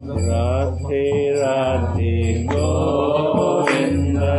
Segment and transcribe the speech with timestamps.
[0.00, 4.34] Radhe Radhe Govinda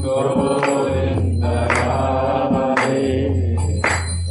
[0.00, 3.02] Govinda Radhe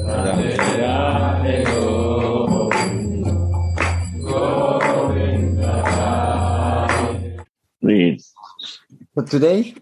[0.08, 3.32] Radhe Radhe Govinda
[4.24, 7.44] Govinda Radhe
[7.82, 8.34] Please.
[9.16, 9.76] So today,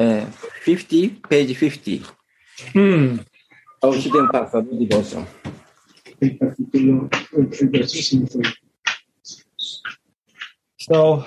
[0.00, 0.24] uh,
[0.64, 2.02] 50, page 50
[2.72, 3.18] Hmm.
[3.82, 5.26] of Hidden Path of Devotion.
[10.87, 11.25] So,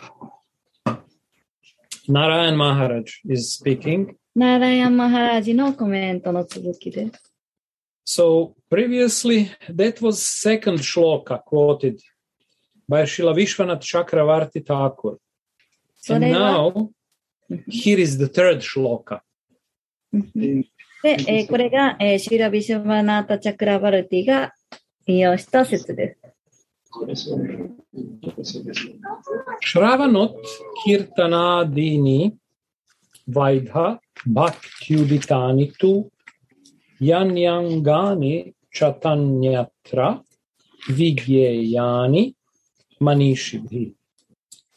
[2.08, 4.16] Narayan Maharaj is speaking.
[4.34, 7.32] ナーラヤンマハラジのコメントの続きです。
[8.04, 11.98] So, previously, that was second shloka quoted
[12.86, 15.16] by Srila Vishwanath Chakravarti Thakur.
[15.96, 16.90] そ And れは、 now,
[17.68, 19.22] here is the third shloka.
[21.02, 24.52] で、えーこれが、えーシーラ・ビシュバナータ・チャクラバルティが
[25.06, 26.19] 引用した説です。
[29.63, 30.35] Shravanot
[30.85, 32.37] Kirtanadini
[33.29, 36.11] Vaidha Bhaktyuditani tu
[37.01, 40.23] Yanyangani Chatanyatra
[40.89, 42.35] Vigyayani
[42.99, 43.93] Manishibhi.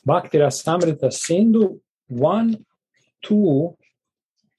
[0.07, 2.59] Bhakti Rasamrita Sindhu 1,
[3.23, 3.75] 2,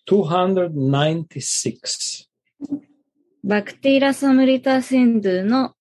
[0.06, 2.30] 296.
[3.44, 5.75] バクティラ・サムリタ・シンドゥの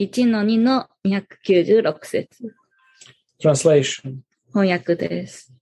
[0.00, 2.54] 1の2の296節。
[3.42, 4.18] Translation.
[4.52, 5.52] 翻訳です。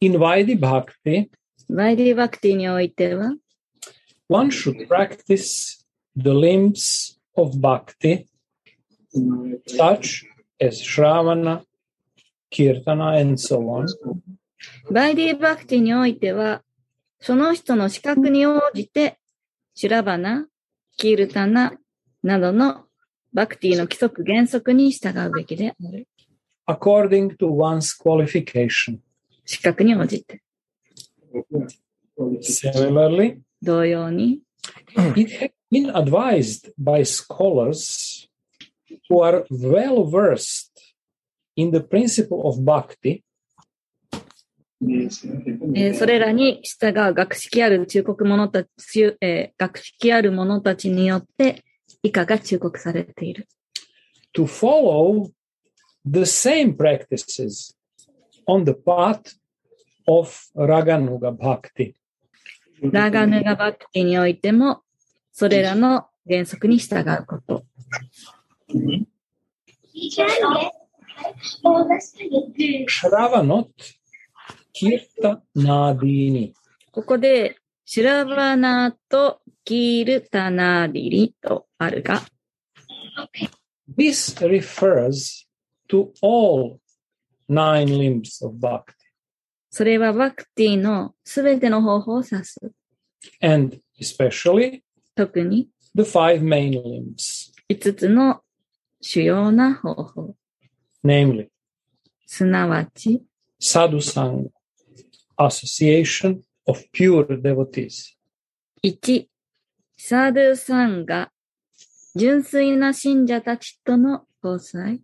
[0.00, 1.28] In Vaidhi Bhakti,
[1.68, 3.32] バイディ・バクティにおいては、
[4.28, 8.26] one should practice the limbs of bhakti,
[9.68, 10.24] such
[10.60, 11.62] as Shravana,
[12.50, 13.86] Kirtana, and so on,
[14.90, 16.62] バイディ・バクティにおいては、
[17.20, 19.18] その人の資格に応じて、
[19.74, 20.46] シュラバナ、
[20.96, 21.74] キールタナ
[22.24, 22.86] などの
[23.32, 26.06] バクティの規則原則に従うべきである。
[26.68, 28.98] according to one's qualification.
[29.44, 30.42] 資格に応じて。
[32.40, 34.40] Similarly, 同様に、
[35.16, 38.28] it has been advised by scholars
[39.08, 40.70] who are well versed
[41.56, 43.22] in the principle of bhakti
[44.82, 48.68] えーそれらに従う学識ある忠告者たち、
[49.20, 51.64] えー学識ある者たちによって
[52.02, 53.48] 以下が忠告されている。
[54.32, 55.30] to follow
[56.04, 57.74] the same practices
[58.46, 59.34] on the path
[60.08, 61.94] of Raganuga Bhakti.
[62.82, 64.80] ラーガヌガバクティにおいても、
[65.32, 67.64] それらの原則に従うこと。
[76.92, 77.56] ここで、
[77.92, 82.22] シュラバナとキールタナディリとあるが、
[83.98, 85.44] This refers
[85.88, 86.78] to all
[87.48, 88.94] nine limbs of Bhakti
[89.70, 92.60] それはバクティのすべての方法を指す。
[93.40, 94.82] and especially
[95.16, 98.42] 特に the five main limbs, 5つの
[99.00, 100.36] 主要な方法。
[101.04, 101.48] namely
[102.24, 103.24] すなわち、
[103.60, 104.48] Sadhusanga,
[105.36, 108.16] association of pure devotees.
[108.82, 109.26] 1、
[109.96, 111.30] サードゥサンガ、
[112.16, 115.00] 純粋な信者たちとの交際。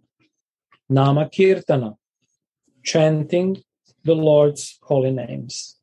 [0.88, 1.96] Nama Kirtana,
[2.84, 3.62] chanting
[4.04, 5.78] the Lord's holy names.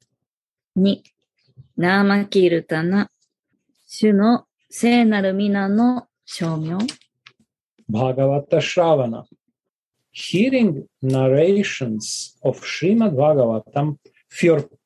[0.78, 1.02] 2、
[1.78, 3.10] ナーマキルタナ、
[3.86, 6.78] 主の聖なる皆の称名。
[7.92, 9.26] Bhagavata Shravana,
[10.12, 13.98] hearing narrations of Srimad Bhagavatam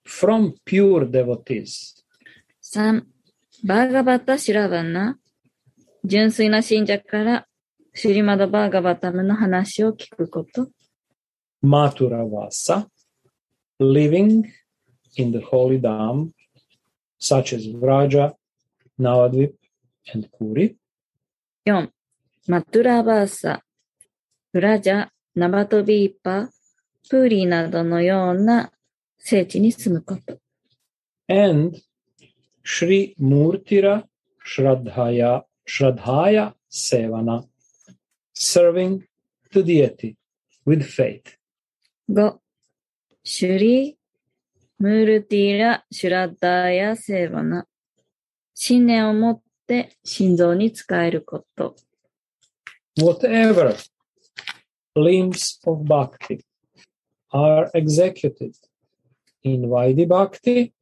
[0.05, 1.95] from pure devotees.
[2.59, 3.07] 三、
[3.63, 5.17] バーガバタシラバナ、
[6.03, 7.47] 純粋な信者から
[7.93, 10.69] シリマダバーガバタムの話を聞くこと。
[11.61, 12.87] マトラワサ、
[13.79, 14.43] living
[15.15, 16.31] in the holy dam,
[17.19, 18.33] such as Vraja,
[18.99, 19.53] Navadvip,
[20.13, 20.75] and Puri.
[21.65, 21.89] 四、
[22.47, 23.63] マトラワサ、
[24.51, 26.49] フラジャ、ナバトビーパ、
[27.09, 28.71] プーリーなどのような
[29.26, 30.38] 聖地に住むこと。
[31.28, 31.76] and
[32.64, 34.04] Shri Murtira
[34.44, 37.44] Shraddhaya, Shraddhaya Sevana,
[38.32, 39.04] serving
[39.52, 40.16] the deity
[40.64, 41.38] with faith.
[42.10, 42.38] 5、
[43.24, 43.94] シュリー、
[44.78, 47.66] ムールティーラ、シュラッダーヤ、セーバナ。
[48.54, 51.76] 信念を持って心臓に使えること。
[52.98, 53.74] Whatever
[54.94, 56.44] limbs of bhakti
[57.32, 58.52] are executed
[59.53, 60.73] in Vaidhi bhakti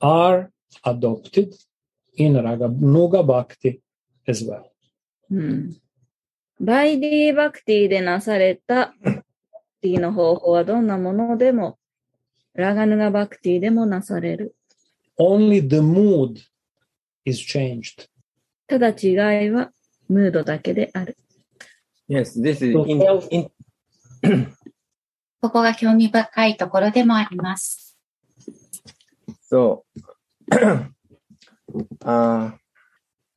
[0.00, 0.50] are
[0.84, 1.54] adopted
[2.16, 3.80] in Raganuga bhakti
[4.26, 4.70] as well.
[5.30, 5.76] うん。
[6.60, 9.22] バイディバクティでなされたバク
[9.82, 11.78] ティの方法はどんなものでも、
[12.54, 14.54] ラガヌガバクティでもなされる。
[15.18, 16.40] Only the mood
[17.24, 18.08] is changed.
[18.66, 19.70] ただ違いは
[20.08, 21.16] ムードだけである。
[22.08, 23.50] Yes, this is in,
[24.22, 24.55] in
[25.40, 27.96] ここが興味深いところでもあります。
[29.50, 29.82] so
[32.04, 32.52] uh,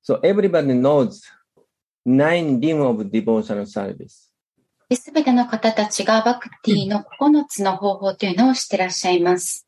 [0.01, 1.21] so everybody knows
[2.05, 4.29] nine rim of devotional service.
[4.91, 9.67] すべての方たちがバクティの9つの方法というのを知ってらっしゃいます。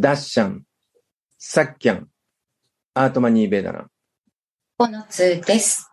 [0.00, 0.62] ダッシャン、
[1.38, 2.08] サッキャン、
[2.94, 3.90] アートマニーベーダラン。
[4.76, 5.90] この通です。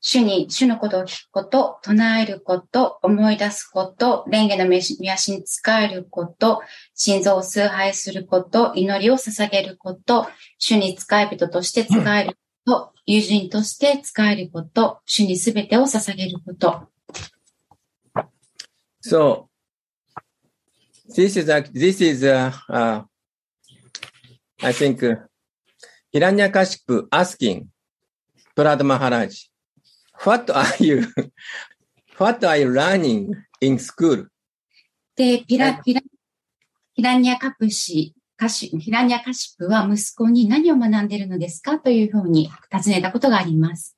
[0.00, 6.62] 主に主のことを聞くこと、唱えること、思い出すこと、蓮華の見足に使えること、
[6.94, 10.28] 心臓を崇拝すること、祈りを捧げること、
[10.58, 16.88] 主に使い人として使えること、友人として使えること、主にすべてを捧げること。
[19.00, 19.51] そう。
[21.08, 23.02] This is, act- this is, uh, uh,
[24.62, 25.16] I think, uh,
[26.14, 27.68] Hiranyakashipu asking
[28.56, 29.34] Prahlad Maharaj,
[30.24, 31.06] what are you,
[32.18, 34.26] what are you learning in school?
[35.14, 36.00] で、ピラ、ピラ、
[36.94, 43.96] ヒラニアカプシ、カシヒラニアカシプは息子に何を学んでいるのですかというふうに尋ねたことがあります。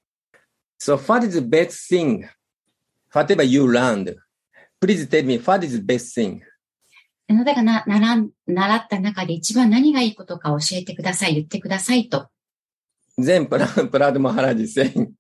[0.79, 2.29] So, what is the best thing?
[3.13, 4.17] Whatever you learned,
[4.81, 6.41] please tell me what is the best thing?
[7.29, 12.29] あなたがな、なら、習った中で一番何がいいことか教えてください、言ってくださいと。
[13.17, 15.13] 全プラ、プラドマハラジセン。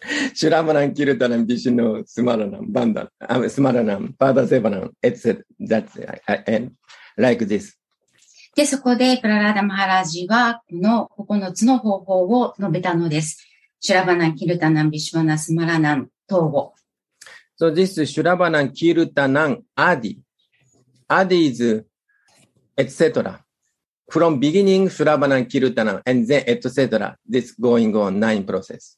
[0.34, 6.72] シュラバナン、キルタナン、ビシュノ、スマラナン、バンダ、あスマラナン、パーダセバナン、エッセル、ザッツ、アイ、ン、
[7.16, 7.78] ライクです。
[8.56, 13.46] で、そこで、プララダマハラジは、この9つの方法を述べたのです。
[13.80, 16.74] シュラバナン、キルタナン、ビシュバナ、スマラナン、等を。
[17.60, 20.16] So this シュラバナン、キルタナン、アディ。
[21.30, 21.84] Is
[22.76, 23.44] etc.
[24.10, 27.16] From beginning, Shravanam, Kirtanam, and then etc.
[27.26, 28.96] This going on nine process.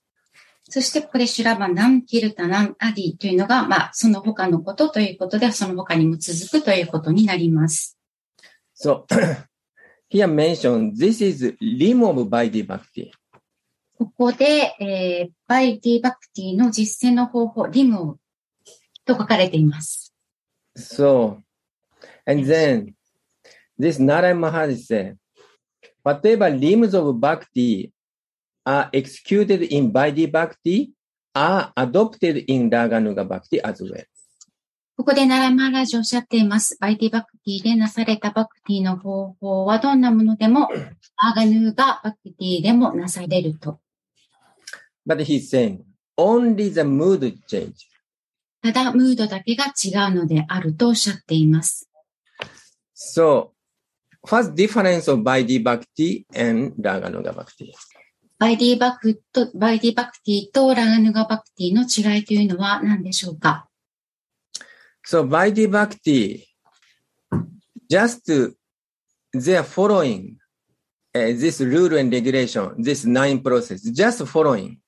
[0.68, 7.98] そして、ここでシュラバナン、キルタナン、アディというのが、まあ、その他のことということで、その他にも続くということになります。
[8.74, 9.04] So
[10.08, 13.10] here mentioned, this is limb of Vaidhi Bhakti.
[13.98, 18.18] ここで、えー、バイディバクティの実践の方法、 limb
[19.04, 20.14] と書かれています。
[20.76, 21.38] So,
[22.26, 22.94] and then
[23.78, 25.18] this Narayan Maharaj said,
[26.02, 27.92] whatever limbs of bhakti
[28.64, 30.92] are executed in Vaidhi Bhakti
[31.34, 34.04] are adopted in Raganuga Bhakti as well.
[34.94, 36.76] ここでナラマーラジおっしゃっています。
[36.78, 40.68] バイディバクティでなされたバクティの方法はどんなものでも、
[41.16, 43.80] ラーガヌーガバクティでもなされると。
[45.08, 45.80] But he's saying,
[46.16, 47.72] only the mood change.
[48.62, 51.88] ただ、ムードだけが違うのであるとおっしゃっています。
[53.10, 53.52] So,
[54.28, 57.74] what's difference of Vaidhi Bhakti and Raganuga Bhakti?
[58.38, 63.68] バイディバクと、バイディバクティとラガヌガバクティの違いというのは何でしょうか
[65.04, 66.44] So, Vaidhi Bhakti,
[67.88, 68.56] just
[69.32, 70.36] they're following
[71.14, 74.78] uh, this rule and regulation, this nine process, just following.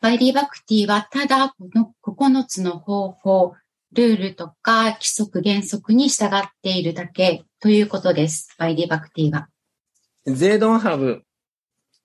[0.00, 3.54] バイディバクティはただこの9つの方法、
[3.96, 8.54] ルールとか規則原則に従っているだけということです。
[8.58, 9.48] バイディバクティは。
[10.26, 11.22] They don't have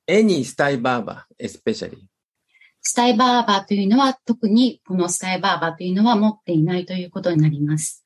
[0.07, 1.97] any sthayi bhava, especially.
[2.81, 8.03] スタイバーバーというのは、特にこのスタイバーバーというのは持っていないということになります。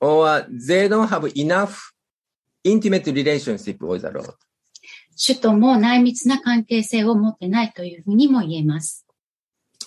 [0.00, 1.92] They don't have enough
[2.64, 4.34] intimate relationship with the Lord.
[5.16, 9.06] 主とも内密な関係性を持ってないというふうにも言えます。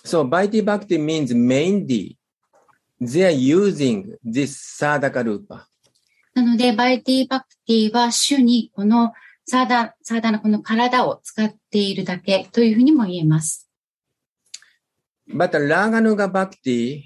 [0.06, 2.16] So, Vaidhi Bhakti means mainly
[3.02, 5.68] they are using this sadhaka rupa.
[6.34, 9.14] なので、バイディバクティは主にこの
[9.46, 13.68] サーダ、サーダのこの体を使っているだけというふうにも言えます。
[15.28, 17.04] But Raganuga Bhakti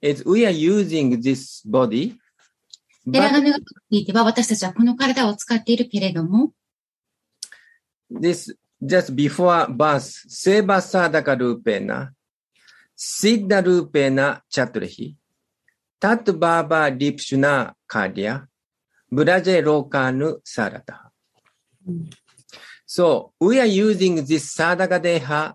[0.00, 2.16] is we are using this body,
[3.06, 6.52] で、ラガヌガバクティでは私たちはこの体を使っているけれども、
[8.10, 12.10] this just before birth, seva sadhaka rupena,
[12.98, 15.14] siddha rupena chaturhi,
[16.00, 18.46] tat baba lipshuna karya,
[19.12, 21.10] braje lokanu sarata.
[22.84, 25.54] So we are using this sadhaka deha,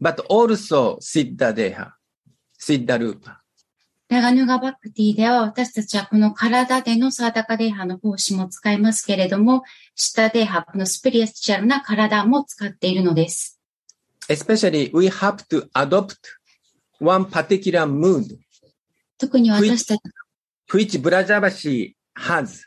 [0.00, 1.92] but also siddha deha,
[2.58, 3.40] siddha rupa.
[4.10, 9.64] ラガヌガバクティでは私たちはこの体でのサーダカデーハの奉仕も使いますけれども、
[9.96, 13.58] 下デーハ、このスピリチュアルな体も使っているのです。
[14.28, 16.16] Especially, we have to adopt
[17.00, 18.38] one particular mood,
[19.18, 20.00] 特に私たち、
[20.72, 22.64] which Brajabashi has.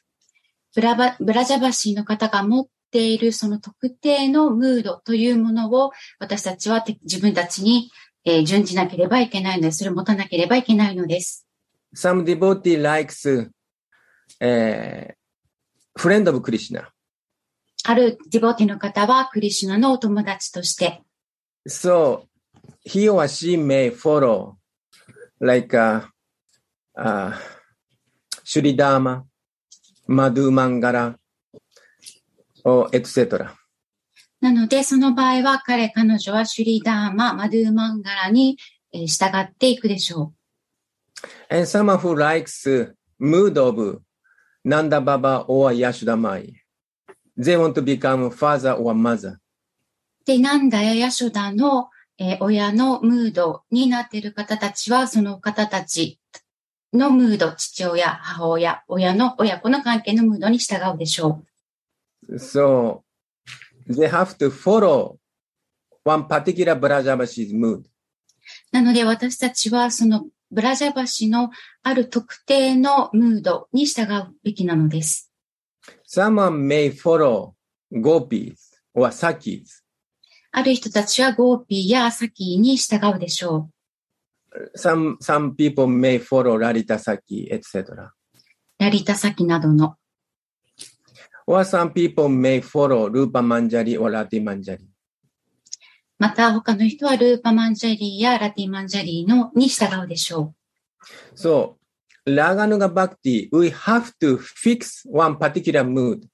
[0.76, 7.90] ブラバブラジャバシーの方が持っているその特定のムードというものを私たちはて自分たちに、
[8.26, 9.80] えー準じなければいけないのです。
[9.80, 11.48] それを持たなければいけないのです。
[11.96, 13.50] Some devotee likes
[14.42, 15.14] uh,
[15.98, 16.90] friend of Krishna.
[17.86, 21.02] あるディボティの方はクリシュナのお友達として、
[21.68, 22.24] So
[22.84, 24.58] he or she may follow
[25.40, 26.02] like uh,
[26.98, 27.34] uh,
[28.44, 29.24] Shuridama,
[30.08, 31.16] Madhu Mangala,
[32.64, 33.54] or etc.
[34.40, 38.58] なのでその場合は彼、彼女はシュリダーマ、マドゥーマンガラに
[38.94, 40.34] えー従っていくでしょ
[41.50, 44.02] And someone who likes uh, mood of
[44.64, 46.54] Nanda Baba or Yashoda Mai,
[47.36, 49.32] they want to become father or mother.
[49.32, 49.40] う。
[50.26, 56.20] で、なんだやヤショダの、えー親のムードになっている方たちは、その方たち
[56.94, 61.44] のムード、父親、母親、親の、親子の関係のムードに従うでしょ
[62.28, 62.36] う。
[62.36, 63.02] So
[63.88, 65.18] they have to follow
[66.04, 67.84] one particular Brajabashi's mood.
[68.72, 71.52] なので私たちはそのブラジャバシの
[71.84, 75.32] ある特定のムードに従うべきなのです。
[76.08, 77.52] Someone may follow
[77.92, 78.56] gopis
[78.94, 79.84] or sakis.
[80.52, 83.70] ある人たちはゴーピーやサキーに従うでしょ
[84.76, 87.94] Some some people may follow Lalita Saki, etc.
[87.94, 88.12] う。
[88.80, 89.98] ラリタサキなどの。
[91.46, 94.80] Or some people may follow Rupa Manjari or Rati Manjari.
[96.20, 100.56] また他の人はルーパマンジャリーやラティマンジャリーのに従うでしょ
[101.36, 101.76] So
[102.26, 106.28] Raganuga Bhakti, we have to fix one particular mood.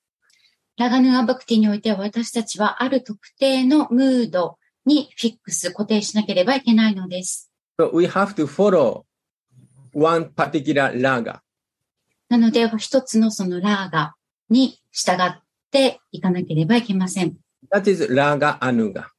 [0.78, 0.82] う。
[0.82, 7.52] ラガヌアバクティにおいては私たちはある特定のムードにフィックス、固定しなければいけないのです。
[7.80, 9.04] So we have to follow
[9.94, 11.40] one particular raga.
[12.30, 14.16] なので一つのそのラーガ
[14.50, 17.38] に従っていかなければいけません。
[17.72, 19.14] That is Raga Anuga.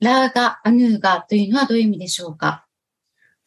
[0.00, 2.66] ラーガ、アヌーガというのはどういう意味でしょうか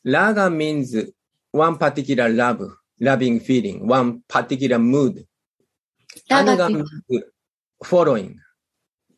[0.04, 1.14] Raga means
[1.52, 5.26] one particular love, loving feeling, one particular mood.
[6.28, 7.24] ラーガ Anuga という means
[7.84, 8.36] following.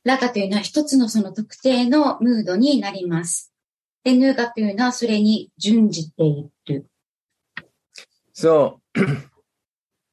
[0.04, 3.54] ラガというのは一つのその特定のムードになります。
[4.04, 6.88] で、ヌーガというのはそれに準じている。
[8.34, 8.80] So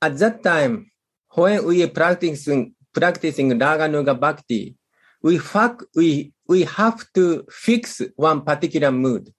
[0.00, 0.86] at that time,
[1.30, 4.76] when we are practicing practicing Raga Nuga Bhakti,
[5.22, 9.32] we fac, we we have to fix one particular mood,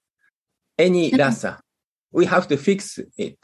[0.77, 1.61] any rasa.
[2.11, 3.37] We have to fix it.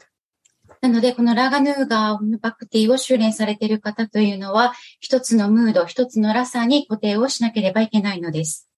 [0.86, 8.68] なので、このラガヌーガーバクティを修練されている方というのは、一つのムード、一つのラサに固定をしなければいけないのです。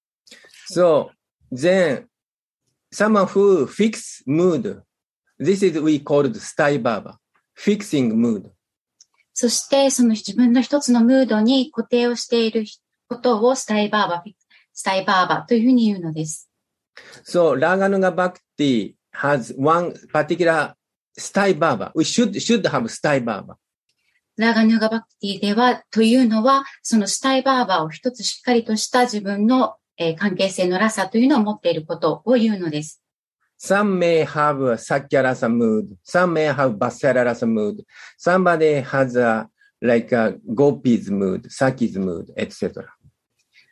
[0.73, 1.11] So
[1.53, 2.07] then,
[2.91, 4.81] someone who fix mood,
[5.39, 7.19] this is we called stai baba,
[7.55, 8.51] fixing mood.
[9.35, 12.65] そして、その自分の一つのムードに固定をしている
[13.09, 14.25] ことをスタイバーバ、
[14.73, 16.49] スタイバーバというふうに言うのです。
[17.27, 20.78] So Raganuga Bhakti has one particular
[21.19, 21.93] スタイバーバー。
[21.95, 23.57] We should, should have スタイバーバー。
[24.39, 33.03] ラガニーガバクティでは、というのは、そのスタイバーバーを一つしっかりとした自分の、えー、関係性のラサというのを持っていることを言うのです。
[33.61, 35.89] Some may have a sakya rasa mood.
[36.05, 37.83] Some may have basara rasa mood.
[38.17, 39.49] Somebody has a,
[39.83, 42.85] like a gopi's mood, sakya's mood, etc.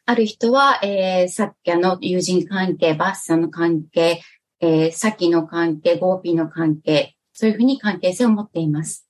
[0.05, 4.21] ある人は、えー、サッキャの友人関係、バッサの関係、
[4.59, 9.07] えー、サキの関係、ゴーピーの関係そういうふうに関係性を持っています。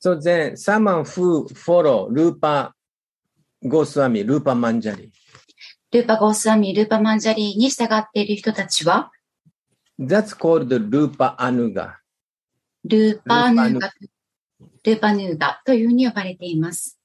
[0.00, 2.72] So then someone who follow Rupa
[3.64, 5.10] Goswami, Rupa Manjari,
[5.90, 9.10] ルーパ・ゴースワミ、ルーパ・マンジャリーに従っている人たちは、
[9.98, 11.94] that's called Rupa Anuga.
[12.84, 13.92] ルーパ・ヌールーガ、
[14.84, 17.00] ルーパ・ヌーガというふうに呼ばれています。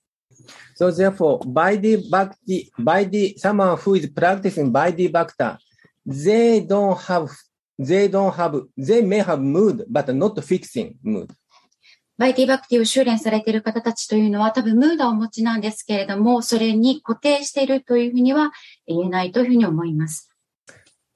[0.77, 5.57] So therefore, Vaidhi Bhakti, Vaidhi, someone who is practicing Vaidhi Bhakta,
[6.05, 7.29] they don't have,
[7.79, 11.33] they don't have, they may have mood, but not fixing mood.
[12.15, 18.51] バイディバクティを修練されている方たちというのは多分ムードをお持ちなんですけれども、それに固定しているというふうには
[18.85, 20.29] 言えないというふうに思います。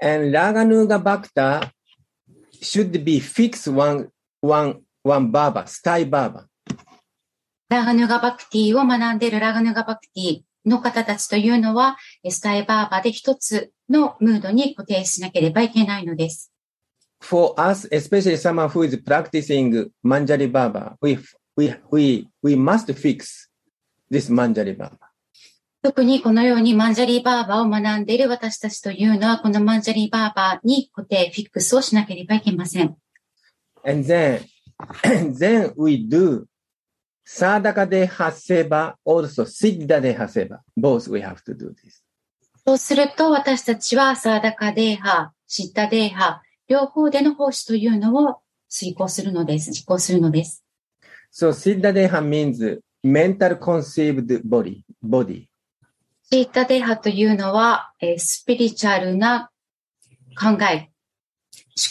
[0.01, 1.71] And Raganuga Bhakta
[2.61, 4.09] should be fixed one,
[4.41, 6.47] one, one Baba, style Baba.
[7.69, 11.97] ラガヌガバクティを学んでいるラガヌガバクティの方たちというのは、
[12.29, 16.51] スタイバーバで一つのムードに固定しなければいけないのです。
[17.21, 21.17] for us, especially someone who is practicing Manjari Baba, we,
[21.55, 23.49] we, we, we must fix
[24.09, 24.99] this Manjari Baba.
[25.83, 32.95] 特にこのようにマンジャリーバーバーを学んでいる私たちというのは、このマンジャリーバーバーに固定、フィックスをしなければいけません。
[33.85, 34.41] And then,
[35.37, 36.45] then we do
[37.29, 42.01] sadhaka deha seva, also siddha deha seva, both we have to do this。
[42.65, 50.63] そうすると、私たちはサーダカデーハ、シッダデハ、両方での奉仕というのを遂行するのです、実行するのです。
[51.33, 55.47] So, シッダデーハ means mental conceived body, body.
[56.31, 59.51] シッダデーハというのは、えー、スピリチュアルな
[60.39, 60.91] 考え、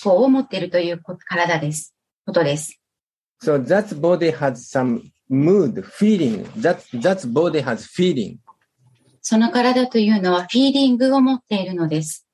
[0.02, 2.80] 思考を持っているという体です、ことです。
[3.42, 6.44] So, that's body has some mood, feeling.
[6.56, 8.38] That, that body has feeling.
[9.20, 12.26] その体というのはフィーリングを持っているのです。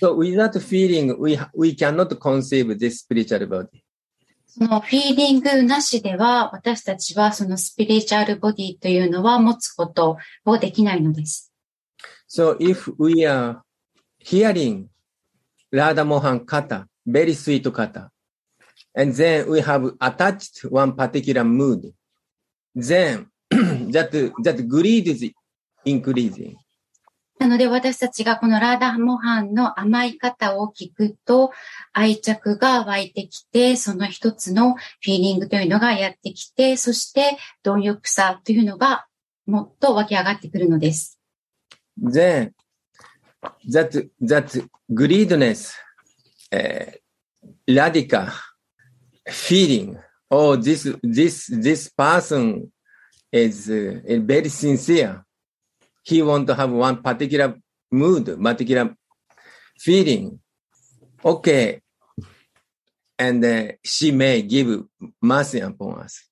[0.00, 3.68] So without feeling, we, we cannot conceive this spiritual body.
[4.46, 11.52] そのフィーリングなしでは、私たちはそのスピリチュアルボディというのは持つことをできないのです。
[12.28, 13.60] So if we are
[14.22, 14.86] hearing
[15.72, 18.10] Radha Mohan kata, very sweet kata,
[18.94, 21.92] and then we have attached one particular mood,
[22.74, 24.10] then that,
[24.42, 25.30] that greed is
[25.84, 26.56] increasing.
[27.36, 31.50] なので私たちがこのラーダモハンの甘い方を聞くと
[31.92, 39.06] 愛着が湧いてきて、その一つのフィーリングというのがやってきて、そして貪欲さというのが
[39.46, 41.18] もっと湧き上がってくるのです。
[42.00, 42.52] then
[43.68, 44.56] that that
[44.92, 45.74] greediness,
[46.52, 46.86] uh,
[47.68, 48.28] radical
[49.28, 49.98] feeling,
[50.30, 52.72] oh this this this person
[53.32, 55.24] is uh, very sincere.
[56.02, 57.56] He want to have one particular
[57.90, 58.94] mood, particular
[59.78, 60.38] feeling.
[61.24, 61.80] Okay,
[63.18, 64.84] and uh, she may give
[65.20, 66.30] mercy upon us.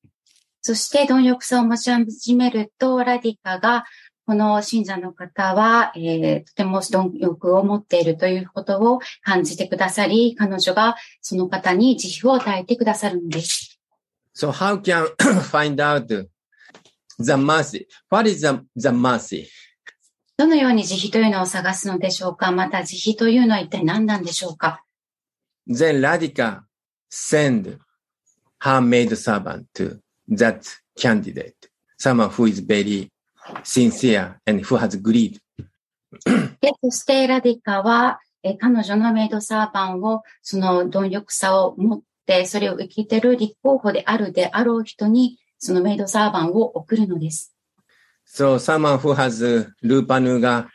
[0.64, 3.84] そして貪欲さを持ち始めると、ラディカが、
[4.26, 13.80] この信者の方は、えーとても貪欲を持っているということを感じてくださり、彼女がその方に慈悲を与えてくださるのです。
[14.34, 15.06] So how can
[15.50, 16.06] find out
[17.18, 17.86] the mercy?
[18.10, 19.46] What is the, the mercy?
[20.36, 24.82] どのように慈悲というのを探すのでしょうかまた慈悲というのは一体何なんでしょうか
[25.68, 26.62] Then Radhika
[27.10, 27.78] send
[28.60, 31.54] her maid servant to that candidate,
[31.98, 33.11] someone who is very
[33.62, 35.38] sincere and who has greed.
[36.60, 47.54] で、そしてラディカは、えー彼女のメイドサーバンを、その貪欲さを持って、それを生きてる立候補であるであろう人に、そのメイドサーバンを送るのです。
[48.26, 50.68] So someone who has uh, Rupanuga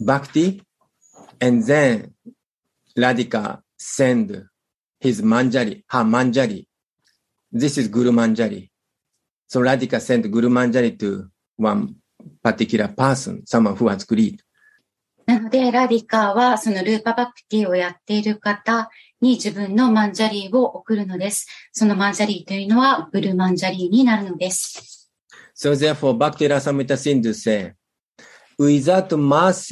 [0.00, 0.62] Bhakti,
[1.40, 2.14] and then
[2.96, 4.44] Radhika send
[5.00, 6.66] his Manjari, her Manjari.
[7.50, 8.70] This is Guru Manjari.
[9.48, 11.94] So Radhika sent Guru Manjari to one
[12.42, 13.42] particular person,
[14.36, 14.44] ト
[15.26, 21.46] なので、ラディカーは、そのルーパバクティをやっている方に自分のマンジャリーを送るのです。
[21.72, 25.10] そのマンジャリーというのは、ブルーマンジャリーになるのです。
[25.54, 27.32] So therefore, Bhakti Rasamrita Sindhu,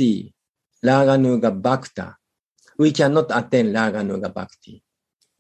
[0.04, 2.18] Raganuga Bhakta
[2.78, 4.78] we cannot attain Raganuga Bhakti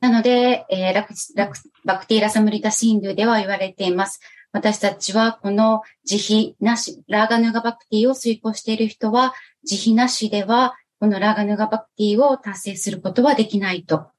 [0.00, 4.20] なので、えー、ラクラクバクティラサムリタシンドゥでは言われています。
[4.52, 9.34] 私たちはこの慈悲なし、ラーガヌガバクティを遂行している人は、
[9.64, 14.10] 慈悲なしでは、このラーガヌガバクティを達成することはできないと。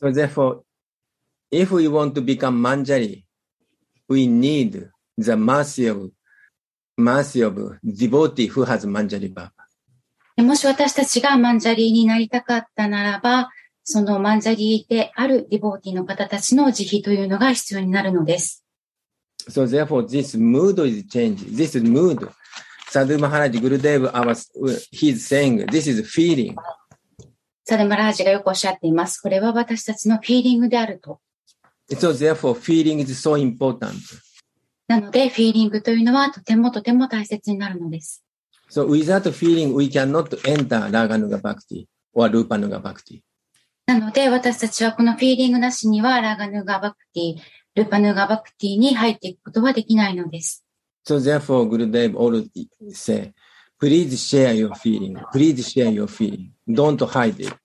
[0.00, 0.60] So therefore,
[1.50, 3.24] if we want to become Manjari,
[4.08, 6.10] we need the mercy of,
[6.96, 9.52] mercy of devotee who has Manjari Baba.
[10.36, 13.50] でもし私たちがマンジャリーになりたかったならば、
[13.82, 18.64] そのマンジャリーであるディボーティの方たちの慈悲というのが必要になるのです。
[19.48, 21.56] So therefore, this mood is changed.
[21.56, 22.28] This is mood.
[22.90, 24.34] Sadhu Maharaj Gurudev, our,
[24.90, 26.56] he's saying, this is feeling.
[27.64, 29.20] サルマラージがよくおっしゃっています。
[29.20, 31.20] これは私たちのフィーリングであると。
[31.90, 33.92] So therefore, feeling is so important.
[34.86, 38.24] なので、フィーリングというのはとてもとても大切になるのです。
[38.70, 43.22] So without feeling, we cannot enter Raganuga Bhakti or Rupanuga Bhakti.
[43.88, 47.36] なので、私たちはこのフィーリングなしには、ラガヌガバクティ、
[47.78, 50.64] ルパヌガバクティに入っていくことはできないのです。
[51.06, 52.48] So therefore, Gurudev always
[52.92, 53.32] say,
[53.80, 55.16] please share your feeling.
[55.32, 56.50] Please share your feeling.
[56.68, 57.56] Don't hide it.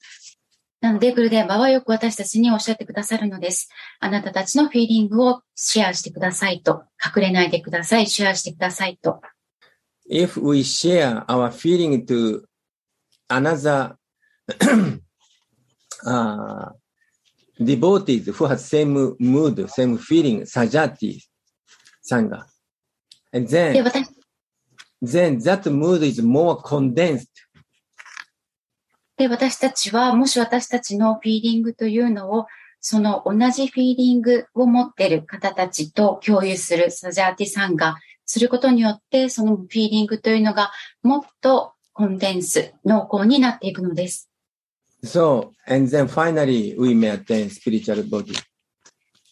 [0.79, 3.69] なので、グルデーバーはよく私たちにおっしゃってくださるのです。
[3.99, 6.83] あなたたちのフィーリングをシェアしてくださいと。
[7.03, 8.07] 隠れないでください。
[8.07, 9.21] シェアしてくださいと。
[10.09, 12.43] If we share our feeling to
[13.29, 13.95] another
[16.05, 16.71] uh,
[17.63, 21.21] devotees who have same mood, same feeling, Sajati
[22.09, 22.45] Sangha.
[23.31, 24.05] And で、then, 私、
[25.01, 27.27] then that mood is more condensed.
[29.17, 32.47] で、私たちは、もし私たちのフィーリングというのを、
[32.79, 40.71] その同じフィーリングを持っている方たちと共有するサジャーティさんがすることによって、そのフィーリングというのが
[41.01, 44.29] もっとコンデンス、濃厚になっていくのです。
[45.03, 48.35] So, and then finally we may attain spiritual body.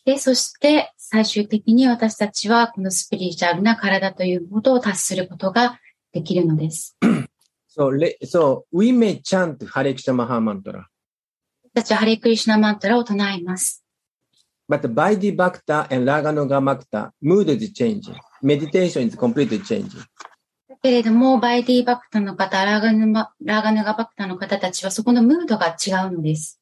[0.04, 5.80] で、そして最終的に私たちはこのスピリチュアルな体ということを達することが
[6.12, 6.98] できるのです。
[7.74, 7.92] So,
[8.26, 10.84] so we may chant Hare Krishna Maha Mantra.
[11.64, 13.86] 私たちはハレクリシュナマントラを唱えます。
[14.68, 18.16] But the Bhakta and Raganuga Bhakta, mood is changing.
[18.42, 20.02] Meditation is completely changing.
[20.82, 26.60] けれども、バイディバクターの方、ラガヌ,ガバクターの方たちは、そこのムードが違うんです。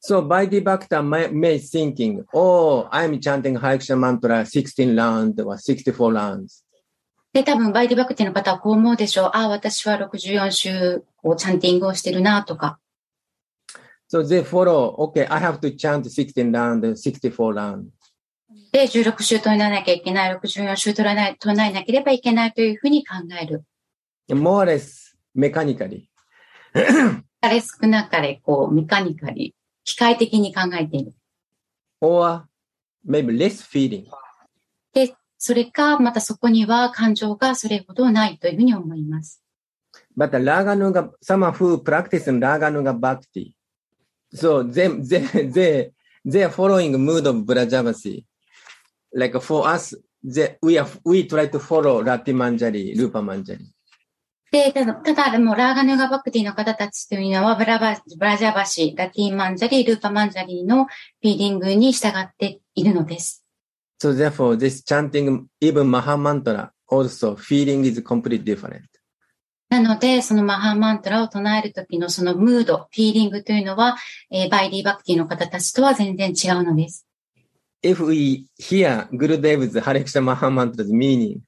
[0.00, 6.64] そうバイディバクタ may, may thinking, oh, I'm chanting ハイクシャマントラ16 round or 64 rounds.
[7.32, 9.30] で、多分、バイディバクタの方はこう思うでしょう。
[9.34, 12.78] ああ、私は64週をチャンティングをしてるな、とか。
[14.08, 17.86] そう they follow, okay, I have to chant 16 round, 64 round.
[18.72, 23.64] で、16週取らなきゃいけない、64週取らない、取らなければいけないというふうに考える。
[24.28, 26.04] More or less mechanically.
[27.40, 29.54] かれ少なかれ、こう、メカニカリ、
[29.84, 31.14] 機械的に考えている。
[32.00, 32.44] Or
[33.08, 34.06] maybe less feeling.
[34.92, 39.42] で、それか、またそこには感情がそれほどないというふうに思います。
[40.16, 43.54] But the Raganuga, someone who practice Raganuga Bhakti,
[44.32, 45.90] so they, they, they,
[46.24, 48.24] they are following mood of Brajavasi.
[49.16, 53.64] Like for us, they, we are, we try to follow Rati Manjari, Rupa Manjari.
[54.52, 63.44] で、ただ、ただでも、ラーガヌガバクティの方たちというのは、ブラバ、ブラジャバシ、ラティンマンジャリ、ルーパマンジャリのフィーリングに従っているのです。
[64.00, 68.82] So therefore, this chanting, even Mahamantra, also feeling is completely different.
[69.68, 73.96] なので、そのマハーマントラを唱えるときのそのムード、フィーリングというのは、
[74.30, 77.05] えーバイディバクティの方たちとは全然違うのです。
[77.82, 81.42] If we hear Gurudev's Hare Krishna Mahamantra's meaning,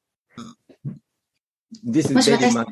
[1.82, 2.68] this is very much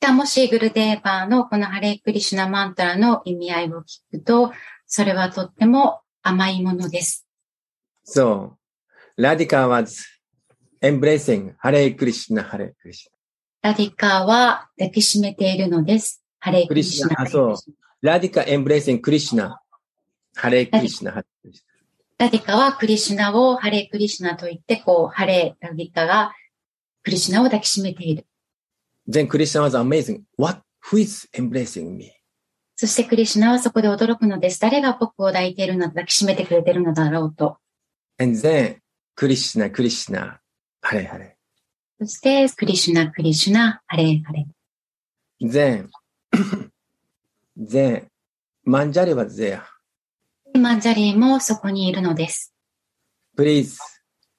[0.00, 4.52] がもしグルデーバーのこのハレークリシュナマントラの意味合いを聞くと、
[4.86, 7.26] それはとっても甘いものです。
[8.06, 8.52] So,
[9.18, 10.04] Radhika was
[10.82, 13.14] embracing Hare Krishna, Hare Krishna.
[13.62, 16.22] ラディカは抱きしめているのです。
[16.38, 17.16] ハレークリシュナ。
[17.16, 19.56] クリシュナあそう Radhika embracing Krishna,
[20.36, 21.73] Hare Krishna, Hare Krishna.
[22.16, 26.32] ラディカはクリシュナをハレークリシュナと言って、こう、ハレー、ラディカが
[27.02, 28.24] クリシュナを抱きしめている。
[29.08, 30.22] Then Krishna was amazing.
[30.38, 30.60] What?
[30.90, 32.12] Who is embracing me?
[32.76, 34.60] そしてクリシュナはそこで驚くのです。
[34.60, 37.58] 誰が僕を抱いているの、抱きしめてくれているのだろうと。
[38.18, 38.78] And then
[39.16, 40.38] Krishna, Krishna,
[40.82, 41.32] Hare Hare.
[42.00, 45.48] そして、クリシュナ、クリシュナ、ハレー、ハレー。
[45.50, 45.88] Then,
[47.58, 48.06] then
[48.66, 49.62] Manjari was there.
[50.58, 52.54] マンジャリーもそこにいるのです。
[53.36, 53.76] Please,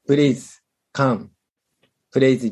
[0.07, 0.61] please
[0.93, 1.27] come.
[2.13, 2.49] Please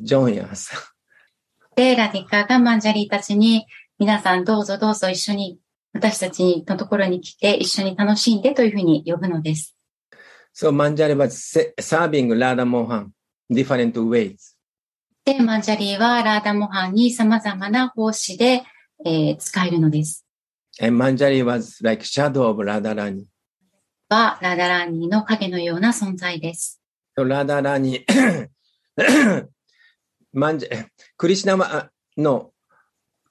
[1.96, 3.66] ラディカがマンジャリーたちに、
[3.98, 5.60] 皆さんどうぞどうぞ一緒に、
[5.94, 9.76] 私たちのところに来て一緒に楽しんでというふうに呼ぶのです。
[10.54, 13.08] So, マンジャリーは serving Radha Mohan
[13.50, 13.94] different
[15.26, 18.64] で、マンジャリーはラーダモハンにさまざまな奉仕で、
[19.06, 20.26] えー、仕えるのです。
[20.82, 21.60] And manjari は
[24.14, 26.80] はラダラーニーの影のような存在です。
[27.16, 28.06] ラダラーニ
[30.36, 32.52] ー、クリシナの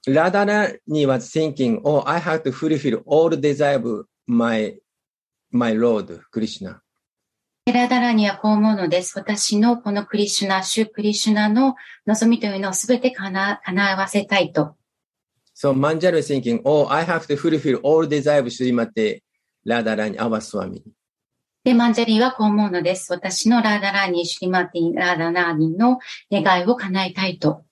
[0.05, 4.77] ラダラーニーは thinking, oh, I have to fulfill all desire of my,
[5.51, 6.81] my Lord, クリシナ。
[7.65, 9.17] ラダラーニーはこう思うのです。
[9.17, 14.75] 私のこのクリシュナ、シュクリシュナの望みというのをすべて叶,叶わせたいと。
[15.55, 18.05] So, マンジャル thinking, oh, I have to fulfill all.
[19.65, 20.83] ラダラニアワスワミ。
[21.63, 23.11] で、マンジャリーはこう思うのです。
[23.13, 25.99] 私のラダラーニ、シュリマティン、ラダナーニの
[26.29, 27.63] 願いを叶えたいと。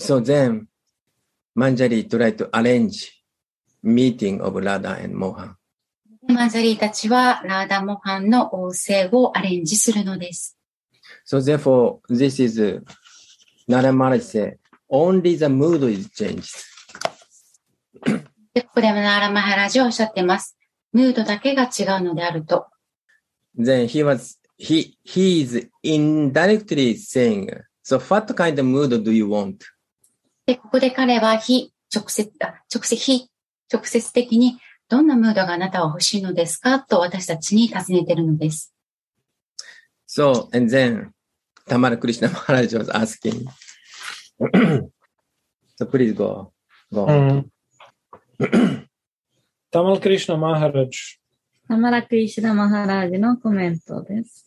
[0.00, 0.64] So then,
[1.54, 3.10] マンジャリー tried to arrange
[3.84, 4.38] meeting
[4.80, 5.56] ダ and モハン。
[6.26, 10.56] で、マンジャリーたちはラダ・モハンの王政をアレンジするのです。
[11.28, 12.82] So ゼフォ this is
[13.68, 14.38] ナラマラシ。
[14.90, 16.64] Only the mood is changed.
[18.54, 20.56] ここでナラマハラジをおっしゃっています。
[20.92, 22.66] ムードだけが違うのであると。
[23.58, 27.50] Then he was, he, he is indirectly saying,
[27.82, 29.58] so what kind of mood do you want?
[30.46, 33.28] で、ここで彼は非直接、あ直接、非
[33.72, 38.72] 直接的にどんなムードがあなたは欲しいのですかと私たちに尋ねているのです。
[40.06, 41.10] So, and then
[41.66, 43.46] Tamara Krishna Maharaj was asking.
[45.78, 46.52] so please go.
[46.92, 47.06] Go.
[48.38, 48.88] Mm.
[49.71, 50.89] Tamal Krishna Maharaj
[51.67, 54.45] サマラクリシュナマハラージのコメントです。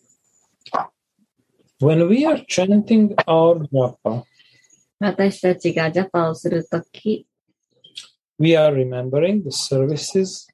[1.79, 4.23] When we are chanting our japa,
[4.99, 7.27] 私たちがジャパをするとき、
[8.38, 10.49] we are remembering the services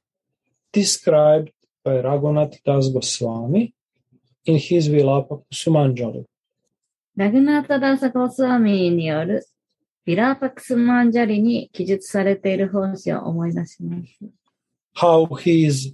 [0.72, 1.52] described
[1.84, 3.72] by Raghunath Das Goswami
[4.46, 6.24] in his Vilapa Sumanjali.
[7.16, 9.46] ラグナータダーサゴスワミによる
[10.04, 14.39] ビラーパクスマンジャリに記述されている奉仕を思い出します。
[14.93, 15.93] How he is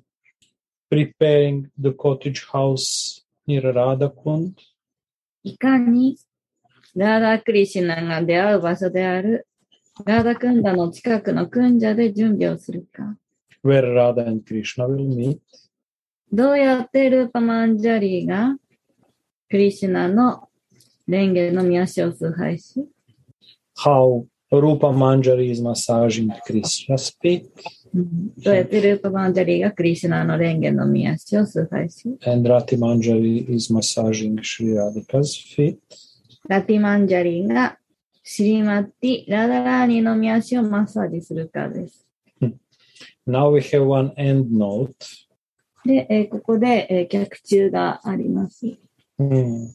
[0.90, 4.54] preparing the cottage house near Radhakund
[5.44, 6.18] いかに
[6.96, 9.48] ラーダークリシナが出会う場所である
[10.06, 13.18] ラーダクンダの近くのクンジャで準備をするか。
[13.64, 15.40] where Radha and Krishna will meet.
[16.32, 18.58] どうやってルーパマンジャリーが
[19.50, 20.50] クリシュナの
[21.06, 22.86] 蓮華の御足を崇拝し、
[23.78, 27.50] How Rupa Manjari is massaging Krishna's feet
[28.38, 35.80] どうやってルーパマンジャリーがクリシュナの蓮華の御足を崇拝し、and Rati Manjari is massaging Sri Radhika's feet.
[36.48, 37.78] ラティマンジャリーが
[38.24, 42.06] シリマッティ・ラダラーニの御足をマッサージするかです。
[43.28, 44.94] Now we have one end note.
[45.86, 48.66] で、えーここで、えー脚注があります。
[49.20, 49.68] Hmm.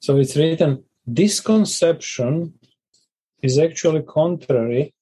[0.00, 2.52] So it's written, this conception
[3.42, 4.92] is actually contrary.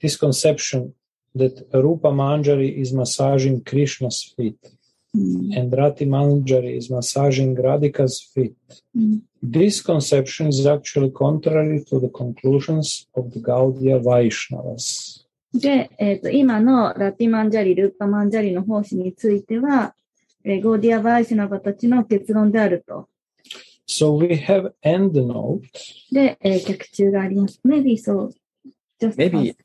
[0.00, 0.92] This conception
[1.35, 4.57] that Rupa Manjari is massaging Krishna's feet
[5.13, 8.53] うん and Rati Manjari is massaging Radhika's feet.
[8.95, 15.25] うん This conception is actually contrary to the conclusions of the Gaudiya Vaishnavas.
[15.53, 19.95] で、えっ、と、今のラティマンジャリ、ルーパマンジャリの奉仕については、
[20.45, 23.09] えーゴーディア・バイシュナバたちの結論であると。
[23.87, 25.61] So we have end note.
[26.11, 27.59] で、えー脚注があります。
[27.65, 28.29] Maybe so.
[29.01, 29.55] Just Maybe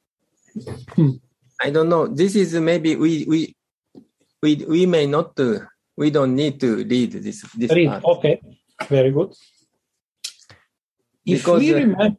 [1.64, 2.08] I don't know.
[2.08, 3.56] This is maybe we we
[4.42, 5.60] we we may not uh,
[5.96, 7.90] we don't need to read this this Read.
[7.90, 8.04] part.
[8.04, 8.42] Okay.
[8.90, 9.32] Very good.
[11.24, 12.16] If Because, we uh, remember,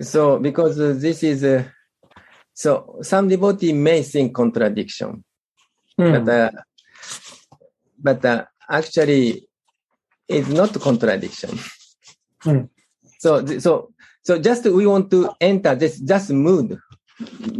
[0.00, 1.64] So because uh, this is uh,
[2.54, 5.24] so some devotee may think contradiction,
[5.98, 6.12] Hmm.
[6.24, 6.50] but uh,
[7.98, 9.46] but uh, actually
[10.28, 11.58] it's not contradiction.
[12.40, 12.64] Hmm.
[13.18, 13.89] So so
[14.23, 16.79] so just we want to enter this just mood.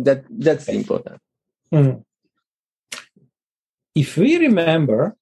[0.03, 1.19] That that's important.
[1.73, 2.03] Mm.
[3.95, 5.15] If we remember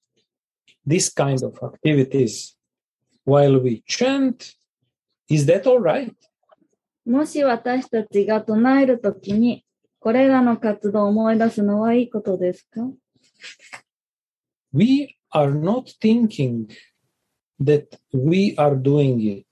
[0.84, 2.56] this kind of activities
[3.24, 4.54] while we chant,
[5.28, 6.14] is that all right?
[7.06, 9.64] もし私たちが唱えるときに、
[10.00, 12.80] これらの活動を思い出すのはいいことですか
[14.72, 16.66] We are not thinking
[17.60, 19.46] that we are doing it.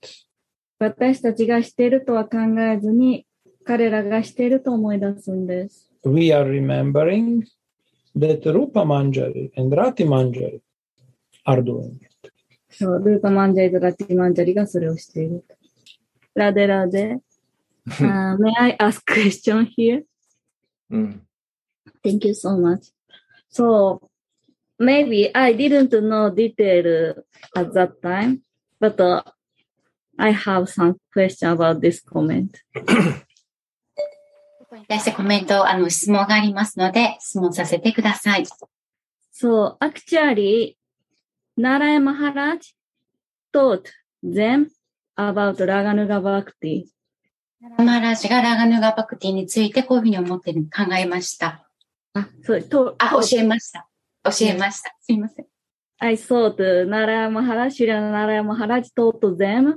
[0.78, 3.26] 私たちがしているとは考えずに、
[3.64, 5.90] 彼らがしていると思い出すんです。
[6.04, 7.42] We are remembering
[8.16, 10.60] that Rupa Manjari and Rati Manjari
[11.44, 12.08] are doing it.
[12.70, 15.44] そう、ルーパマンジャリとラティマンジャリがそれをしている。
[16.34, 17.18] ラデラデ。
[17.88, 20.04] Uh, may I ask question here?
[20.92, 21.20] Mm.
[22.04, 22.92] Thank you so much.
[23.48, 24.02] So,
[24.78, 27.14] maybe I didn't know detail
[27.56, 28.42] at that time,
[28.78, 29.22] but uh,
[30.18, 32.50] I have some question about this comment.
[34.58, 38.44] ここに対してコメント、あの、質問がありますので、質問させてください。
[39.32, 40.76] So, actually,
[41.58, 42.58] Narayana Maharaj
[43.52, 43.84] taught
[44.22, 44.68] them
[45.16, 46.86] about Raganuga Bhakti.
[47.60, 51.68] マハラージがラガヌガバクティについてこういうふうに思ってる、考えました。
[52.14, 53.88] あ、そう、と、あ、教えました。
[54.22, 54.94] 教えました。
[55.00, 55.46] すいません。
[55.98, 59.74] I thought Narayana Maharaj, Sri Narayana Maharaj taught them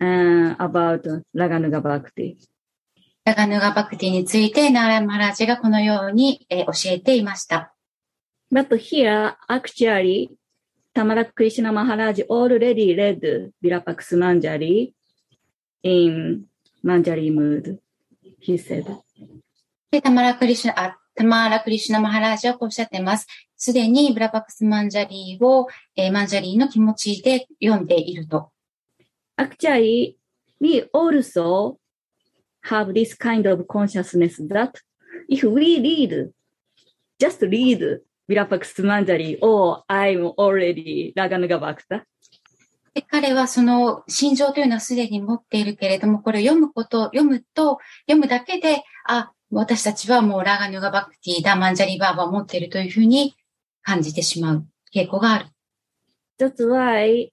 [0.00, 2.36] uh, about Raganuga Bhakti.
[3.22, 7.74] ラガヌガバクティについて、ナーラマハラージがこのように、えー教えていました。
[8.50, 10.30] But here, actually,
[10.94, 14.92] Tamara Krishna Maharaj already read Vilapax Manjari
[15.82, 16.46] in
[16.82, 17.78] Manjari mood,
[18.40, 18.86] he said.
[19.90, 23.26] で、タマラクリシュナ、あ、タマラクリシュナマハラージはこうおっしゃってます。
[23.56, 28.50] すでにブラパクスマンジャリーを、えーマンジャリーの気持ちで読んでいると。
[29.40, 30.18] Actually,
[30.60, 31.78] we also
[32.60, 34.78] have this kind of consciousness that
[35.30, 36.30] if we read,
[37.18, 42.04] just read Vilapax Manjari or I'm already Raganuga Bhakta,
[42.92, 53.36] で彼はその心情というのはすでに持っているけれども、これを読むこと、読むと、読むだけで、あ、私たちはもうラーガヌガバクティ、ダマンジャリバーバを持っているというふうに
[53.82, 55.46] 感じてしまう傾向がある。
[56.38, 57.30] That's why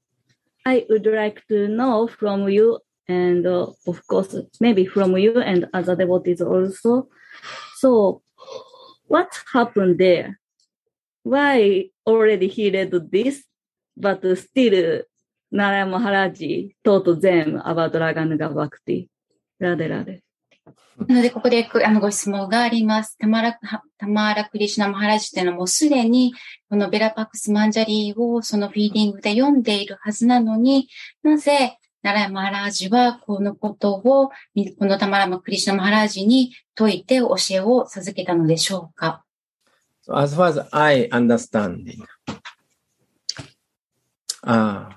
[0.68, 5.66] I would like to know from you, and uh, of course, maybe from you and
[5.74, 7.08] other devotees also.
[7.78, 8.22] So,
[9.08, 10.38] what happened there?
[11.24, 13.46] Why already he read this,
[13.96, 15.04] but still
[15.52, 19.10] Narayana Maharaji taught them about Raganuga Bhakti?
[19.64, 20.27] Radhe Radhe.
[21.06, 23.18] なので、ここであのご質問があります。
[23.20, 23.60] タマラ、
[24.00, 26.34] タマーラクリシュナマハラジというのはもうすでに、
[26.70, 30.90] このベラパックスマンジャリーをそのフィーディングで読んでいるはずなのに、
[31.22, 34.34] なぜ、ナラヤマハラージはこのことを、こ
[34.86, 39.24] のタマラマクリシュナマハラージに説いて教えを授けたのでしょうか
[40.08, 42.04] ？So as far as I understanding,
[44.44, 44.90] uh,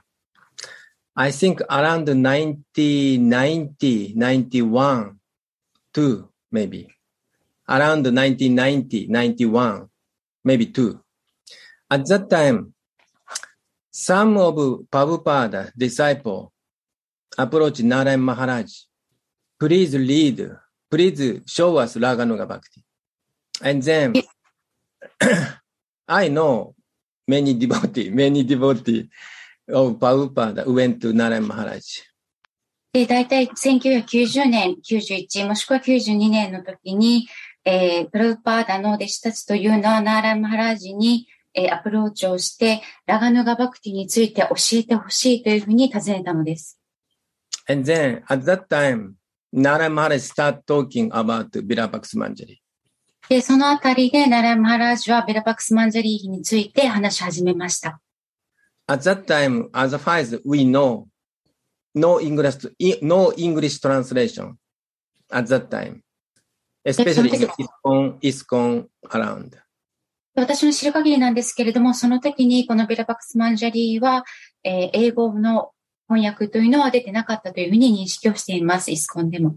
[1.15, 5.20] I think around 90, 90, 91,
[5.93, 6.89] two, maybe.
[7.69, 9.89] Around 1990, 91,
[10.45, 11.01] maybe two.
[11.91, 12.75] At that time,
[13.91, 14.55] some of
[14.91, 16.53] Prabhupada disciple
[17.37, 18.71] approached Narayan Maharaj.
[19.59, 20.51] Please read,
[20.91, 22.83] please show us Raganuga Bhakti.
[23.63, 24.15] And then
[26.09, 26.75] I know
[27.29, 29.09] many devotee, many devotee
[29.69, 32.10] of Prabhupada went to Narayan Maharaj.
[32.93, 37.29] で、大体1990年、91もしくは92年の時に、
[37.65, 46.81] えー、プラブパーダの弟子たちというのはナーランマハラージに、えー、アプローチをして、ラガヌガバクティについて教えてほしいというふうに尋ねたのです。
[47.69, 49.15] And then at that time,
[49.55, 51.51] Maharaj start talking about
[52.17, 52.59] Manjari.
[53.29, 58.01] で、そのあたりでナーランマハラージはベラパックスマンジャリーについて話し始めました。
[58.89, 61.05] At that time, as far as we know,
[61.95, 62.69] no English,
[63.03, 64.57] no English translation
[65.31, 66.03] at that time,
[66.85, 69.57] especially in ISKCON, ISKCON around.
[70.35, 74.25] 私の知る限りなんですけれども、その時にこのベラパックスマンジャリーは、
[74.63, 75.73] えー英語の
[76.09, 79.57] 翻訳というのは出てなかったというふうに認識をしています、イスコンでも。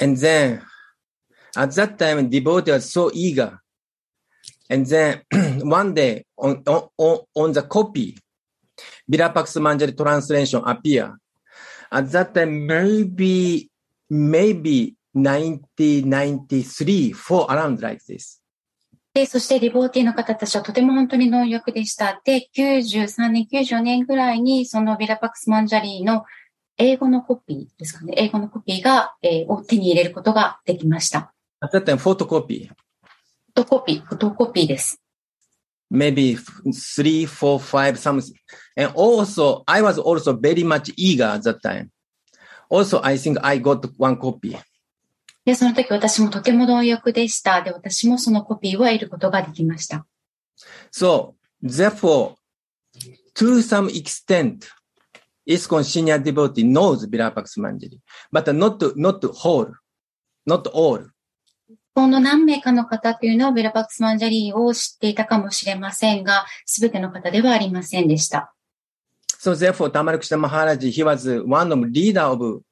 [0.00, 0.60] And then
[1.56, 3.58] at that time, devotee was so eager.
[4.70, 5.22] And then
[5.64, 8.16] one day on, on, on the copy,
[9.10, 11.18] Vilapax Manjari translation appear.
[11.92, 13.68] At that time, maybe,
[14.08, 18.40] maybe 1993, four around like this.
[19.12, 22.20] で、そしてリボーティーの方たちはとても本当に能力でした。
[22.24, 26.24] で、93年、94年ぐらいに、そのビラパックスマンジャリーの
[26.76, 28.14] 英語のコピーですかね。
[28.16, 31.34] 英語のコピーが、えーを手に入れることができました。
[31.60, 32.68] At that time, photocopy.
[32.68, 32.74] フォ
[33.54, 35.02] トコピー、フォトコピーです。
[35.90, 36.38] Maybe
[36.72, 38.34] three, four, five, something.
[38.76, 41.90] And also, I was also very much eager at that time.
[42.68, 44.56] Also, I think I got one copy.
[45.44, 47.62] で、その時私もとても貪欲でした。
[47.62, 50.06] で、私もそのコピーを得ることができました。
[50.92, 52.34] So, therefore,
[53.34, 54.68] to some extent,
[55.48, 57.98] ISKCON senior devotee knows Vilapax Manjari,
[58.30, 59.72] but not, not whole,
[60.46, 61.06] not all.
[62.00, 68.54] この何名かの方というのはベラパックスマンジャリーを知っていたかもしれませんが、すべての方ではありませんでした。
[69.38, 72.62] So therefore, Tamal Krishna Maharaj, he was one of leader of,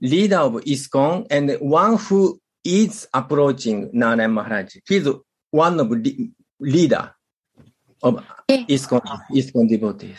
[0.00, 4.80] leader of ISKCON and one who is approaching Narayan Maharaj.
[4.88, 5.06] He's
[5.50, 7.12] one of le- leader
[8.02, 10.16] of the ISKCON, ISKCON devotees.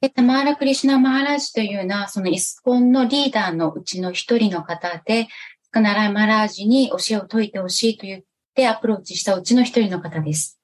[0.00, 5.28] で、タマーラ・クリシュナ・マハラジというのは、そのイスコンのリーダーのうちの一人の方で、
[5.78, 8.22] ナライマラージに教えを説いてほしいと言っ
[8.54, 10.58] てアプローチしたうちの一人の方です。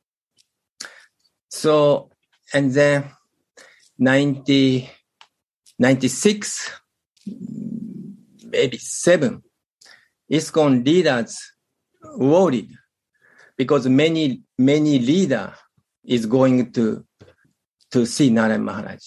[1.49, 2.09] So,
[2.53, 3.05] and then
[4.01, 4.89] 90,
[5.81, 6.73] 96,
[8.51, 9.43] maybe seven,
[10.31, 11.39] ISKCON leaders
[12.19, 12.71] worried
[13.57, 15.55] because many, many leader
[16.05, 17.05] is going to,
[17.91, 18.99] to see Narayan Maharaj.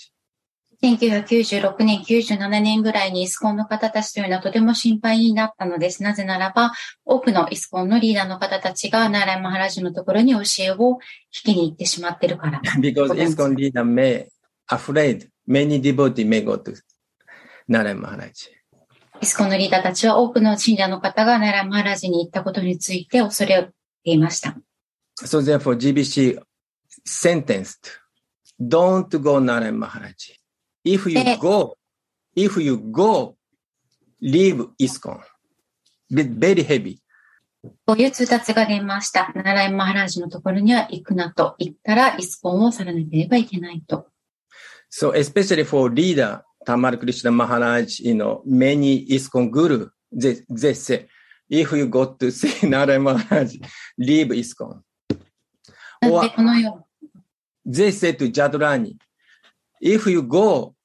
[0.82, 6.04] 1996年、97年ぐらいにイスコンの方たちというのはとても心配になったのです。
[6.04, 6.72] なぜならば、
[7.04, 11.00] 多くのイスコンのリーダーの方たちがナライマハラジのところに教えを
[11.46, 12.62] 引きに行ってしまっているから。
[12.80, 13.12] because.
[13.14, 14.28] ISKCON leader may
[14.70, 16.74] afraid many devotee may go to
[17.68, 18.32] Narayan Maharaj.
[19.22, 23.72] イスコンのリーダーたちは多くの信者の方がナライマハラジに行ったことについて恐れて
[24.12, 24.56] いました。
[25.26, 26.40] So therefore GBC
[27.06, 28.00] sentenced,
[28.62, 30.39] don't go Narayan Maharaj.
[30.84, 31.38] If you Eh.
[31.38, 31.76] go,
[32.36, 33.36] if you go,
[34.22, 35.20] leave ISKCON.
[36.12, 37.00] Very heavy.
[37.86, 39.32] こういう通達が出ました。
[39.36, 44.08] ナライマハラジのところには行くなと言ったらイスコンを去らなければいけないと。
[44.90, 51.08] So especially for leader, Tamal Krishna Maharaj, you know, many ISKCON guru, they, they say,
[51.50, 53.60] if you go to see Nara Maharaj,
[53.98, 54.80] leave ISKCON.
[56.02, 58.96] なんでこのよう They said to Jadurani,
[59.80, 60.76] if you go,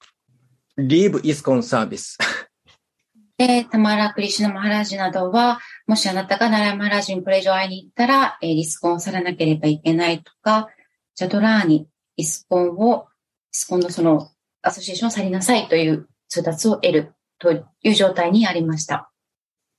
[0.76, 2.16] leave ISKCON service.
[3.36, 10.68] で、タマラ・クリシュナ・マハラージなどは、もしあなたがナラヤ・マハラージにこれ以上会いに行ったら、えーリスコンを去らなければいけないとか、
[11.16, 13.08] ジャドラーにイスコンを、
[13.52, 14.30] イスコンのその
[14.62, 19.10] アソシエーションを去りなさいという通達を得るという状態にありました。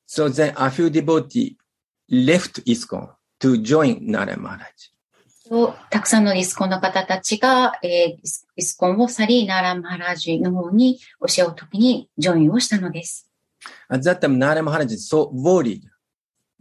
[0.08, 1.56] So then a few devotees
[2.10, 3.10] left ISKCON
[3.40, 4.95] to join Nara Maharaj.
[5.50, 13.30] とたくさんのディスコンの方たちが、えー、ディスコンをサリーナラマハラジーの方に教えるときにジョインをしたのです。
[13.88, 15.80] あざたむナラマハラジ、そう、ボーリー。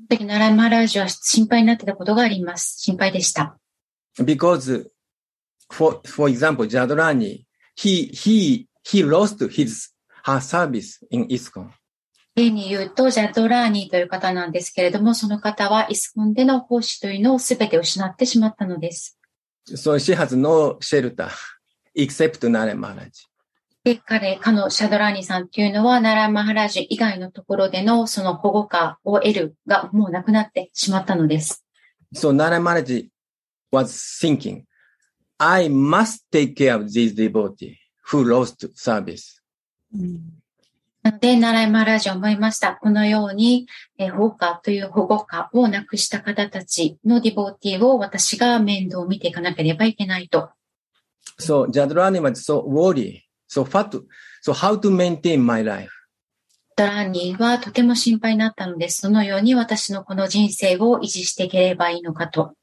[0.09, 2.81] 時ナラマハラジは心配になってたことがあります。
[2.81, 3.59] 心配でした。
[4.19, 4.87] Because,
[5.71, 7.45] for, for example, ジャドラー、
[7.77, 9.91] he, he, he lost his,
[10.25, 11.51] her ビス、in is
[12.37, 19.19] 例に言うと、ジャドラーニーという方なんですけれども、その方はイスコンでの奉仕というのを全て失ってしまったのです。
[19.69, 21.31] So she has no shelter
[21.97, 23.11] except Nara Maharaj.
[23.85, 31.65] で、彼、かのシャドラーニーさんっていうのは、ナラマハラージ以外のところでのその保護下を得るがもうなくなってしまったのです。
[32.15, 33.11] So Nara Maharaj
[33.71, 34.65] was thinking,
[35.39, 37.77] I must take care of these devotees
[38.11, 39.43] who lost service.
[41.05, 42.77] なので、ナライマハラージは思いました。
[42.77, 43.67] このように、
[43.99, 50.49] えー保護下という保護下をなくした方たちのディボーティーを私が面倒を見ていかなければいけないと。
[51.39, 53.21] So Jadurani was so worried.
[53.51, 54.07] So to,
[54.43, 55.91] so how to maintain my life?
[56.75, 59.03] ドラーニーはとても心配になったのです。
[59.03, 62.55] そのように私のこの人生を維持していければいいのかと。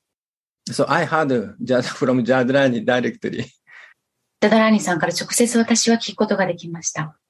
[0.67, 1.55] So I heard
[1.95, 3.45] from directly.
[4.39, 7.20] ダダラーニーさんから直接私は聞くことができました。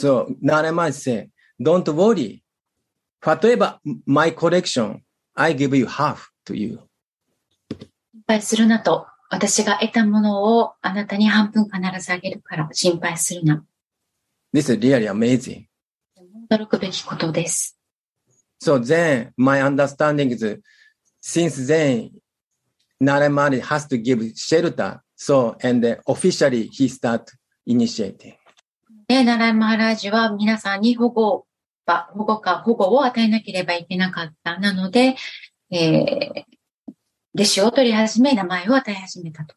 [0.00, 1.30] So Nara Maharaj said,
[1.62, 2.42] don't worry.
[3.22, 5.02] Whatever my collection,
[5.36, 6.80] I give you half to you.
[8.12, 9.06] 心配するなと。
[9.28, 13.62] 私が得たものをあなたに半分必ずあげるから心配するな。
[14.54, 15.66] This is really amazing.
[16.50, 17.78] 驚くべきことです。
[18.58, 20.62] So then my understanding is
[21.20, 22.10] since then
[23.02, 25.02] Naramari has to give shelter.
[25.14, 27.30] So and officially he start
[27.66, 28.39] initiating.
[29.10, 31.44] で、ナライマハラージは皆さんに保護
[31.84, 34.56] ば、保護か、保護を与えなければいけなかった。
[34.60, 35.16] なので、
[35.72, 36.44] えー、
[37.34, 39.56] 弟子を取り始め、名前を与え始めたと。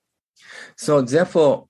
[0.75, 1.65] So therefore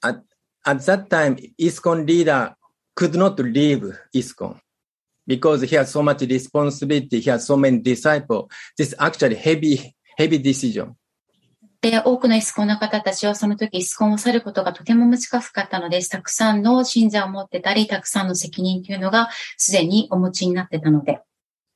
[0.00, 0.20] at,
[0.64, 2.54] at that time ISKCON leader
[2.94, 4.60] could not leave ISKCON
[5.26, 7.18] because he has so much responsibility.
[7.18, 8.46] He has so many disciples.
[8.78, 10.94] This is actually heavy, heavy decision.
[11.82, 16.08] で、多くのイスコンの方たちはその時イスコンを去ることがとても難しかったのです。
[16.08, 21.20] たくさんの信者を持ってたり、たくさんの責任というのがすでにお持ちになってたので。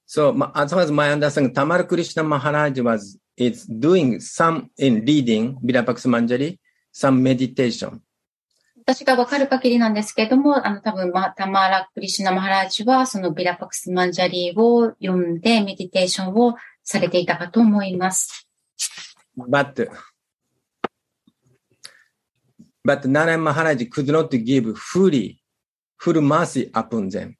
[0.09, 5.59] So as far as my understanding, Tamar Krishna Maharaj was is doing some in reading
[5.61, 6.61] Vilapax Manjari,
[6.95, 8.01] some meditation.
[8.87, 16.55] 私がわかる限りなんですけれども、あの多分、まあ、タマーラ・クリシュナ・マハラージはそのビラパクス・マンジャリーを読んでメディテーションを
[16.85, 18.47] されていたかと思います。
[19.37, 19.89] But
[22.85, 25.41] but Narayan Maharaj could not give fully
[25.99, 27.35] full mercy upon them.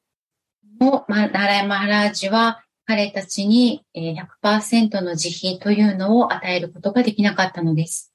[0.79, 8.13] も、まあ、ナラヤ・マハラージは彼たちにえー100%の慈悲というのを与えることができなかったのです。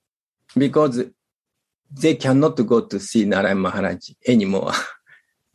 [0.55, 1.11] because
[1.93, 4.71] they cannot go to see Narayan Maharaj anymore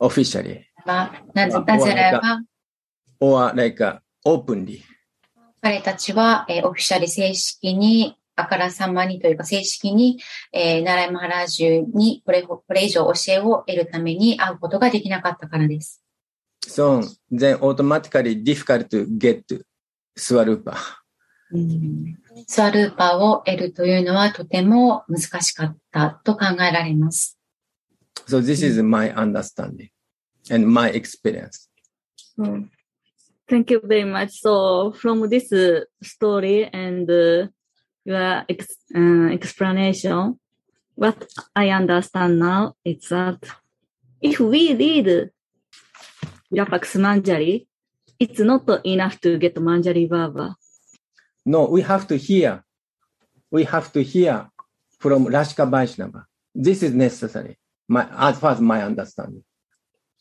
[0.01, 2.41] officially まあ、なぜなぜならば、
[3.21, 4.83] or like uh, openly.
[5.61, 10.21] 彼たちは、えーオフィシャル正式に、あからさまにというか正式に、
[10.53, 16.03] えー、ナラヤマハラージュにこれこれ以上教えを得るために会うことができなかったからです。
[16.69, 17.01] So
[17.33, 19.63] then automatically difficult to get to
[20.17, 20.77] Swarupa.
[22.47, 27.39] スワルーパーを得るというのはとても難しかったと考えられます。
[28.27, 29.91] So this is my understanding
[30.51, 31.71] and my experience.
[32.39, 32.69] Mm.
[33.49, 34.41] Thank you very much.
[34.41, 35.53] So from this
[36.03, 37.47] story and uh,
[38.05, 40.39] your ex- uh, explanation,
[40.97, 43.39] what I understand now is that
[44.21, 45.31] if we read
[46.53, 47.67] Virapax Manjari,
[48.19, 50.57] it's not enough to get Manjari Baba.
[51.45, 52.65] No, we have to hear.
[53.51, 54.49] We have to hear
[54.99, 56.27] from Rashka Vaishnava.
[56.55, 57.59] This is necessary.
[57.89, 59.45] My, as far as my understanding.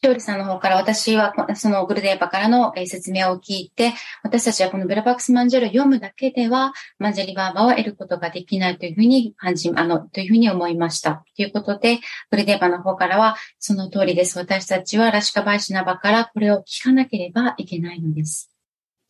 [0.04, 3.94] ショールさんの方から私はこそのグルデーバからのえー説明を聞いて、
[4.24, 11.24] 私たちはこのベラバックスマンジェルを読むだけでは、マンジェリバーバを得ることができないというふうに感じ、あの、というふうに思いました。
[11.36, 14.38] ということで、グルデーバの方からは、その通りです。
[14.38, 18.52] 私たちはラシカバイシナバからこれを聞かなければいけないのです。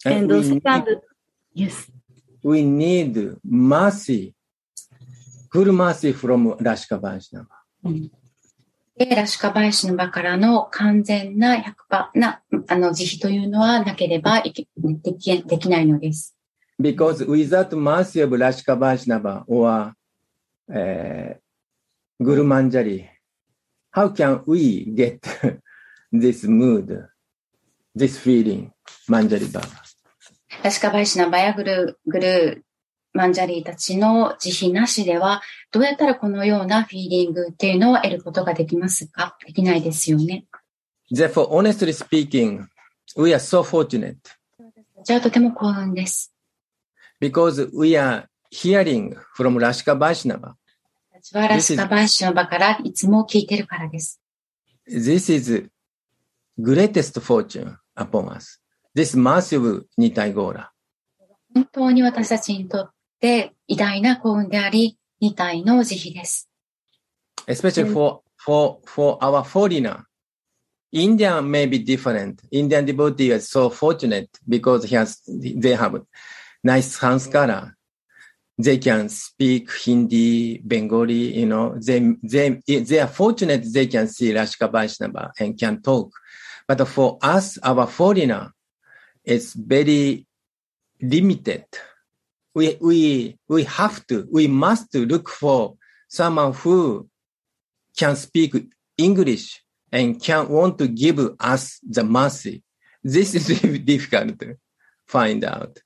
[0.06, 1.02] And we, need, second,
[1.56, 1.92] yes.
[2.44, 4.34] we need mercy,
[5.52, 7.48] full mercy from Rashka Vaishnava.
[8.98, 16.36] で、ラシカバイシの場からの完全な100%な、あの、慈悲というのはなければいけで,きできないのです。
[16.80, 19.94] Because without mercy of ラシカバイシナバ or、
[20.70, 21.36] uh,
[22.20, 23.06] グルマンジャリ
[23.94, 25.20] how can we get
[26.12, 27.08] this mood,
[27.96, 28.72] this feeling,
[29.08, 29.62] マンジャリバ
[30.64, 32.65] ラシカバイシナバやグル、グル、
[33.16, 35.42] マンジャリーたちの慈悲なしでは、
[35.72, 40.46] どうやったらこのようなフィーリングっていうのを得ることができますかできないですよね。
[41.12, 42.66] Therefore, honestly speaking,
[43.16, 44.16] we are so fortunate
[45.04, 46.34] じゃあとても幸運です。
[47.22, 50.56] because we are hearing from Rashka Vaishnava.
[51.14, 54.20] 私はラシカバイシナバからいつも聞いてるからです。
[54.88, 55.70] This is
[56.60, 58.62] greatest fortune upon us.
[58.96, 60.68] This massive Nitai Gora.
[61.54, 66.50] 本当に私たちにとっって偉大な幸運であり、二体の慈悲です。
[67.48, 70.04] especially for for for our foreigner.
[70.92, 72.42] India may be different.
[72.52, 76.02] Indian devotee is so fortunate because he has they have
[76.64, 77.74] nice sanskara.
[78.58, 84.32] They can speak Hindi, Bengali, you know, they, they, they are fortunate they can see
[84.32, 86.14] Rashka Vaishnava and can talk.
[86.66, 88.54] But for us, our foreigner,
[89.26, 90.26] it's very
[91.02, 91.66] limited.
[92.56, 95.76] We, we, we have to, we must look for
[96.08, 97.08] someone who
[97.98, 98.56] can speak
[98.98, 102.64] English and can want to give us the mercy.
[103.04, 103.48] This is
[103.86, 104.56] difficult to
[105.06, 105.82] find out.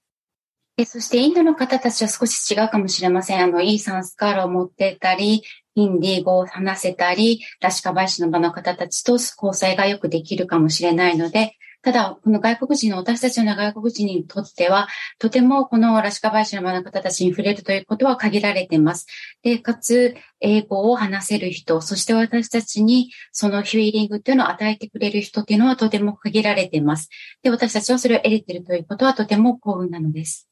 [0.78, 3.44] でそしてインドの方たちは少し違うかもしれません。
[3.44, 5.44] あの、いいサンスカールを持ってたり、
[5.76, 19.08] ヒンディー語を話せたり、ラシカバイシの場の方たちと交際がよくできるかもしれないので、ただ、この外国人の私たちの外国人にとっては、とてもこのラシカバイシの場の方たちに触れるということは限られています。
[19.44, 27.10] で、かつ、英語を話せる人、そして私たちにそのフィーリングっていうのを与えてくれる人っていうのはとても限られています。
[27.44, 30.50] で、私たちはそれを得れているということはとても幸運なのです。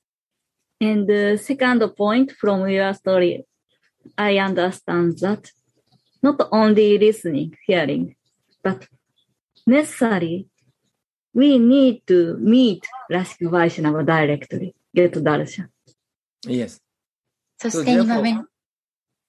[0.80, 3.44] And the second point from your story,
[4.16, 5.52] I understand that
[6.22, 8.16] not only listening, hearing,
[8.64, 8.88] but
[9.66, 10.46] necessary
[11.38, 12.82] We need to meet
[14.04, 14.76] ダイレクトリ。
[17.60, 17.96] そして、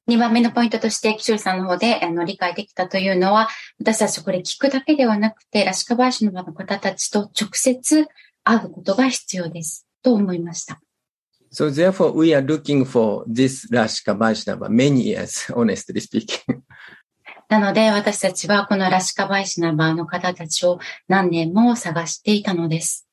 [0.07, 3.49] 二番目のポイントとして、キシさんの方であの理解できたというのは、
[3.79, 8.09] 私たちこれ聞くだけではなくて、ラシカバーシの方たちと直接
[8.43, 9.87] 会うことが必要です。
[10.03, 10.81] と思いました。
[11.53, 16.63] So there for we are looking for this ラシカバーシの many is honestly speaking.
[17.49, 20.79] なので、私たちはこのラシカバイシナバーの方たちを
[21.09, 23.09] 何年も探していたのです。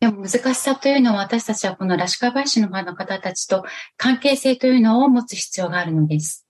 [0.00, 3.64] でも難しさというのは、私たちはこのラシカバイシナバーの方たちと
[3.98, 6.46] 関係性というのを持つ必要があるのです。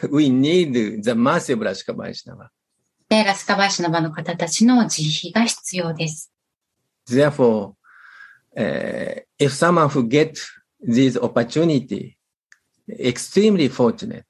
[1.64, 2.48] ラシカバイシナバー。
[3.08, 6.30] で、ラスカバイシナバの方たちの慈悲が必要です。
[8.56, 10.38] Uh, if someone who get
[10.80, 12.16] this opportunity,
[12.88, 14.26] extremely fortunate.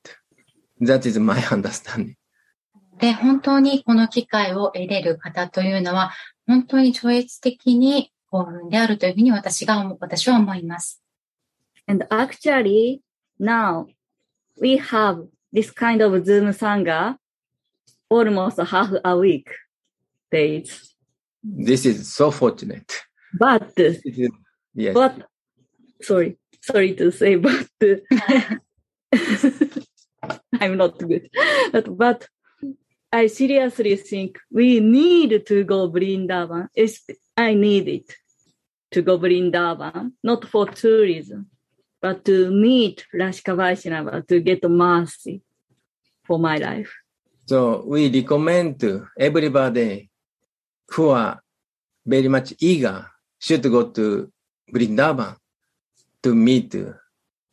[0.81, 2.17] That is my understanding.
[2.99, 6.13] で、本当にこの機会を得れる方というのは、
[6.47, 11.03] 本当に超越的に幸運であるというふうに私が思、私は思います。
[11.87, 13.01] And actually,
[13.41, 13.87] now
[14.61, 17.17] we have this kind of Zoom Sangha
[18.09, 19.49] almost half a week
[20.31, 20.95] days.
[21.43, 23.05] This is so fortunate.
[23.39, 23.73] But,
[24.75, 24.95] yes.
[24.95, 25.29] but,
[26.03, 27.69] sorry, sorry to say, but
[30.61, 31.29] I'm not good.
[31.73, 32.29] But, but
[33.13, 36.69] I seriously think we need to go Brindavan.
[37.37, 38.15] I need it
[38.93, 41.51] to go Brindavan, not for tourism,
[42.01, 45.43] but to meet Rashka Vaishnava to get mercy
[46.25, 46.93] for my life.
[47.47, 50.11] So we recommend to everybody
[50.89, 51.41] who are
[52.07, 53.07] very much eager
[53.45, 54.31] should go to
[54.73, 55.37] Vrindavan
[56.23, 56.75] to meet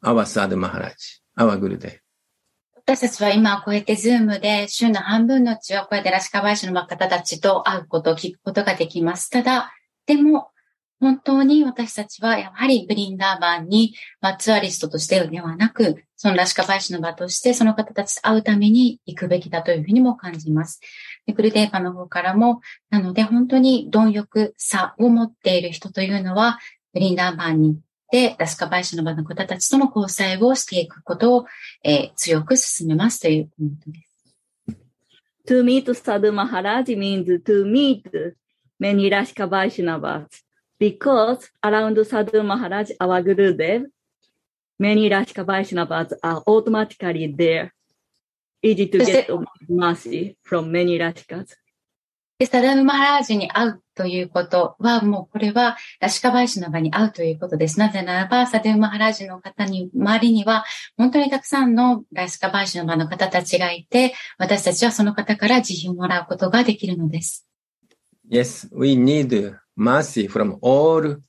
[0.01, 1.99] our Sadhu Maharaj, our Gurudev.
[2.83, 9.29] 私たちは今こうやってズームで週の半分のうちはこうやってラシカバイシの方たちと会うことを、聞くことができます。
[9.29, 9.71] ただ、
[10.05, 10.49] でも、
[10.99, 20.79] 本当に私たちはやはりブリンダーバンに、まあ、ツアリストとしてではなく、そのラシカバイシの場として、その方たちと会うために行くべきだというふうにも感じます。
[21.25, 22.61] でグルデーパの方からも、
[22.91, 26.59] なので本当に貪欲さを持っている人というのは、
[26.93, 27.79] ブリンダーバンに行っ
[28.11, 31.45] て、ラシカバイシの場の方たちとの交際をしていくことを、
[31.83, 34.11] えー強く進めますというコメントです。
[35.47, 38.03] To meet Sadhu Maharaj means to meet
[38.79, 40.27] many Rashka Vaishnavas.
[40.79, 43.85] Because around Sadhu Maharaj, our Gurudev,
[44.81, 47.27] many Rashika Vaishnavas are automatically
[50.43, 51.55] from many Rashikas.
[52.39, 57.79] ム・マハラージに会うということは、もうこれは、ラシカ・バイシナバに会うということです。
[57.79, 60.65] なぜならば、サデダム・マハラージの方に、周りには、
[60.97, 67.47] 本当にたくさんのラシカ・バイシナバの方たちがいて、私たちはその方から慈悲をもらうことができるのです。
[68.27, 71.19] Yes, we need mercy from all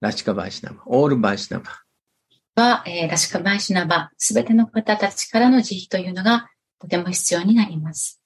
[0.00, 1.83] ラシカ・バイシナバ、all バイシナバ。
[2.56, 8.20] は、えーラシカバイシナバ、すべての方たちからの慈悲というのがとても必要になります。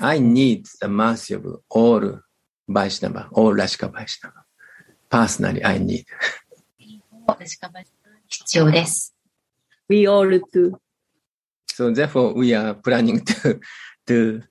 [0.00, 2.20] I need the mercy of all
[2.68, 4.44] Vaishnava, all Rashka Vaishnava.
[5.10, 6.04] Personally, I need.
[7.38, 9.14] ラシカバイシナバ必要です。
[9.88, 10.72] We all too.
[11.74, 13.60] So therefore, we are planning to
[14.06, 14.42] to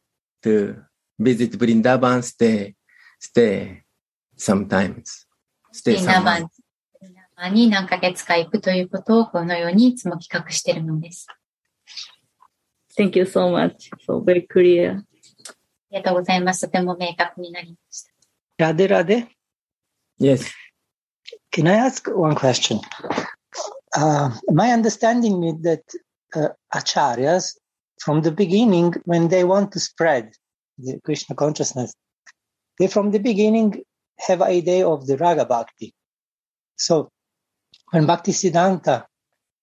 [0.44, 0.76] to
[1.20, 2.76] visit Vrindavan, stay
[3.20, 3.84] stay
[4.38, 5.28] sometimes,
[5.84, 6.00] ブ stay リ
[7.50, 11.28] に何ヶ月か行くということをこのようにいつも企画しているのです。
[12.98, 13.90] Thank you so much.
[14.08, 14.98] So very clear.
[14.98, 15.04] あ
[15.92, 16.62] りがとうございます。
[16.62, 18.12] とても明確になりました。
[18.66, 19.28] Radhe Radhe,
[20.20, 20.52] Yes.
[21.52, 22.80] can I ask one question?
[23.96, 25.82] Uh, my understanding is that
[26.36, 27.58] uh, acharyas,
[28.00, 30.32] from the beginning, when they want to spread
[30.78, 31.94] the Krishna consciousness,
[32.80, 33.84] they from the beginning
[34.20, 35.94] have idea of the raga bhakti.
[36.78, 37.10] So
[37.92, 39.06] when Bhakti Siddhanta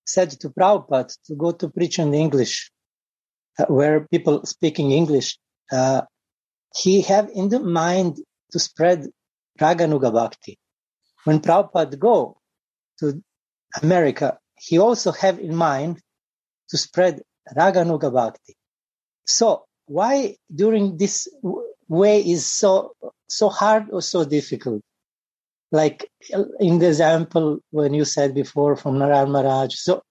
[0.04, 2.70] said to Prabhupada to go to preach in English,
[3.58, 5.38] uh, where people speaking English,
[5.72, 6.02] uh,
[6.76, 8.18] he have in the mind
[8.52, 9.06] to spread
[9.58, 10.58] Raganuga Bhakti.
[11.24, 12.38] When Prabhupada go
[13.00, 13.22] to
[13.82, 16.00] America, he also have in mind
[16.70, 17.22] to spread
[17.56, 18.54] Raganuga Bhakti.
[19.24, 21.28] So why during this
[21.88, 22.92] way is so,
[23.26, 24.82] so hard or so difficult?
[25.71, 29.75] Like uh, in the example when you said before from Narayan Maharaj.
[29.75, 30.03] So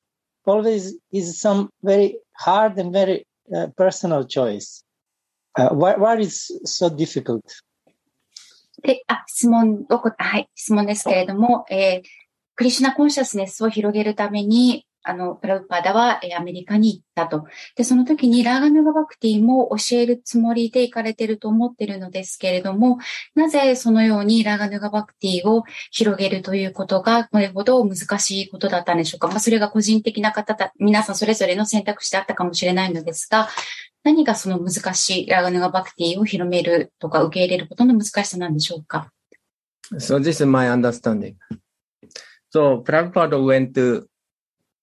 [0.45, 4.83] always is some very hard and very uh, personal choice.
[5.57, 7.45] Uh, why, why is so difficult?
[8.83, 12.09] で、あ、質問をこ、はい、質問ですけれども、えー
[12.55, 17.46] クリシュナコンシャスネスを広げるために、 あの、プラブパダは、えーアメリカに行ったと。
[17.76, 23.00] で、その時にラーガヌガバクティも教えるつもりで行かれてると思ってるのですけれども、
[23.34, 29.30] なぜそのようにラーガヌガバクティを広げるということが、これほど難しいことだったんでしょうか。
[29.30, 33.48] まあ、それが個人的な方だ、皆さんそれぞれの選択肢であったかもしれないのですが、
[34.04, 39.12] 何がその難しいラーガヌガバクティを広めるとか受け入れることの難しさなんでしょうか
[39.94, 41.36] ？So this is my understanding.
[42.54, 44.08] So Prabhupada went to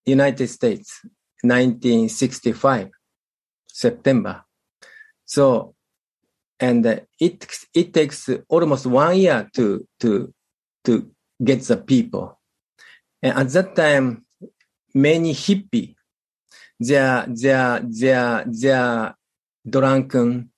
[0.07, 1.01] United States
[1.43, 2.91] 1965
[3.67, 4.45] September.
[5.25, 5.75] So
[6.61, 6.87] and
[7.19, 10.33] it it takes almost one year to to
[10.85, 11.11] to
[11.43, 12.41] get the people.
[13.23, 14.25] And at that time,
[14.95, 15.95] many hippie,
[16.79, 19.15] they are they are they are they are
[19.69, 20.51] drunken.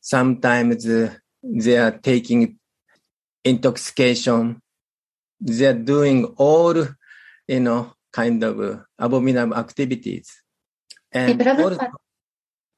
[0.00, 0.84] Sometimes
[1.42, 2.58] they are taking
[3.44, 4.60] intoxication.
[5.40, 6.76] They're doing all,
[7.48, 10.22] you know, kind of uh, abominable activities.
[11.10, 11.62] で、ラパ、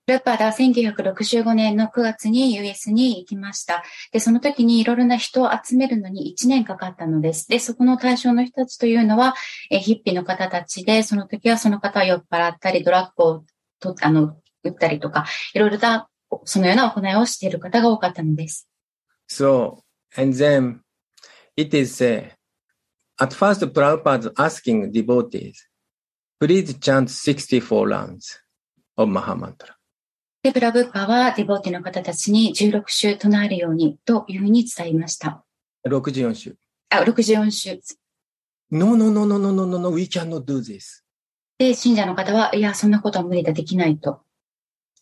[0.07, 3.82] プラブパダは1965年の9月に US に行きました。
[4.12, 7.49] で、その時にいろいろな人を集めるのに1年かかったのです。
[7.49, 9.34] で、そこの対象の人たちというのは、
[9.70, 13.45] えヒッピーの方たちで、その時はその方は酔っ払ったり、ドラッグを
[13.80, 16.09] とあの打ったりとか、いろいろな、
[16.45, 18.68] そのような行いをしている方が多かったのです。
[19.28, 19.78] so,
[20.16, 20.80] and then
[21.57, 22.30] it is, uh,
[23.18, 25.66] at first Prabhupada asking devotees,
[26.40, 28.38] please chant 64 rounds
[28.96, 29.76] of Mahamantra.
[30.42, 35.44] で、プラブパはディボーティの方たちに16週唱えるようにというふうに伝えました。
[35.88, 36.56] 64週。
[36.90, 37.80] あ、64週。
[38.70, 41.02] No, no, no, no, no, no, no, no, we cannot do this.
[41.58, 44.22] で、信者の方は、いや、そんなことは無理だ、できないと。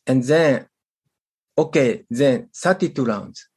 [0.06, 0.66] And then,
[1.58, 3.50] okay, then 32 rounds.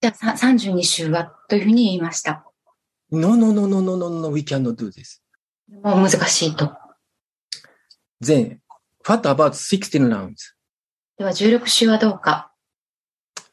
[0.00, 2.47] じゃあ、さ32週はというふうに言いました。
[3.10, 5.20] No, no, no, no, no, no, no, we cannot do this.
[5.82, 6.72] もう難しいと。
[8.22, 8.58] Then,
[9.06, 10.54] what about 16 rounds?
[11.16, 12.52] では、16週はどうか。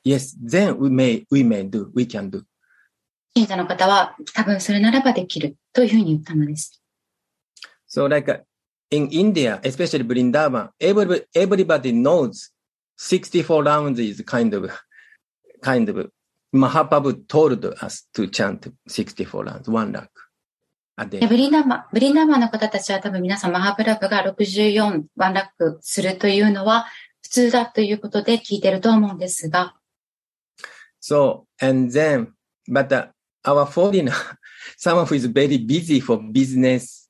[0.06, 2.44] Yes, then we may, we may do, we can do.
[3.36, 6.82] 信者の方は多分それならばできるというふうに言ったのです。
[7.88, 8.42] So like uh,
[8.92, 12.52] in India, especially Vrindavan, everybody, everybody knows
[12.98, 14.72] 64 rounds is kind of,
[15.62, 16.10] kind of,
[16.56, 20.10] Mahaprabhu told us to chant 64 rounds, one lakh
[20.98, 21.28] a で day.
[21.28, 26.86] ブリンダーマン、ブリンダーマンの方たちは多分皆さんマハプラブが64ワンラックするというのは
[27.22, 29.76] 普通だということで聞いてると思うんですが、
[31.02, 32.34] So, and then,
[32.68, 33.10] but uh,
[33.44, 34.12] our foreigner,
[34.78, 37.10] someone who is very busy for business,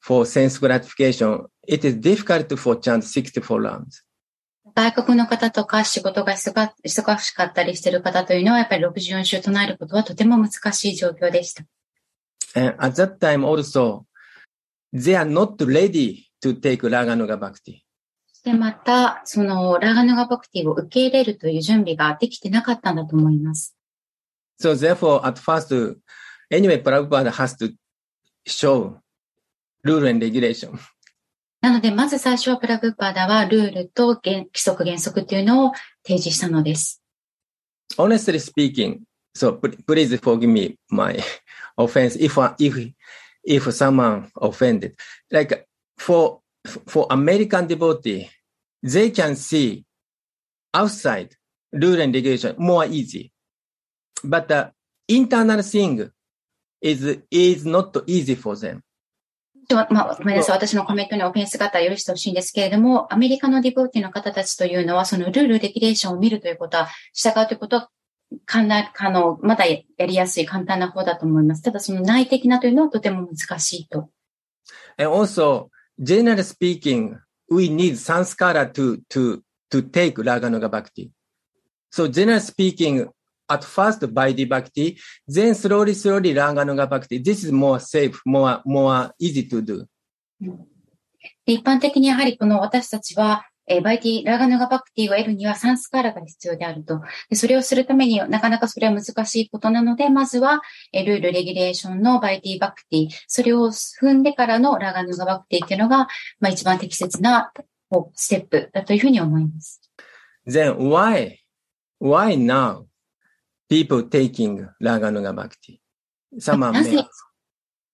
[0.00, 4.02] for sense gratification, it is difficult for chant 64 rounds.
[4.76, 11.64] 外国の方とか仕事が忙しかったりしている方というのはやっぱり64週唱えることはとても難しい状況でした。
[12.54, 14.04] And at that time also,
[14.92, 17.86] they are not ready to take Raganuga Bhakti.
[18.44, 23.74] で、また、そのラーガヌガバクティを受け入れるという準備ができてなかったんだと思います。
[24.60, 25.96] So therefore, at first,
[26.52, 27.74] anyway, Prabhupada has to
[28.46, 28.98] show
[29.84, 30.78] rule and regulation.
[31.66, 35.72] なので、まず最初はプラブーパダはルールと原規則原則というのを
[36.06, 37.02] 提示したのです。
[37.98, 39.00] Honestly speaking,
[39.34, 41.18] so please forgive me my
[41.76, 42.92] offense if, if,
[43.44, 44.94] if someone offended.
[45.32, 45.66] Like
[45.98, 46.38] for,
[46.86, 48.30] for American devotee,
[48.80, 49.84] they can see
[50.72, 51.30] outside
[51.72, 53.32] rule and regulation more easy.
[54.22, 54.70] But the
[55.08, 56.12] internal thing
[56.80, 58.84] is, is not easy for them.
[59.68, 60.56] ちょまあ、ごめんなさい。
[60.56, 67.90] 私のコメントにオフェンスがあったら許してほしいんですけれども、アメリカのディボーティの方たちというのは、そのルール、レギュレーションを見るということは、従うということは、
[68.44, 71.62] 簡単、あの、まだやりやすい、簡単な方だと思います。
[71.62, 74.08] ただ、その内的なというのはとても難しいと。
[74.98, 75.68] And also,
[76.00, 77.16] generally speaking,
[77.50, 81.10] we need sanskara to, to, to take Raganuga Bhakti.
[81.90, 83.08] So generally speaking,
[83.48, 87.18] at first Vaidhi Bhakti, then slowly, slowly Raganuga Bhakti.
[87.18, 89.86] This is more safe, more, more easy to do.
[91.44, 97.00] で一般的にやはりこの私たちは、えーバイティ、ラーガヌガバクティを得るにはサンスカーラが必要であると。
[97.28, 100.60] でそれをするためになかなかそれは難しいことなので、まずは、
[100.92, 106.06] えールール、レギュレーションのバイティバクティ、それを踏んでからのラーガヌガバクティっていうのが、
[106.38, 107.52] まあ一番適切な
[108.14, 109.80] ステップだというふうに思います。
[110.46, 111.38] Then why,
[112.00, 112.85] why now?
[113.68, 115.80] People taking Raganuga Bhakti?
[116.38, 117.04] Someone な may ぜ、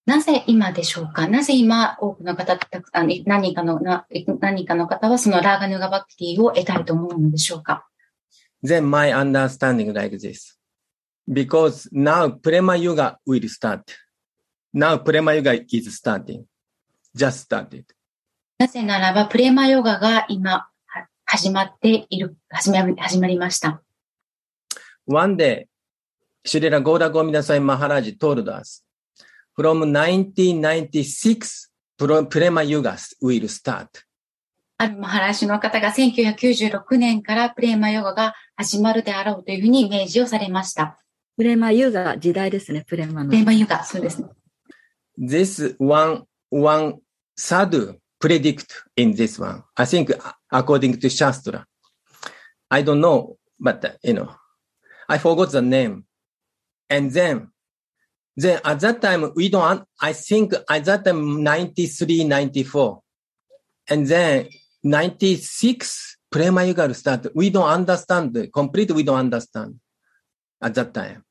[0.05, 4.05] なぜ今でしょうかなぜ今多くの方、たくあの何人かの、な
[4.39, 7.87] 何人かの方はそのラーガヌガバクティを得たいと思うのでしょうか
[8.63, 10.55] then my understanding like this.
[11.27, 13.93] Because now Prema Yuga will start.
[14.73, 16.47] Now Prema Yuga is starting.
[17.15, 17.85] Just started.
[18.57, 22.71] なぜならば、プレマヨガが今、は始まっている、始
[23.19, 23.82] まりました。
[25.05, 25.67] One day,
[26.45, 28.83] Srila Gaura Gomindasai Maharaj told us,
[29.55, 34.05] from 1996, Pro- Prema Yuga will start.
[34.77, 40.99] あるマハラシュの方が1996年からプレマヨガが始まるであろうというふうにイメージをされました。
[41.37, 43.35] プレマユが時代ですね、プレマのプ。
[43.35, 44.29] レマヨガ、そうですね。
[45.17, 46.95] This one, one
[47.37, 49.63] sadhu predict in this one.
[49.75, 50.17] I think
[50.51, 51.65] according to Shastra.
[52.69, 54.29] I don't know, but uh, you know,
[55.09, 56.05] I forgot the name.
[56.89, 57.49] And then,
[58.35, 63.01] then at that time, we don't, I think at that time, 93, 94.
[63.89, 64.47] And then
[64.83, 67.27] 96, Prema Yugal start.
[67.35, 69.75] We don't understand, completely we don't understand
[70.61, 71.23] at that time.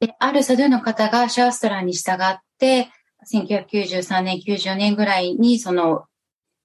[0.00, 2.88] で、あるサドゥの方がシャーストラに従って、
[3.32, 6.04] 1993年、94年ぐらいに、その、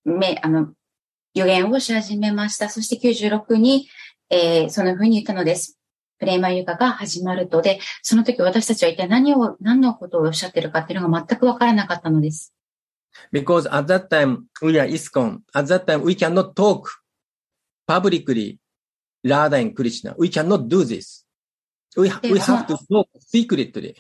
[0.06, 0.74] め、あの、
[1.34, 2.70] 予言をし始めました。
[2.70, 3.88] そして96に、
[4.30, 5.80] えーそのふうに言ったのです。
[6.24, 7.62] プレイマユガが始まると。
[7.62, 12.54] で、その時私たちは一体何を、何のことをおっしゃってるかっていうのが全くわからなかったのです。
[13.34, 15.40] Because at that time, we are ISKCON.
[15.54, 16.88] At that time, we cannot talk
[17.86, 18.58] publicly
[19.22, 20.16] Radha and Krishna.
[20.18, 21.26] We cannot do this.
[21.98, 23.96] We, we have to talk secretly.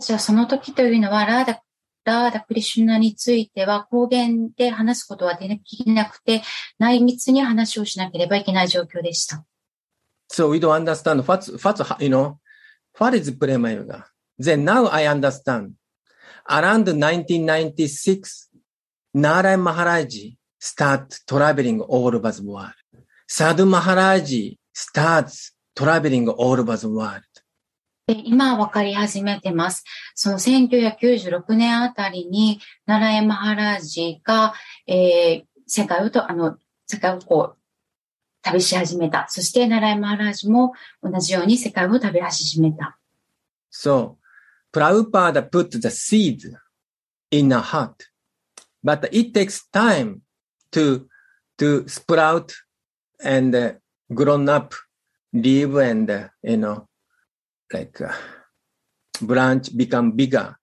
[0.00, 1.62] じゃあその時というのは、ラーダ、
[2.04, 6.42] ラーダ・クリシュナについては公言で話すことはできなくて、
[6.80, 9.44] 内密に話をしなければいけない状況でした。
[10.28, 12.40] So we don't understand what's, what's, you know,
[12.98, 14.06] what is Prema Yoga?
[14.38, 15.74] Then now I understand.
[16.48, 18.48] Around 1996,
[19.14, 20.16] Narayan Maharaj
[20.58, 22.72] start traveling all over the world.
[23.26, 27.22] Sadhu Maharaj starts traveling all over the world.
[28.06, 29.84] で今分かり始めてます。
[30.14, 34.54] その1996年あたりに、ナラエマハラージが、
[34.86, 36.56] えー世界をと、あの、
[36.86, 37.57] 世界をこう、
[38.50, 39.26] 旅し始めた。
[39.28, 40.72] そして、ナラエマハラージも
[41.02, 42.98] 同じように世界を旅し始めた。
[43.70, 44.16] So
[44.72, 46.42] Prabhupada put the seed
[47.30, 48.06] in a heart,
[48.84, 50.22] but it takes time
[50.72, 51.08] to,
[51.58, 52.52] to sprout
[53.22, 53.72] and uh,
[54.12, 54.74] grown up,
[55.32, 56.86] live and, uh, you know,
[57.72, 58.12] like uh,
[59.20, 60.54] branch become bigger.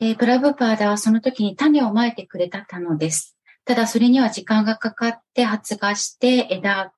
[0.00, 3.33] えープラブパーダはその時に種をまいてくれたのです。
[3.64, 6.92] ただそれには時間がかかって発芽して枝、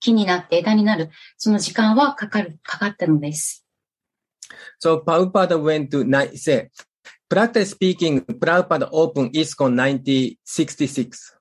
[0.00, 1.10] 木になって枝になる。
[1.36, 3.64] その時間はかかる、かかったのです。
[4.82, 6.70] So Prabhupada went to, say,
[7.28, 11.38] practically speaking, Prabhupada opened ISKCON 1966.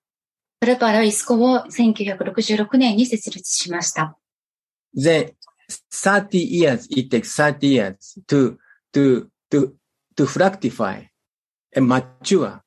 [0.60, 4.18] プラブパーダはイスコを1966年に設立しました。
[4.96, 5.32] then
[5.92, 8.58] 30 years, it takes 30 years to,
[8.94, 9.76] to, to,
[10.16, 11.04] to fructify
[11.76, 12.64] and mature.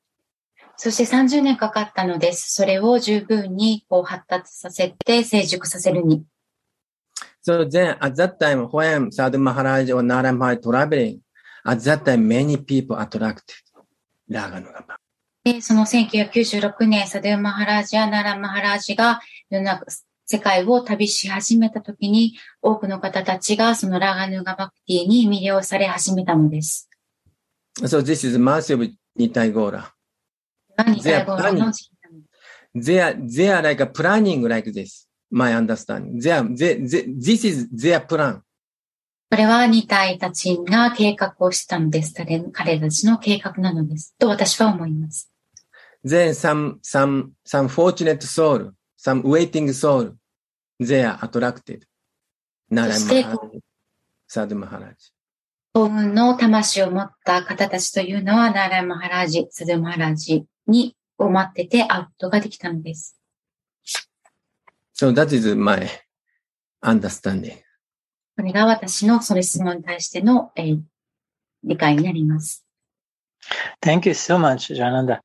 [0.83, 2.55] そして30年かかったのです。
[2.55, 6.25] それを十分にこう発達させて成熟させるに。
[7.47, 11.19] So then at that time, when Sadhu Maharaj or Nara Maharaj traveling,
[11.67, 13.43] at that time, many people attracted
[14.31, 14.97] Raganuga.
[15.45, 19.21] で、その1996年、サデウマハラージやナラマハラージが
[19.51, 19.85] 世の中、
[20.25, 26.89] 世界を旅し始めた時に、多くの方たちがそのラガヌガバクティに魅了され始めたのです。
[27.81, 28.91] So this is Gora.
[29.17, 29.95] ニタイゴーラ
[30.85, 31.73] の
[32.73, 35.09] They are, they are like a planning like this.
[35.31, 36.21] My understanding.
[36.21, 38.43] They are, they, they, this is their plan.
[39.31, 42.15] これはニタイたちが計画をしたのです。
[42.15, 44.15] 彼彼たちの計画なのです。
[44.19, 45.31] と私は思います。
[46.05, 50.15] Then some, some, some fortunate soul, some waiting soul,
[50.81, 51.83] they are attracted.
[52.71, 53.61] Nara そして Maharaj,
[54.29, 54.95] Sadhu Maharaj.
[55.75, 63.19] 幸運の魂を持った方たちというのは、ナーライマハラージ、サドゥマハラージにを待ってて会うことができたのです。
[64.95, 65.89] So that is my
[66.83, 67.57] understanding.
[68.37, 70.81] これが私のその質問に対しての、えー
[71.65, 72.65] 理解になります。
[73.83, 75.21] Thank you so much, Jananda.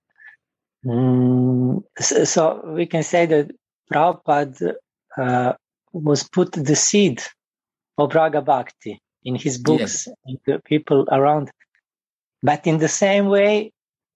[0.86, 3.51] Mm, so, so we can say that
[3.91, 4.75] Prabhupada
[5.17, 5.53] uh,
[5.93, 7.21] was put the seed
[7.97, 11.49] of Raga Bhakti in his books and the people around.
[12.43, 13.71] But in the same way,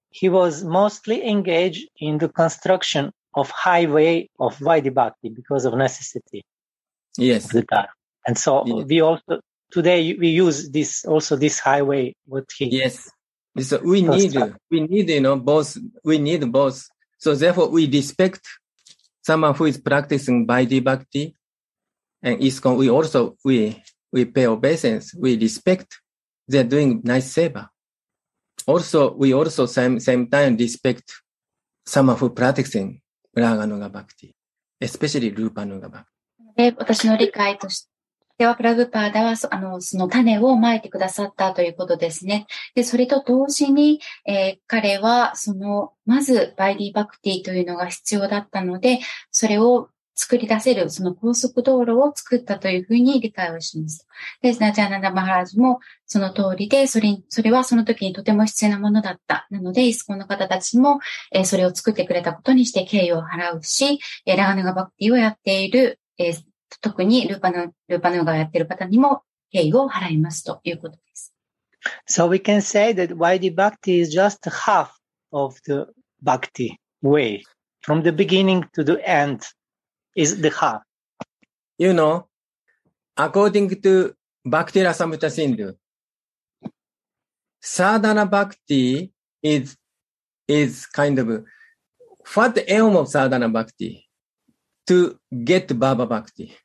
[0.10, 6.44] he was mostly engaged in the construction of highway of Vaidhi Bhakti because of necessity
[7.18, 7.52] Yes.
[7.52, 7.90] the Dharma.
[8.26, 8.84] And so Yeah.
[8.84, 9.42] we also,
[9.72, 13.10] today we use this, also this highway, what he Yes.
[13.62, 14.34] So we need,
[14.72, 16.88] we need, you know, both, we need both.
[17.18, 18.42] So therefore we respect
[19.22, 21.36] someone who is practicing Vaidhi Bhakti
[22.22, 22.78] and ISKCON.
[22.78, 25.14] We also, we, we pay obeisance.
[25.14, 26.00] We respect
[26.48, 27.70] they're doing nice seva.
[28.70, 31.02] Also, we also same, same time respect
[31.88, 33.02] someone who practicing
[33.36, 34.32] Raganuga Bhakti,
[34.80, 36.06] especially Rupanuga Bhakti.
[36.56, 37.90] で、私の理解とし
[38.38, 42.46] ては、プラブパーダはそあのその種をまいてくださったということですね。
[42.76, 49.00] で、それと同時に、えー彼はその、まずバイディバクティというのが必要だったので、
[49.32, 49.90] それを
[50.22, 54.06] 作り出せる、その高速道路を作ったというふうに理解をします。
[54.42, 59.48] で、ナジャーナダ・マハラージもその通りで、それ、それはその時にとても必要なものだった。
[59.50, 61.00] なので、イスコンの方たちも、
[61.32, 66.44] えーそれを作ってくれたことにして敬意を払うし、えーラガヌガバクティをやっている、えー
[66.82, 71.34] 特にルーパヌ、ルーパヌがやっている方にも敬意を払いますということです。
[72.10, 74.90] So we can say that Vaidhi Bhakti is just half
[75.32, 75.86] of the
[76.22, 77.42] Bhakti way.
[77.82, 79.40] From the beginning to the end
[80.16, 80.82] is the half.
[81.78, 82.28] You know,
[83.16, 84.14] according to
[84.46, 85.74] Bhakti Rasamrita Sindhu,
[87.62, 89.76] sadhana bhakti is,
[90.48, 91.46] is kind of,
[92.34, 94.06] what the aim of sadhana bhakti?
[94.88, 96.56] To get Baba Bhakti.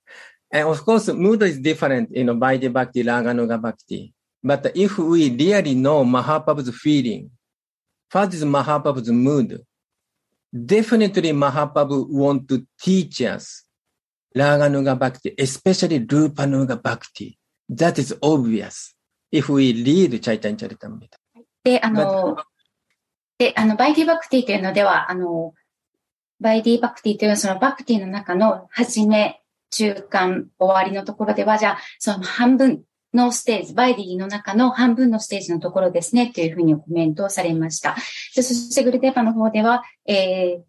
[0.51, 4.14] And of course, mood is different, you know, Vaidya Bhakti, Raganuga Bhakti.
[4.42, 7.30] But if we really know Mahaprabhu's feeling,
[8.11, 9.61] what is Mahaprabhu's mood?
[10.55, 13.64] Definitely Mahaprabhu want to teach us
[14.36, 17.36] Raganuga Bhakti, especially Rupanuga Bhakti.
[17.68, 18.94] That is obvious.
[19.32, 21.18] If we read Chaitanya Charitamrita.
[21.64, 22.36] で、あの、
[23.38, 25.55] で、あの、バイディバクティというのでは、あの、
[26.40, 32.84] バイディバクティというそのバクティの中の始め、中間、終わりのところでは、じゃあ、その半分
[33.14, 37.96] のステージ、バイディの中の半分のステージのところですね、というふうにコメントをされました。
[38.34, 40.62] でそしてグルデーバの方では、えー、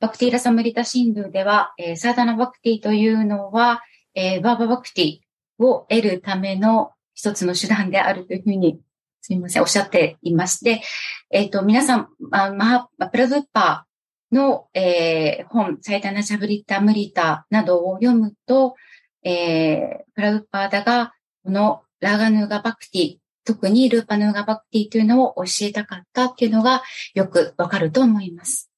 [0.00, 3.82] バクティーラサムリタシンドゥでは、えーサーダナバクティというのは、
[4.14, 5.18] えーバーババクティ
[5.58, 8.80] を得るための一つの手段であるというふうに、
[9.20, 10.82] すみません、おっしゃっていまして、
[11.30, 18.74] えっ、と、皆さん、まあマハプラブッパーの、えー本、サイタナシャブリタ・ムリタなどを読むと、
[19.22, 21.12] えープラブッパーダが、
[21.44, 26.82] このラガヌガバクティ特にルーパヌーガバクティというのを教えたかったっていうのが
[27.14, 28.70] よくわかると思います。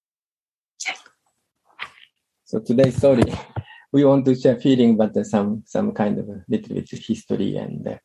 [2.46, 3.24] So today, sorry,
[3.92, 7.56] we want to share feeling, but uh, some some kind of a little bit history
[7.56, 7.86] and.
[7.86, 7.98] Uh,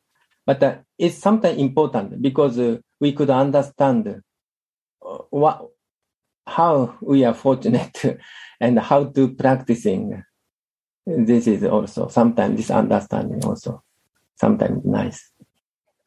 [0.45, 5.67] but uh, it's something important because uh, we could understand uh, what
[6.47, 8.19] how we are fortunate
[8.59, 10.23] and how to practicing.
[11.05, 13.83] This is also sometimes this understanding also
[14.41, 15.31] sometimes nice.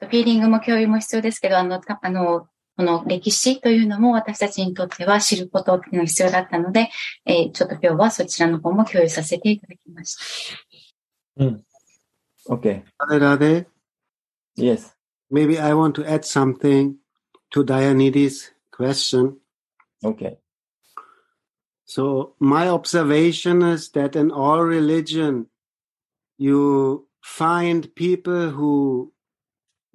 [0.00, 6.90] フィーリングも共有も必要ですけど、あの、たあの、この歴史というのも私たちにとっては知ることっていうのが必要だったので、
[7.26, 10.16] えーちょっと今日はそちらの方も共有させていただきまし
[11.36, 11.44] た。
[12.48, 12.82] Okay.
[12.98, 13.66] Radhe Radhe,
[14.56, 14.92] Yes.
[15.30, 16.96] maybe I want to add something
[17.52, 19.36] to Dianides' question.
[20.04, 20.38] Okay.
[21.84, 25.46] So my observation is that in all religion,
[26.38, 29.12] you find people who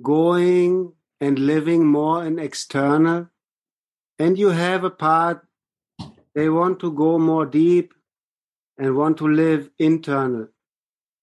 [0.01, 3.29] going and living more in external,
[4.17, 5.45] and you have a part
[6.33, 7.93] they want to go more deep
[8.77, 10.47] and want to live internal.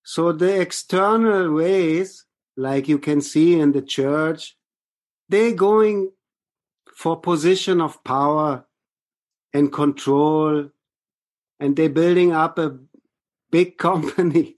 [0.03, 2.25] So the external ways,
[2.57, 4.57] like you can see in the church,
[5.29, 6.11] they going
[6.95, 8.67] for position of power
[9.53, 10.69] and control
[11.61, 12.79] and they're building up a
[13.51, 14.57] big company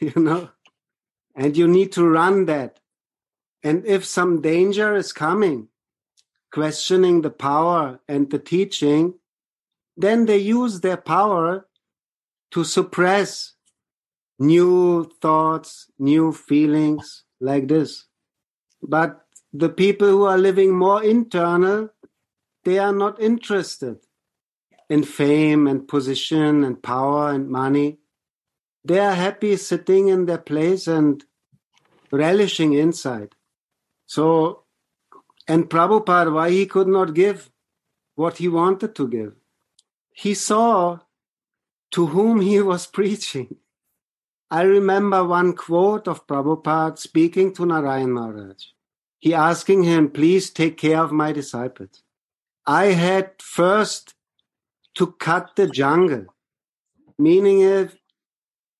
[0.00, 0.50] you know
[1.34, 2.80] and you need to run that
[3.62, 5.68] and if some danger is coming
[6.52, 9.14] questioning the power and the teaching
[9.96, 11.66] then they use their power
[12.50, 13.54] to suppress
[14.38, 18.06] new thoughts new feelings like this
[18.82, 21.88] but the people who are living more internal
[22.64, 23.98] they are not interested
[24.88, 27.98] in fame and position and power and money.
[28.84, 31.24] They are happy sitting in their place and
[32.10, 33.34] relishing inside.
[34.06, 34.64] So,
[35.48, 37.50] and Prabhupada, why he could not give
[38.14, 39.34] what he wanted to give?
[40.12, 41.00] He saw
[41.92, 43.56] to whom he was preaching.
[44.50, 48.62] I remember one quote of Prabhupada speaking to Narayan Maharaj.
[49.18, 52.02] He asking him, please take care of my disciples.
[52.66, 54.14] I had first
[54.96, 56.26] to cut the jungle,
[57.18, 57.96] meaning if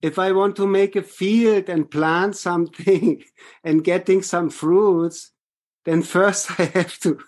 [0.05, 3.25] if I want to make a field and plant something
[3.65, 5.33] and getting some fruits,
[5.87, 7.21] then first I have to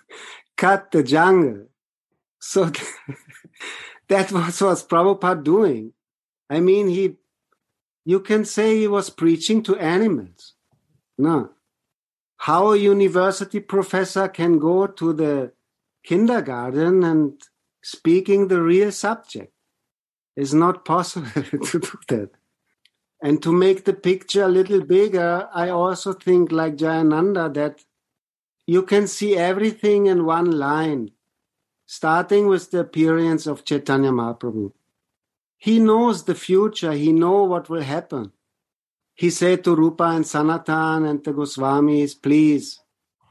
[0.58, 1.68] cut the jungle.
[2.38, 2.64] So
[4.08, 5.94] that was what Prabhupada doing.
[6.50, 7.16] I mean, he,
[8.04, 10.52] you can say he was preaching to animals.
[11.16, 11.52] No.
[12.36, 15.52] How a university professor can go to the
[16.04, 17.40] kindergarten and
[17.82, 19.54] speaking the real subject
[20.36, 22.35] is not possible to do that.
[23.26, 27.84] And to make the picture a little bigger, I also think, like Jayananda, that
[28.68, 31.10] you can see everything in one line,
[31.86, 34.70] starting with the appearance of Chaitanya Mahaprabhu.
[35.58, 38.30] He knows the future, he knows what will happen.
[39.14, 42.78] He said to Rupa and Sanatan and the Goswamis, please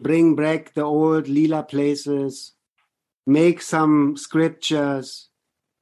[0.01, 2.51] bring back the old Lila places,
[3.25, 5.29] make some scriptures,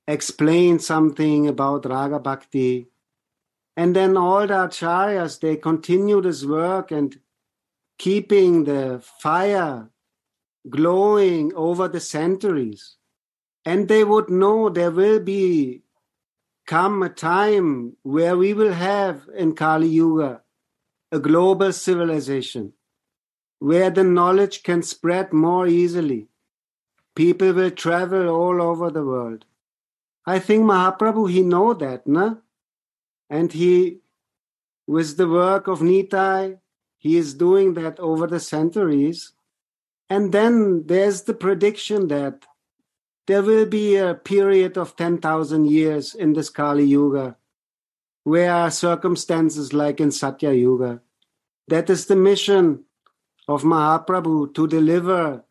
[0.08, 2.90] explain something about Raga Bhakti.
[3.76, 7.20] And then all the acharyas, they continue this work and
[7.98, 9.90] keeping the fire
[10.70, 12.98] glowing over the centuries.
[13.66, 15.84] And they would know there will be
[16.66, 20.42] come a time where we will have in Kali Yuga
[21.12, 22.74] a global civilization
[23.60, 26.28] where the knowledge can spread more easily.
[27.16, 29.46] People will travel all over the world.
[30.26, 32.40] I think Mahaprabhu, he know that, no?
[33.30, 34.00] And he,
[34.88, 36.60] with the work of Nitai,
[36.98, 39.34] he is doing that over the centuries.
[40.10, 42.46] And then there's the prediction that
[43.28, 47.38] there will be a period of 10,000 years in this Kali Yuga
[48.24, 51.02] where circumstances like in Satya Yuga.
[51.68, 52.86] That is the mission
[53.48, 55.44] of Mahaprabhu to deliver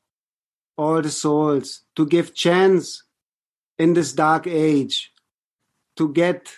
[0.77, 3.03] all the souls, to give chance
[3.79, 5.13] in this dark age
[5.97, 6.51] to get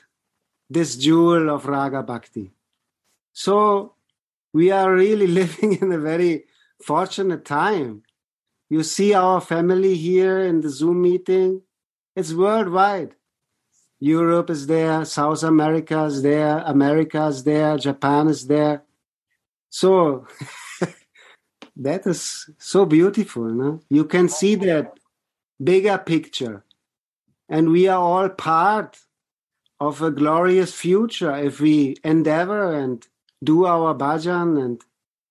[0.74, 2.50] this jewel of Raga Bhakti.
[3.32, 3.94] So
[4.52, 6.44] we are really living in a very
[6.82, 8.02] fortunate time.
[8.68, 11.62] You see our family here in the Zoom meeting,
[12.16, 13.14] it's worldwide.
[14.00, 18.82] Europe is there, South America is there, America is there, Japan is there.
[19.70, 20.26] So
[21.76, 23.44] that is so beautiful.
[23.44, 23.80] No?
[23.88, 24.98] You can see that
[25.62, 26.64] bigger picture.
[27.48, 28.98] And we are all part
[29.80, 33.06] of a glorious future if we endeavor and
[33.42, 34.80] do our bhajan and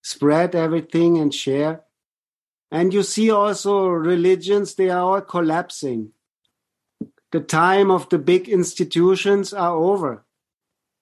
[0.02, 1.84] spread everything and share.
[2.72, 6.12] And you see also religions, they are all collapsing.
[7.32, 10.26] The time of the big institutions are over.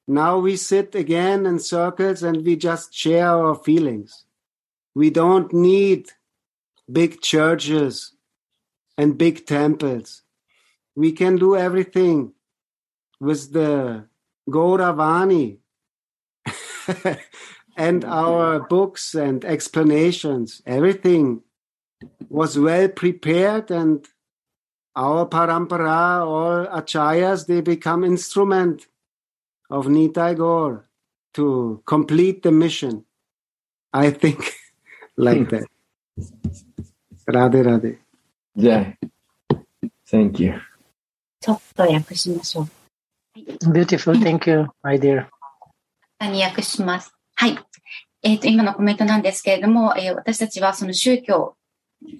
[0.07, 4.25] Now we sit again in circles and we just share our feelings.
[4.93, 6.09] We don't need
[6.91, 8.13] big churches
[8.97, 10.23] and big temples.
[10.95, 12.33] We can do everything
[13.20, 14.04] with the
[14.48, 15.58] Gauravani
[17.76, 20.62] and our books and explanations.
[20.66, 21.42] Everything
[22.28, 24.06] was well prepared and
[24.94, 28.86] our parampara, all acharyas, they become instrument
[29.68, 30.86] of Nitai Gaur
[31.34, 33.04] to complete the mission.
[33.92, 34.54] I think
[35.16, 35.66] like that.
[37.28, 37.98] Radhe Radhe.
[38.56, 39.56] じゃあ、
[40.08, 40.58] Thank you.
[41.40, 42.79] ちょっと訳しましょう。
[43.71, 44.19] Beautiful.
[44.19, 45.27] Thank you, my dear.
[46.21, 47.13] に訳します。
[47.35, 47.57] はい。
[48.23, 51.55] えっ、と、今のコメントなんですけれども、えー私たちはその宗教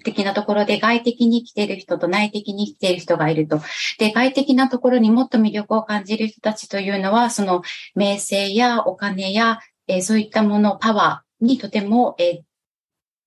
[0.04, 3.60] 的なところで外的に生きている人と内的に生きている人がいると。
[3.98, 7.62] で、外的なところにもっと魅力を感じる人たちというのは、その
[7.94, 12.42] 名声やお金や、えーそういったもの、パワーにとても、えー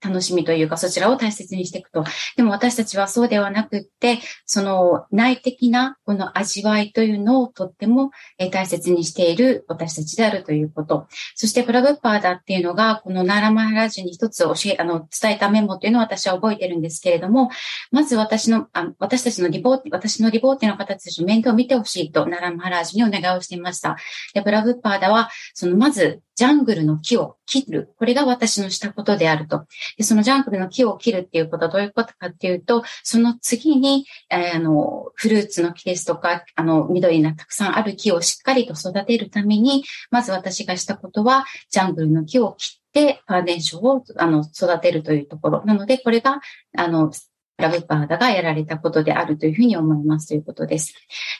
[0.05, 2.03] 楽しみというか、そちらを大切にしていくと。
[2.37, 8.11] でも私たちはそうではなくって、その内的なこの味わいというのをとっても
[8.51, 11.07] 大切にしている私たちであるということ。
[11.35, 17.49] そしてプラブッパーダっていうのが、このナラマハラジュに一つ教え、あの、伝えたメモっていうのを私は覚えてるんですけれども、
[17.91, 23.97] まず私の、あ私たちのリボーテ、私のリボーテの方たちの面倒を見てほしいと、ナラマハラジにお願いをしていました。
[24.33, 27.93] で、プラブッパーダは、その、まず、ジャングルの木を切る。
[27.97, 29.65] これが私のしたことであると。
[29.97, 45.65] で、そのジャングルの木を切るっていうことはどういうことかっていうと、その次に、えーあの、フルーツの木ですとか、あの、緑がたくさんある木をしっかりと育てるために、まず私がしたことは、ジャングルの木を切って、パーデンションを、あの、育てるというところ。
[45.65, 46.39] なので、これが、
[46.77, 47.11] あの、
[47.57, 50.93] ラブパーダがやられたことであるというふうに思いますということです。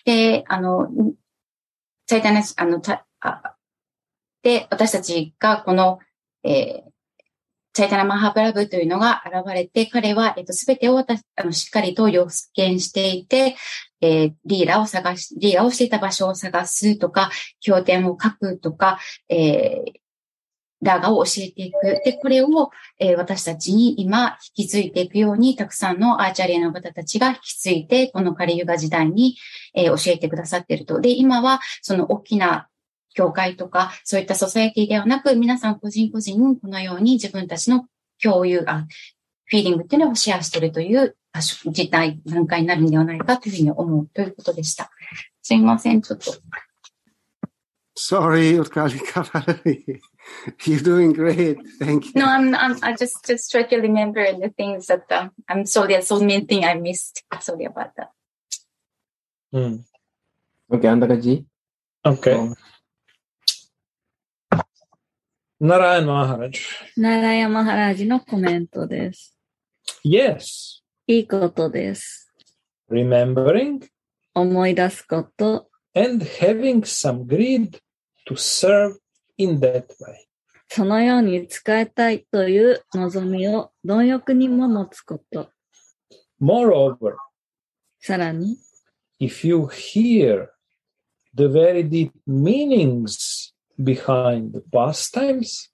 [0.06, 0.88] で、あの、
[2.08, 3.56] チャイタナ、あの、たあ
[4.43, 5.99] で、私たちがこの、
[6.43, 6.94] えー
[7.76, 13.57] チャイタナマハプラブというのが現れて、彼は、えっと、すべてを私、あの、しっかりと予見していて、
[13.99, 18.97] えーリーラーを探し、リーラーをしていた場所を探すとか、経典を書くとか、
[19.28, 19.91] えー
[20.82, 21.78] ラガを教えていく。
[22.05, 29.36] で、これを、えー私たちに今引き継いでいくように、たくさんのアーチャリアの方たちが引き継いで、このカリユガ時代に、
[29.73, 31.01] えー教えてくださっていると。
[31.01, 32.69] で、今は、その大きな
[33.16, 37.88] 教会とか、そういったソサエティではなく、皆さん個人個人、このように自分たちの
[38.22, 38.86] 共有、あ、
[39.45, 44.91] フィーリングっていうのをシェアしているという場所、事態、段階になるんではないかというふうに思うということでした。
[45.41, 46.34] すいません、ちょっと。
[47.97, 50.01] Sorry, Utkali Kavalari.
[50.66, 51.57] You're doing great.
[51.80, 52.11] Thank you.
[52.16, 55.93] No, I'm, I'm, I just, just try to remember the things that, um, I'm sorry,
[55.93, 57.24] there's so many things I missed.
[57.39, 58.09] Sorry about that.
[59.53, 59.86] Hmm.
[60.70, 61.07] OK、あんな
[65.62, 66.51] Narayan Maharaj.
[66.97, 69.38] ラジのコメントです。
[70.03, 70.82] Yes.
[71.08, 72.30] いいことです。
[72.91, 73.88] Remembering
[74.34, 77.80] 思い出すこと、and having some greed
[78.28, 78.97] to serve
[79.38, 80.26] in that way.
[80.68, 85.49] そのように使いたいという望みを貪欲にも持つこと。
[86.41, 87.16] Moreover,
[88.01, 88.58] さらに、
[89.22, 90.49] if you hear
[91.34, 93.44] the very deep meanings
[93.80, 95.71] behind the pastimes,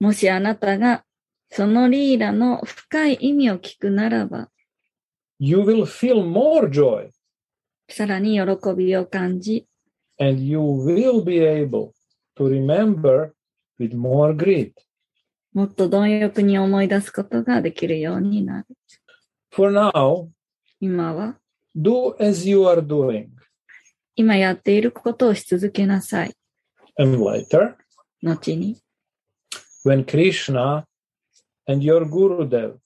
[0.00, 1.04] もしあなたが
[1.50, 4.48] そのリーラの深い意味を聞くならば、
[5.38, 7.10] you will feel more joy
[7.88, 8.46] さらに喜
[8.76, 9.66] びを感じ、
[10.18, 11.92] and you will be able
[12.36, 13.32] to remember
[13.78, 14.72] with more greed.
[15.52, 18.66] もっと貪欲に思い出すことができるようになる。
[19.50, 20.28] For now,
[20.80, 21.36] 今は、
[21.76, 23.28] do as you are doing,
[24.16, 26.34] 今やっていることをし続けなさい。
[26.98, 27.76] And later,
[28.22, 28.80] 後に、
[29.84, 30.84] when Krishna
[31.66, 32.78] and your Gurudev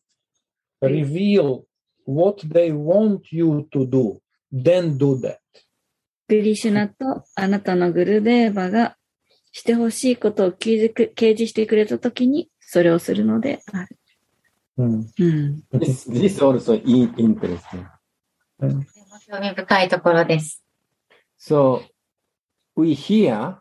[0.81, 1.65] reveal
[2.07, 4.21] what they want you to do,
[4.53, 5.39] then do that.
[6.29, 8.97] クリシュナとあなたのグルデーバが
[9.53, 13.97] してほしいことを掲示く掲示してくれたときに、それをするのである。
[14.79, 15.05] Hmm.
[15.19, 15.65] うん。
[15.73, 17.87] This, this also in, interesting.
[19.29, 20.63] 興味深いところです。
[21.39, 21.83] So
[22.77, 23.57] we hear,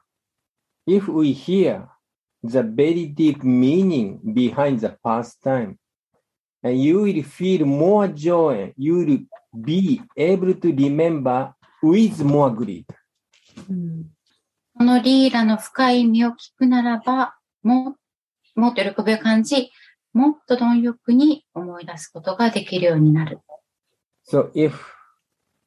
[0.85, 1.87] if we hear
[2.43, 5.77] the very deep meaning behind the pastime,
[6.63, 9.19] and you will feel more joy, you will
[9.63, 12.85] be able to remember with more greed.
[13.69, 14.15] うん
[14.77, 17.95] このリーラの深い意味を聞くならば、もっ
[18.55, 19.71] もっと喜びを感じ、
[20.13, 23.39] もっと貪欲に思い出すことができるようになる。
[24.29, 24.73] So if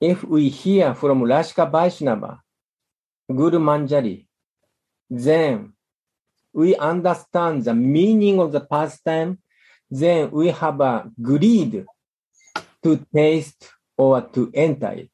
[0.01, 2.41] if we hear from Rashka Vaishnava,
[3.31, 4.28] Guru Manjari,
[5.11, 5.73] then
[6.53, 9.39] we understand the meaning of the pastime,
[9.91, 11.85] then we have a greed
[12.83, 15.11] to taste or to enter it.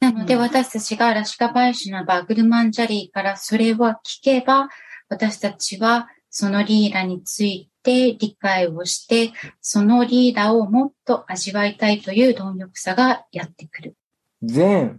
[0.00, 4.68] なので私たちがラシカバイシュナバ、グルマンジャリーからそれを聞けば、
[5.08, 13.96] 私たちはそのリーダについて理解をして、そのリーダをもっと味わいたいという貪欲さがやってくる。
[14.42, 14.98] Then,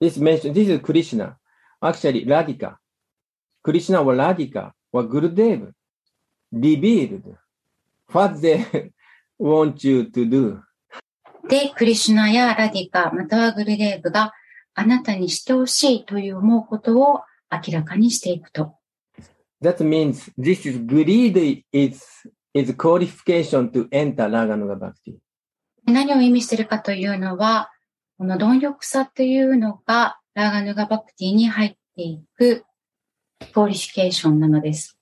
[0.00, 1.36] this mention, this is Krishna.
[1.82, 2.76] Actually, Radhika.
[3.66, 5.72] クリシナはラディカはグルデーブ、
[6.52, 10.60] リビール、ュ。
[11.48, 14.32] で、クリシナやラディカ、またはグルデーブが
[14.74, 18.76] あなたにしてほしいという思うことを明らかにしていくと。
[25.86, 27.72] 何を意味しているかというのは、
[28.16, 32.64] この貪欲さというのがラガヌガバクティに入っていく
[33.53, 34.97] クオリフィケーションなのです。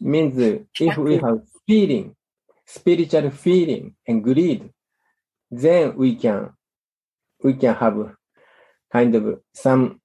[0.00, 2.14] Means if we have feeling,
[2.66, 4.68] spiritual feeling and greed,
[5.50, 6.50] then we can,
[7.42, 8.16] we can have
[8.92, 10.00] kind of some,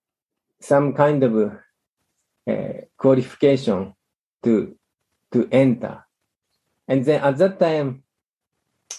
[0.62, 1.52] some kind of
[2.48, 3.94] uh, qualification
[4.44, 4.76] to,
[5.32, 6.06] to enter.
[6.88, 8.04] And then at that time,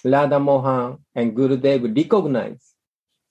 [0.05, 2.75] Radha Mohan and Gurudev recognize,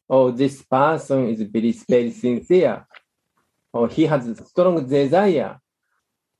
[0.09, 2.87] oh, this person is very, very sincere,
[3.72, 5.58] Or he has strong desire.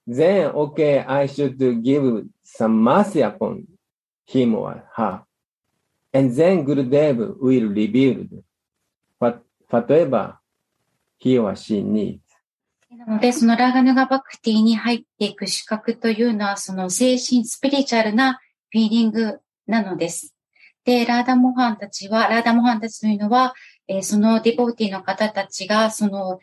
[0.07, 3.67] Then, okay, I should give some mercy upon
[4.27, 5.23] him or her.
[6.13, 8.27] And then Gurudev will reveal
[9.19, 10.39] what, whatever
[11.19, 12.21] he or she needs.
[12.95, 18.39] なので、そのラーガヌガバクティに入っていく資格というのは、その精神、スピリチュアルな
[18.71, 20.35] フィーリングなのです。
[20.85, 23.55] で、ラーダモハンたちは、ラーダモハンたちというのは、
[23.89, 26.39] えーそのディボーティの方たちが、その、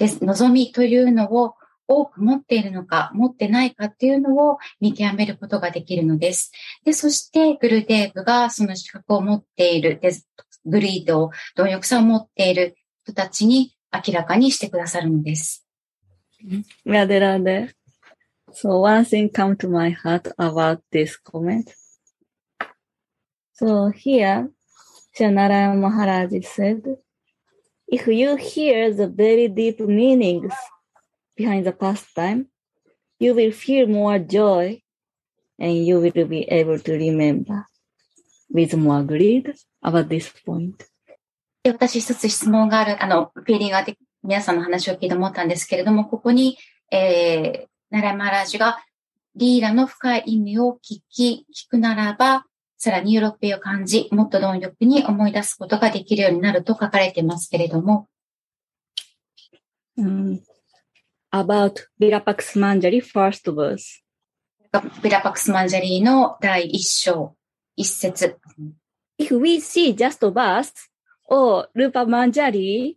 [0.00, 1.56] です望みというのを
[1.86, 6.52] 多く持っているのか、持ってないかっていうのを見極めることができるのです。
[6.86, 10.12] で、そして、グルデーブがその資格を持っている、で
[10.64, 15.66] グリード、貪欲さを持っている人たちに明らかにしてくださるのです。
[16.86, 17.74] Radhe Radhe.
[18.52, 21.74] So one thing come to my heart about this comment.
[23.52, 24.48] So here,
[25.14, 26.96] Shanara Maharaj said,
[27.90, 30.54] if you hear the very deep meanings
[31.36, 32.46] behind the pastime,
[33.18, 34.80] you will feel more joy
[35.58, 37.66] and you will be able to remember
[38.48, 39.52] with more greed
[39.82, 40.86] about this point.
[41.62, 46.56] 私一つ質問がある、あの、フィーリングがで皆さんの話を聞いて思ったんですけれども、ここに、
[46.90, 48.78] えー、ナラマラージュが
[49.36, 52.46] リーダの深い意味を聞き、聞くならば、
[52.82, 58.08] さらに喜びを感じ、もっと貪欲に思い出すことができるようになると書かれていますけれども、
[59.98, 60.40] Um,
[61.30, 64.02] about Vilapa Kusumanjali first verse.
[65.02, 67.36] ビラパクスマンジャリーの第一章、
[67.76, 68.38] 一節。
[69.18, 70.72] If we see this verse,
[71.28, 72.96] or Rupa Manjari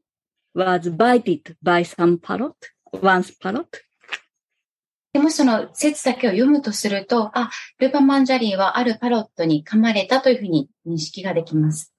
[0.56, 2.56] was bited by some parrot,
[3.02, 3.82] once parrot,
[5.14, 7.50] でもその説だけを読むとすると、あ、
[7.80, 11.94] ルーパマンジャリーはあるパロットに噛まれたというふうに認識ができます。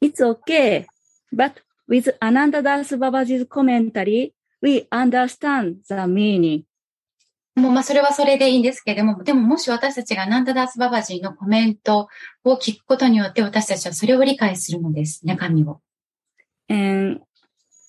[0.00, 0.86] it's okay.
[1.32, 6.64] But with Ananda Das Babaji's commentary, we understand the meaning.
[7.56, 12.08] もうまあそれはそれでいいんですけれども、でももし私たちがナンダダースババジーのコメント
[12.44, 15.80] を聞くことによって私たちはそれを理解するのです、中身を。
[16.68, 17.20] And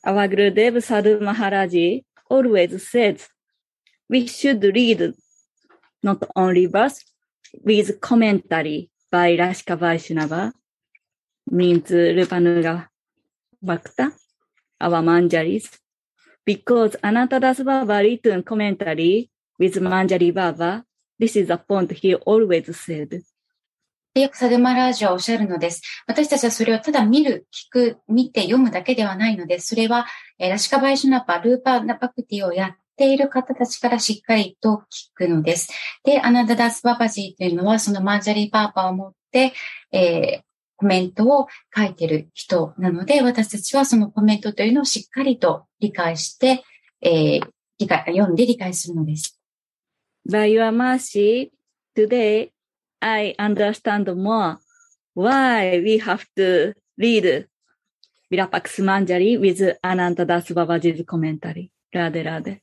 [0.03, 3.27] our Gurudev Sadhu Maharaji always says
[4.11, 5.13] we should read
[6.03, 6.99] not only verse
[7.63, 10.53] with commentary by Rashka Vaishnava,
[11.49, 12.87] means Rupanuga
[13.63, 14.11] Bhakta,
[14.81, 15.79] our Manjaris,
[16.45, 20.83] because Anantadas Baba written commentary with Manjari Baba,
[21.17, 23.23] this is the point he always said.
[24.13, 25.81] でよくサドマラージュはおっしゃるのです。
[26.05, 29.59] 私たちはそれをただ見る、聞く、見て読むだけではないので。
[29.59, 30.05] それは、
[30.37, 35.69] えーラシカバイシュナパ、ルーパーナパクティをやっている方たちからしっかりと聞くのです。
[36.03, 39.53] で、アナダダスババジーというのは、そのマンジャリーバーバーを持って、
[39.91, 40.41] えー
[40.81, 41.45] コメントを
[41.75, 46.63] 書いている人なので、私たちはそのコメントというのをしっかりと理解して、
[47.01, 47.47] えー
[47.77, 49.39] 理解、読んで理解するのです。
[50.27, 51.51] By your mercy,
[51.95, 52.49] today
[52.99, 54.57] I understand more
[55.15, 57.47] why we have to read
[58.31, 61.71] Vilapa Kusumanjali with Ananta Das Babaji's commentary.
[61.93, 62.61] Radhe Radhe.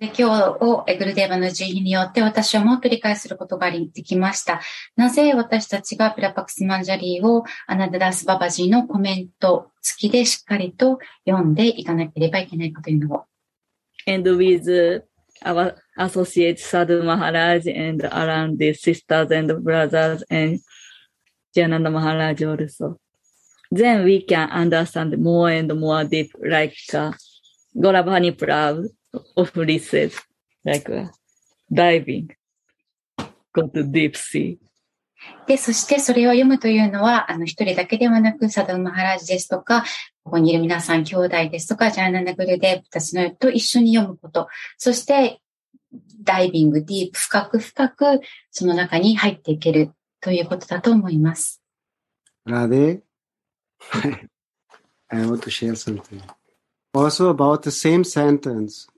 [0.00, 4.60] で今日をえグルデーバの授業によって私はもっと理解することができました。
[4.96, 13.24] なぜ私たちがビラパクスマンジャリーをアナダダスババジーのコメント付きでしっかりと読んでいかなければいけないかというのを。
[14.06, 15.02] And with
[15.44, 20.60] our associate Sadhu Maharaj and around the sisters and brothers and
[21.56, 22.98] Jananda Maharaj also.
[23.70, 27.12] Then we can understand more and more deep, like uh,
[27.76, 28.88] Goravani Prabhu
[29.36, 30.18] often says,
[30.64, 31.08] like uh,
[31.72, 32.30] diving,
[33.52, 34.58] go to deep sea.
[35.46, 39.84] で、そしてそれを読むというのは、あの、一人だけではなく、サドゥマハラジですとか、
[40.22, 44.48] ここにいる皆さん、兄弟ですとか、ジャーナナグルデープたちのと一緒に読むこと。
[44.76, 45.40] そして、
[46.22, 48.20] ダイビング、ディープ、深く深く、
[48.50, 51.62] その中に入っていけるということだと思います。
[52.46, 53.00] Radhe,
[55.08, 56.22] I want to share something.
[56.92, 58.88] Also about the same sentence.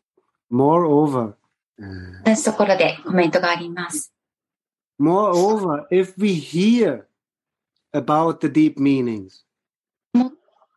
[0.50, 1.34] Moreover,
[1.80, 4.12] uh, 同じところでコメントがあります。
[4.98, 7.06] moreover, if we hear
[7.92, 9.44] about the deep meanings,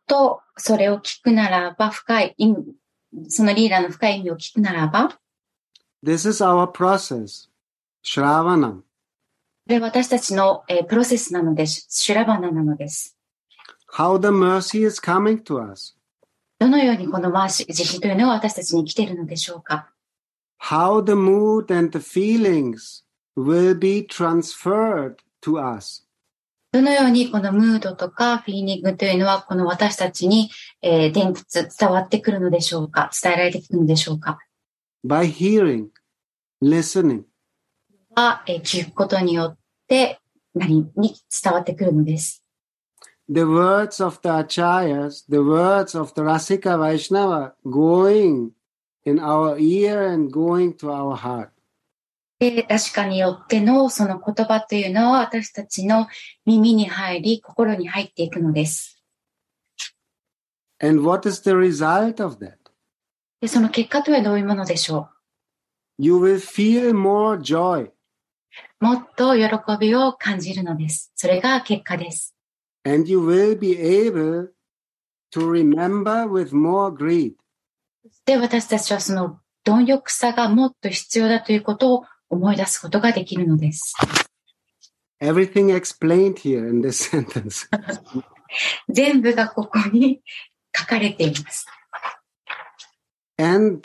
[0.06, 2.74] と、それを聞くならば、深い意味、
[3.28, 5.20] そのリーダーの深い意味を聞くならば、
[6.04, 7.48] this is our process,
[8.04, 8.80] Shravanam.
[8.80, 8.84] こ
[9.66, 11.86] れは私たちの、えープロセスなのです。
[11.88, 13.16] シュラバナなのです。
[13.94, 15.94] How the mercy is coming to us.
[16.60, 19.88] どのようにこの回し、慈悲というのは私たちに来ているのでしょうか
[20.62, 23.02] ？How the mood and the feelings
[23.34, 26.06] will be transferred to us.
[26.72, 30.50] どのようにこのムードとかフィーリングというのはこの私たちに、
[30.82, 33.10] えー伝達、伝わってくるのでしょうか？
[33.22, 34.38] 伝えられてくるのでしょうか
[35.02, 35.86] ？By hearing,
[36.62, 37.22] listening.
[38.14, 39.58] は、えー聞くことによっ
[39.88, 40.20] て
[40.54, 42.44] 何に伝わってくるのです。
[43.32, 48.50] The words of the acharyas, the words of the Rasika Vaishnava going
[49.04, 51.50] in our ear and going to our heart.
[52.40, 56.08] で、確かによってのその言葉というのは私たちの
[56.44, 59.00] 耳に入り、心に入っていくのです。
[60.82, 62.56] And what is the result of that?
[63.40, 65.08] で、その結果とはどういうものでしょ
[65.98, 67.92] You will feel more joy う
[68.80, 69.46] もっと喜
[69.78, 71.12] びを感じるのです。
[71.14, 72.34] それが結果です。
[72.83, 74.49] and you will be able
[75.31, 77.35] to remember with more greed.
[78.25, 83.95] で、私たちはその貪欲さがもっと必要だということを思い出すことができるのです。
[85.21, 87.67] Everything explained here in this sentence.
[88.89, 90.21] 全部がここに
[90.75, 91.65] 書かれています。
[93.37, 93.81] And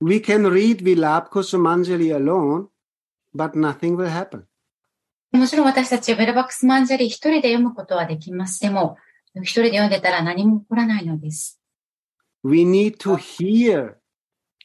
[0.00, 2.68] we can read Vilap Kusumanjali alone,
[3.34, 4.44] but nothing will happen.
[5.31, 8.59] もちろん私たちはベルバックスマンジャリー一人で読むことはできます。
[8.61, 8.97] でも、
[9.35, 11.59] 一人で読んでたら何も起こらないのです。
[12.43, 13.95] We need to hear,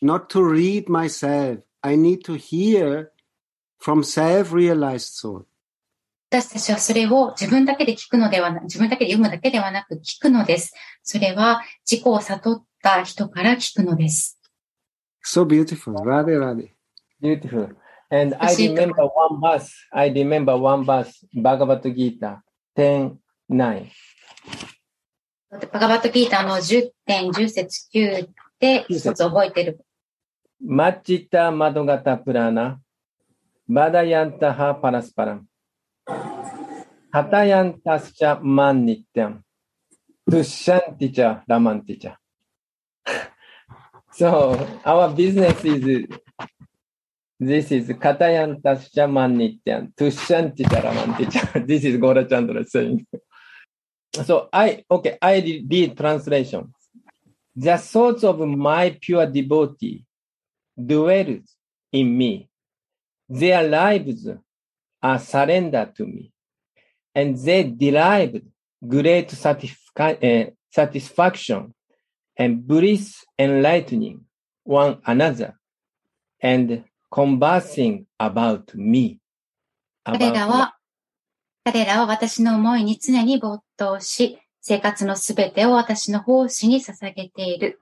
[0.03, 1.63] not to read myself.
[1.83, 3.09] I need to hear
[3.81, 5.45] from self-realized soul.
[6.31, 10.73] 私たちはそれを自分だけで聞くのではな、自分だけで読むだけではなく聞くのです。
[11.03, 14.39] それは自己を悟った人から聞くのです。
[15.25, 15.93] So beautiful.
[17.21, 17.77] Beautiful.
[18.13, 19.73] And I remember one verse.
[19.91, 21.25] I remember one verse.
[21.33, 22.43] Bhagavad Gita
[22.77, 23.17] 10
[23.49, 23.91] 9.
[25.73, 28.29] バガバットギーターの10点、10節9
[28.59, 29.85] で一つ覚えている。
[30.65, 32.81] マッチタマドガタプラナ。
[33.69, 35.47] バダヤンタハパラスパラン。
[37.11, 39.45] ハタヤンタスチャマンニッテャン。
[40.31, 42.17] トゥッシャンティチャラマンティチャ。
[44.13, 46.09] so, our business is
[47.44, 51.66] This is Katayanta Shamanityan, Tushanticha Ramanticha.
[51.66, 53.05] This is Gora Chandra saying.
[54.12, 56.73] So I, okay, I read translation.
[57.56, 60.05] The thoughts of my pure devotee
[60.78, 61.56] dwells
[61.90, 62.48] in me.
[63.28, 64.28] Their lives
[65.02, 66.31] are surrendered to me.
[67.12, 68.40] And they derived
[68.86, 69.35] great
[69.97, 71.74] eh, satisfaction
[72.36, 74.20] and bliss enlightening
[74.62, 75.59] one another
[76.40, 79.19] and conversing about me.
[80.05, 80.77] 彼らは、
[81.63, 87.81] 彼らは私の思いに常に没頭し、生活のすべてを私の奉仕に捧げている。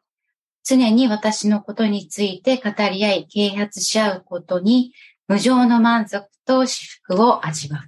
[0.64, 4.92] 常に私のことについて語り合い、啓発し合うことに、
[5.28, 7.78] 無常の満足と至福を味わ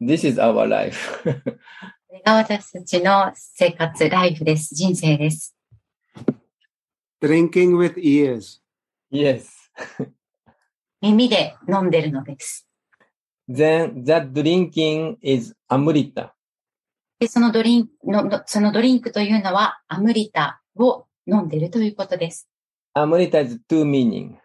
[0.00, 0.04] う。
[0.04, 1.22] This is our life.
[1.24, 4.74] これが私たちの生活、ライフです。
[4.74, 5.54] 人生です。
[7.22, 8.60] Drinking with ears.
[9.10, 9.57] yes.
[11.00, 12.66] 耳で飲んでるのです。
[13.48, 16.30] Then that drinking is amrita.
[17.18, 22.48] で、そのドリンクの、のそのドリンクというのはアムリタを飲んでるということです。
[22.96, 24.36] Amrita has two meaning.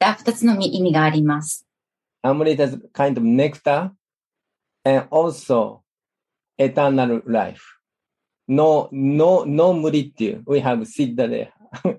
[0.00, 1.66] 二つの意味があります。
[2.24, 3.90] Amrita is kind of nectar
[4.84, 5.80] and also
[6.58, 7.60] eternal life.
[8.46, 10.42] No, no, no 無理っていう。
[10.46, 11.50] We have sit there.
[11.84, 11.98] ア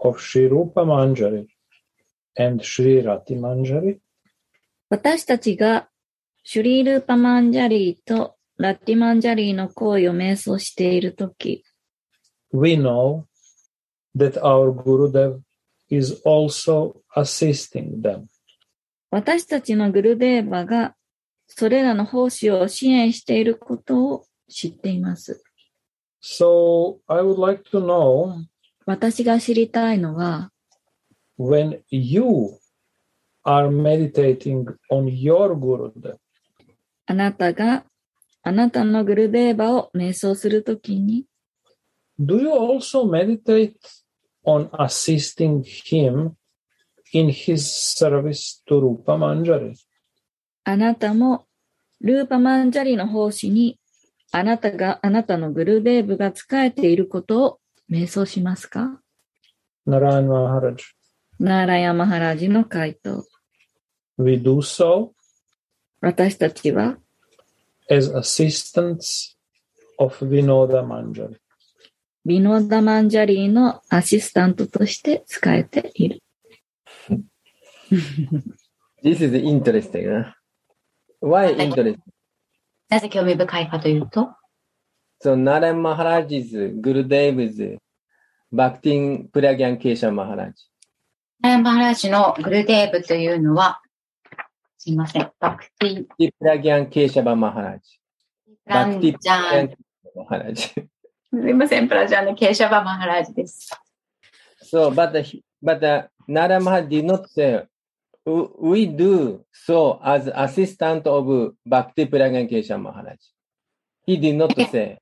[0.00, 1.46] of Sri Rupa Manjari
[2.36, 3.98] and Sri Rati Manjari,
[4.90, 5.88] 私たちが
[6.44, 11.62] シュリールーパマンジャリーとラッティマンジャリーの行為を瞑想しているとき、
[12.52, 13.24] we know
[14.16, 15.40] that our Gurudev
[15.90, 18.28] is also assisting them.
[19.10, 20.94] 私たちのグルデーバが
[21.46, 25.42] それらの奉仕を支援していることを知っています。
[26.22, 28.42] So I would like to know
[28.88, 30.50] 私が知りたいのは、
[31.38, 32.22] when you
[33.44, 36.16] are meditating on your Gurudev,
[37.04, 37.84] あなたが
[38.42, 41.26] あなたのグルデーバを瞑想するときに、
[42.18, 43.74] do you also meditate
[44.46, 46.30] on assisting him
[47.12, 49.74] in his service to Rupa Manjari?
[50.64, 51.44] あなたも
[52.00, 53.78] ルーパマンジャリの奉仕に
[54.32, 57.58] あなたがあなたのグルデーブが仕えていることを
[57.90, 59.00] 瞑想しますか
[59.86, 60.76] Narayan Maharaj.
[61.40, 63.24] ナーラヤマハラジの回答。
[64.18, 65.10] We do so
[66.00, 66.98] 私たちは
[67.88, 69.36] as assistants
[69.98, 71.36] of Vinoda Manjari.
[72.24, 76.22] ビノーダマンジャリーのアシスタントとして仕えている。
[79.02, 80.10] This is interesting.
[80.10, 80.32] Huh?
[81.22, 81.96] Why interesting?
[82.90, 84.28] なぜ興味深いかというと、
[85.20, 87.78] So Narayan Maharaj's Gurudev's
[88.52, 90.54] Bhaktin Pragyan Kesha Maharaj.
[91.40, 93.80] ナヤンマハラージのグルデーブというのは、
[94.76, 96.06] すいません、バクティ
[96.42, 97.78] Maharaj.
[98.64, 99.76] プラン Bhakti ジャー Pragyan
[100.16, 100.56] Maharaj.
[100.56, 103.70] すいません、プラジャーのケーシャバマハラージです。
[104.64, 107.62] So, but the, but the Narayan Maharaj did not say,
[108.26, 113.16] "W- we do so as assistant of Bhakti Pragyan Kesha Maharaj.
[114.06, 114.98] He did not say.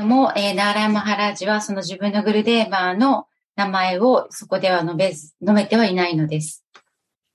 [0.00, 6.64] けれども、えーナーラヤマハラージはその自分のグルデーバーの名前をそこでは述べず、述べてはいないのです。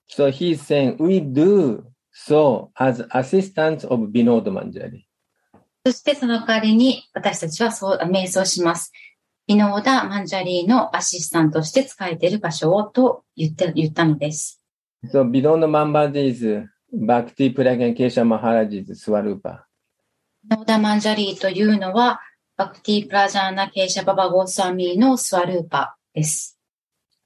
[0.09, 5.03] So he's saying, we do so as assistants of Vinod Manjari.
[5.85, 8.91] そしてその代わりに私たちはそう、瞑想します。
[9.47, 14.59] ビノーダ・マンジャリーのアシスタントとして仕えている場所をと言って、言ったのです。
[15.13, 19.65] So Vinod Manjari is Bhakti Prajnana Keshava Maharaj's Swarupa.
[20.47, 22.19] ビノーダ・マンジャリーというのは、
[22.57, 26.57] バクティ・プラジャーナ・ケーシャ・ババ・ゴーサミーのスワルーパです。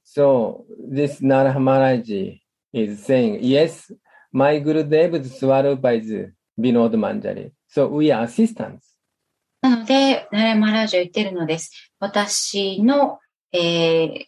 [0.04, 2.40] So this Narayan Maharaj
[2.72, 3.94] is saying, yes,
[4.32, 7.52] my Gurudev's Swarupa is Vinod Manjari.
[7.68, 8.80] So we are assistants.
[9.62, 11.92] なので、ナレマハラージは言ってるのです。
[12.00, 13.20] 私の、
[13.52, 14.24] えー、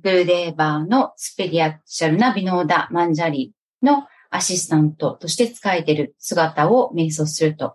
[0.00, 7.74] グルデーバーのスペリアチャルなビノーダ・マンジャリのアシスタントとして使えている姿を瞑想すると。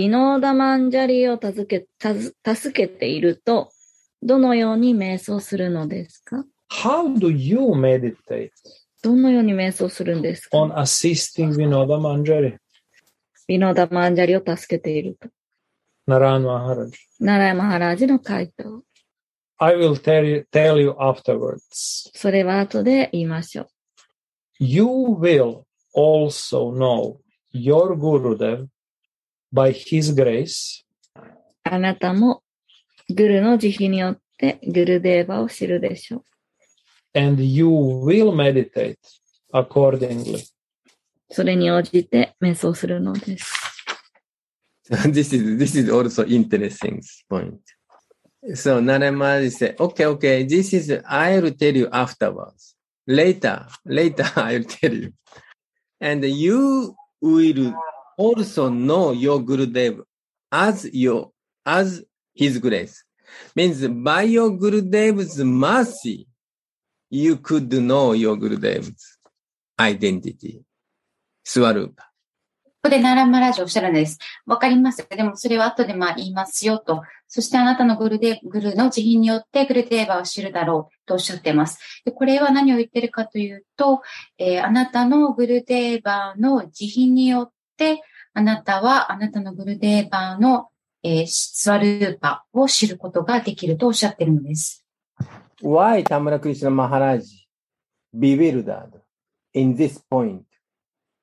[0.00, 3.70] ビノーマンジャリを助け、助けていると、
[4.22, 6.46] どのように瞑想するのですか？
[9.02, 10.70] どのように瞑想するんですか ?On
[13.74, 14.36] 田マンジャリ。
[14.36, 15.28] を助けていると。
[16.06, 16.40] ナラー
[17.54, 17.76] マハ。
[18.06, 18.82] の回答。
[22.14, 23.68] それは後で言いましょう。
[24.60, 25.64] You will
[25.94, 27.18] also know
[27.52, 28.68] your Gurudev
[29.53, 30.83] by his grace
[31.63, 32.43] あなたも
[33.09, 36.23] グルの慈悲によってグルデーバを知るでしょう。
[37.15, 38.97] and you will meditate
[39.53, 40.45] accordingly.
[41.31, 43.53] それに応じて瞑想するのです。
[44.89, 47.57] this is this is also interesting point.
[48.53, 52.75] So Narayana said, okay, okay, this is, I'll tell you afterwards.
[53.07, 55.13] Later, later I'll tell you.
[55.99, 57.73] And you will
[58.20, 60.02] also know your Gurudev
[60.52, 61.30] as your,
[61.64, 63.02] as his grace.
[63.56, 66.26] Means by your Gurudev's mercy,
[67.08, 69.18] you could know your Gurudev's
[69.78, 70.62] identity.
[71.44, 72.10] Swarupa.
[72.82, 74.18] ここでナラマラジおっしゃるんです。
[74.46, 75.06] わかります。
[75.10, 77.02] でもそれは後でまあ言いますよと。
[77.28, 81.78] そしてあなたのグルデ、グルの自品によってグルデーバーを知るだろうとおっしゃっています。
[82.06, 84.00] でこれは何を言ってるかというと、
[84.38, 87.98] えーあなたのグルデーバーの自品によって、っ、
[88.34, 90.68] あなたはあなたのグルデーバーの、
[91.02, 94.84] えー、スワルーパを知ることができるとおっしゃってるのです。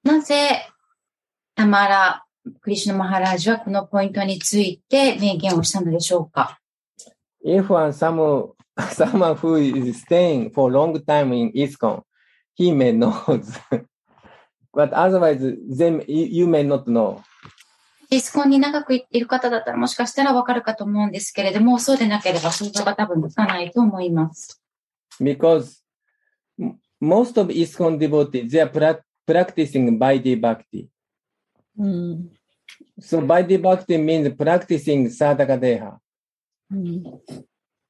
[0.03, 0.67] なぜ
[1.55, 2.23] タマラ
[2.61, 6.59] クリシナマハラジはこのポイントについて明言をしたのでしょうか？
[14.77, 17.23] But otherwise, then you may not know.
[18.09, 24.61] イスコンに長くいる方だったらもしかしたらわかるかと思うんですけれども、そうでなければ想像が多分つかないと思います。
[25.19, 25.81] Because
[27.01, 30.87] most of ISKCON devotees, they are pra- practicing Vaidhi Bhakti.
[31.77, 32.29] うん。
[33.01, 35.97] So Vaidhi Bhakti means practicing Sadhaka Deha.
[36.71, 37.03] うん。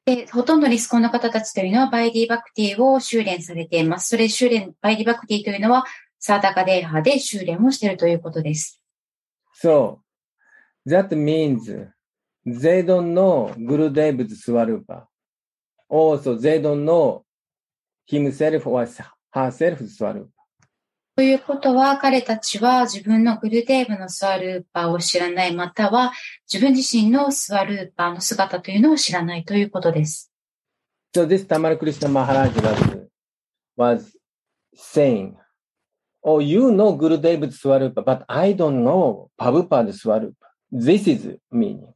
[0.05, 4.07] で、ほとんどイスコンの方たちというのはバイディバクティを修練されています。
[4.07, 5.83] それ修練、バイディバクティというのは
[6.19, 8.81] サータカデーハで修練をしているということです。
[9.61, 9.99] So
[10.85, 11.89] that means
[12.45, 15.07] they don't know Gurudev's Swarupa.
[15.89, 17.23] Also, they don't know
[18.05, 18.87] himself or
[19.31, 20.29] herself Swarupa.
[21.15, 26.13] ということは、彼たちは自分のグルデーブのスワルーパーを知らない、または
[26.51, 30.31] 自分自身のスワルーパーの姿というのを知らないということです。
[31.15, 33.07] So this Tamara Krishna Maharaj was,
[33.75, 34.17] was
[34.75, 35.35] saying,
[36.29, 40.33] Oh, you know Gurudev's Swarupa, but I don't know Prabhupada Swarupa.
[40.69, 41.93] This is meaning.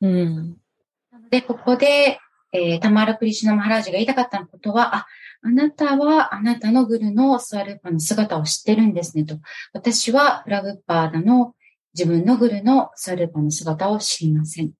[0.00, 0.56] うん。
[1.28, 2.18] で、ここで、
[2.50, 5.06] えータマーラ・クリシュナ・マハラージが言いたかったことは、あ、
[5.42, 9.38] あなたはあなたのグルのスワルーパの姿を知ってるんですねと。
[9.74, 11.54] 私はプラブッパーダの
[11.92, 14.70] 自分のグルのスワルーパの姿を知りません。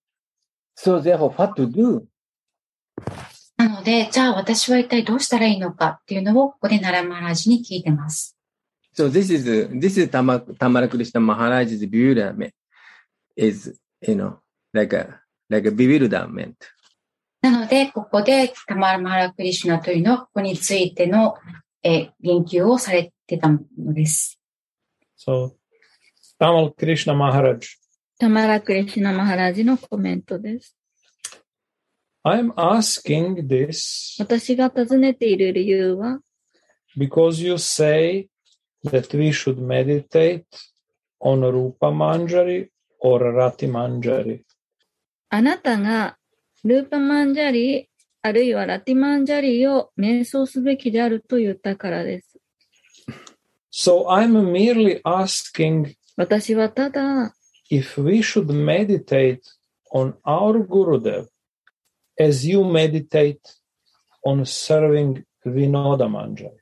[0.79, 2.05] So therefore, what to do?
[3.59, 8.38] なので、じゃあ私は一体どうしたらいいのかっていうのをここでナラマハラージに聞いてます。
[8.99, 12.53] So this is, this is Tama, Tamara Krishna Maharaj's bewilderment
[13.37, 14.41] is, you know,
[14.75, 16.57] like a, like a bewilderment.
[17.41, 21.37] なので、ここでタマーラ・マハラ・クリシュナというのはここについての、
[21.85, 23.61] えー言及をされてたの
[23.95, 24.41] です。
[25.17, 25.53] So,
[26.41, 27.61] Tamal Krishna Maharaj,
[28.19, 30.77] タマラ・クリシュナ・マハラジのコメントです。
[32.25, 36.19] I'm asking this 私が尋ねている理由は、
[36.97, 38.29] because you say
[38.85, 40.47] that we should meditate
[41.21, 42.69] on Rupa Manjari
[43.01, 44.45] or Rati Manjari.
[45.31, 46.17] あなたが
[46.65, 47.87] ルーパマンジャリー、
[48.23, 52.39] あるいはラティマンジャリーを瞑想すべきであると言ったからです。
[53.71, 57.33] So I'm merely asking 私はただ、
[57.71, 59.41] if we should meditate
[59.93, 61.29] on our Gurudev
[62.19, 63.39] as you meditate
[64.25, 66.58] on serving Vinoda Manjari.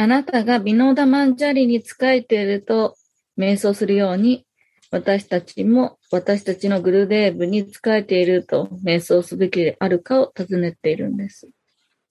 [0.00, 2.96] あなたがビノーダマンジャリに仕えていると
[3.36, 4.46] 瞑想するように、
[4.90, 11.46] 私たちも私たちのグルデーブに仕えていると瞑想すべきであるかを尋ねているんです。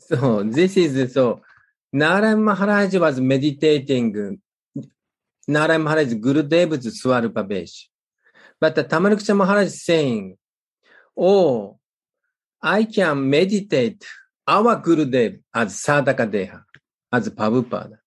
[0.07, 1.41] So this is so
[1.91, 4.37] Narayan Maharaj was meditating
[5.47, 7.89] Narayan Maharaj Gurudev's Swarupa Besh.
[8.61, 10.37] But Tamaruksha Maharaj is saying,
[11.17, 11.79] Oh,
[12.61, 14.05] I can meditate
[14.47, 16.63] our Gurudev as Sadaka Deha,
[17.11, 17.98] as Prabhupada.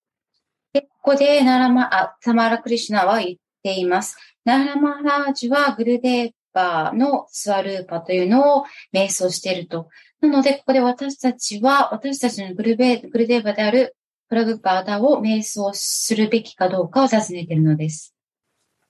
[0.73, 4.17] で、ここでナラマ、あ、サマーラ・クリシュナは言っています。
[4.45, 9.89] ナラマハラージはグルデーバーのスワルーパというのを瞑想していると。
[10.21, 13.97] なので、ここで私たちは、私たちのグルベグルデーバーである
[14.29, 18.15] プラグパーダを瞑想するべきかどうかを尋ねているのです。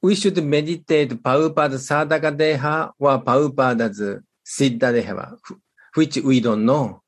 [0.03, 5.37] We should meditate Prabhupada's Sadhaka Deha or Prabhupada's Siddha Deha,
[5.97, 7.02] which we don't know.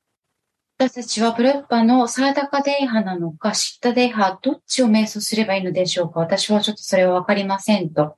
[0.77, 6.19] 私たちはプラグパのサーダカデーハなのか、シッタデーハ、どっちを瞑想すればいいのでしょうか？
[6.19, 8.17] 私はちょっとそれはわかりませんと。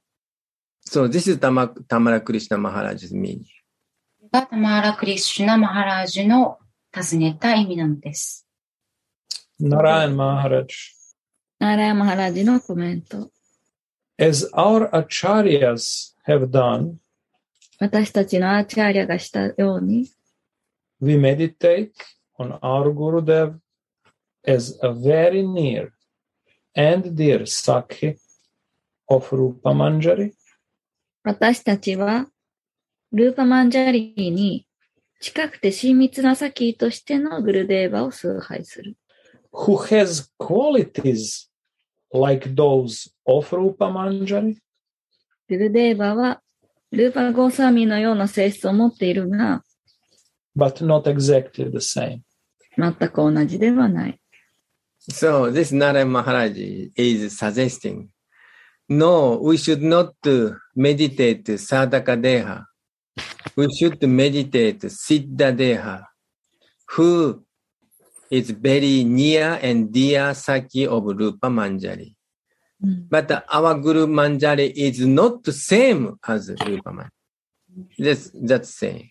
[0.89, 3.43] So this is Tama- Tamara Krishna Maharaj's meaning.
[4.31, 6.57] がタマーラ・クリシュナ・マハラージュの
[6.91, 8.47] 尋ねた意味なのです。
[9.61, 10.65] Narayan Maharaj.
[11.59, 13.31] ナーラヤマハラジのコメント。
[14.17, 16.95] As our acharyas have done,
[17.79, 20.09] 私たちのアーチャーリアがしたように、
[20.99, 21.91] we meditate
[22.37, 23.59] on our Gurudev
[24.45, 25.91] as a very near
[26.75, 28.17] and dear Sakhi
[29.09, 30.33] of Rupa Manjari,
[31.23, 32.27] 私たちは、
[33.11, 34.65] ルーパマンジャリーに
[35.19, 38.95] 近くて親密なサキーとしてのグルデーバを崇拝する。
[39.51, 41.49] who has qualities
[42.13, 44.55] like those of Rupa Manjari,
[45.49, 46.41] グルデーバは、
[46.91, 49.63] ルーパゴーサーミーのような性質を持っているが、
[50.55, 52.21] but not exactly the same.
[52.77, 54.19] 全く同じではない。
[55.09, 56.57] So this Narayan Maharaj
[56.95, 58.09] is suggesting,
[58.89, 60.13] no, we should not
[60.75, 62.65] meditate sadhaka deha.
[63.55, 66.03] We should meditate siddha deha,
[66.89, 67.43] who
[68.29, 72.13] is very near and dear Saki of Rupa Manjari.
[72.83, 77.09] うん、But our Guru Manjari is not same as Rupa Manjari.
[77.97, 79.09] That's, that's saying.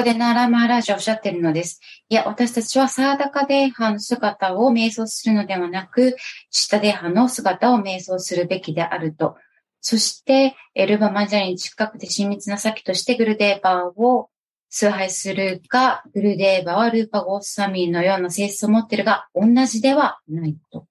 [0.00, 1.78] ここでナーラマハラージはおっしゃっているのです。
[2.08, 6.16] いや、私たちはサーダカデーハの姿を瞑想するのではなく、
[6.48, 9.36] シッタデーハの姿を瞑想するべきであると。
[9.82, 14.30] そして、エルバマンジャリに近くて親密な先としてグルデーバーを
[14.70, 20.86] 崇拝するか、グルデーバーはルーパゴースサミーのような性質を持っているが、同じではないと。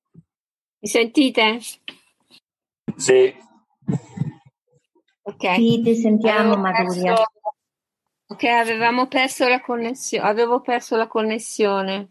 [0.86, 1.60] Sentite?
[2.99, 3.34] Sì,
[5.30, 5.56] Ok.
[5.56, 7.15] Sì, ti sentiamo, Maduria.
[8.28, 10.27] perso- Ok, avevamo perso la connessione.
[10.27, 12.09] Avevo perso la connessione.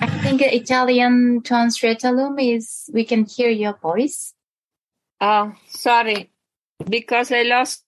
[0.00, 4.34] I think Italian translator room is, we can hear your voice.
[5.20, 6.30] Oh, sorry.
[6.88, 7.84] Because I lost.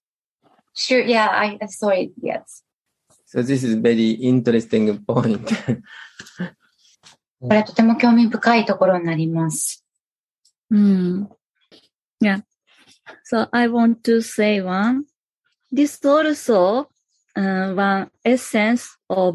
[0.74, 2.62] Sure, yeah, I, I saw it, yes.
[3.26, 5.48] So this is very interesting point.
[7.40, 9.84] これはとても興味深いところになります。
[10.70, 11.28] うん。
[12.20, 12.42] Yeah.
[13.24, 15.04] So I want to say one.
[15.72, 16.88] This also
[17.35, 18.97] uh, one essence。
[19.07, 19.33] こ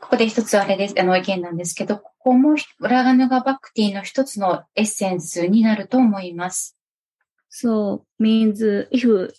[0.00, 6.76] こで一つあれです、あの意見なんですけど、ここもラガヌガバクティの一つのエッセンスになると思います。
[7.48, 9.32] そう means if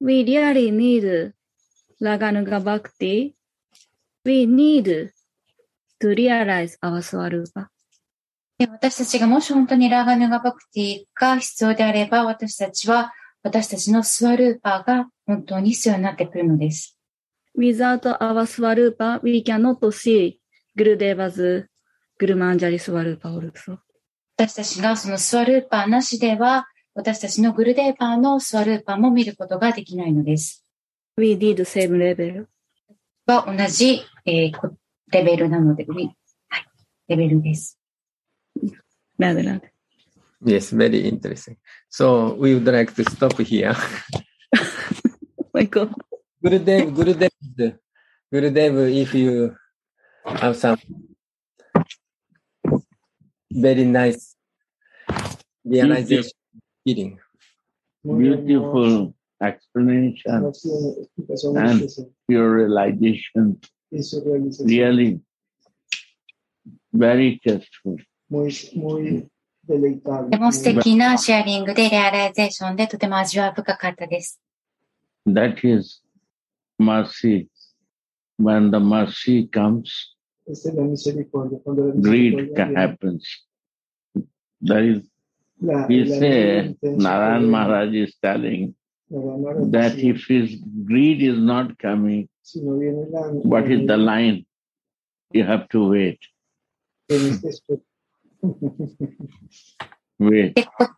[0.00, 1.32] we really need
[2.00, 3.32] ラガヌガバクティ
[4.24, 5.10] we need
[6.00, 7.68] to realize our s w a r u p a
[8.66, 13.12] で私たちがもし本当にラガヌガバクティが必要であれば、私たちは
[13.42, 16.96] 私たちのスワルーパーが本当に必要になってくるのです。
[17.58, 20.38] Without our Swarupa, we cannot see
[20.78, 21.66] Gurudeva's
[22.20, 23.78] Gurumanjari Swarupa also.
[24.36, 30.64] 私たちがそのスワルーパーなしでは、私たちのグルデーパーのスワルーパーも見ることができないのです。
[31.16, 32.46] We need same level.
[33.26, 34.76] は同じ、えーこ
[35.10, 36.16] レベルなので、はい、
[37.08, 37.81] レベルです。
[39.22, 39.60] Rather
[40.44, 41.56] yes, very interesting.
[41.88, 43.76] So we would like to stop here.
[45.54, 45.94] My God.
[46.44, 47.78] Gurudev, Gurudev,
[48.32, 48.72] Gurudev,
[49.02, 49.54] if you
[50.24, 50.78] have some
[53.52, 54.34] very nice
[55.64, 56.32] realization
[56.82, 57.18] feeling.
[58.04, 60.52] beautiful explanation
[61.44, 61.88] and
[62.28, 63.60] pure realization.
[64.64, 65.20] Really
[66.92, 67.96] very tasteful
[68.31, 68.37] と
[70.29, 74.39] ても素敵なシェアリングで、レアライゼーションでとても味わい深かったです。
[75.25, 76.01] That is
[76.79, 77.47] mercy.
[78.39, 80.15] When the mercy comes,
[80.47, 81.59] Esta es la misericordia.
[81.63, 83.45] Cuando la greed misericordia ca- viene, happens.
[84.61, 85.03] That is,
[85.61, 88.75] la- he la said, intención Naran de- Maharaj is telling
[89.09, 93.69] la ganaron, that si- if his greed is not coming, si no viene la- what
[93.69, 94.45] is the line?
[95.33, 96.19] You have to wait.
[100.54, 100.88] で、こ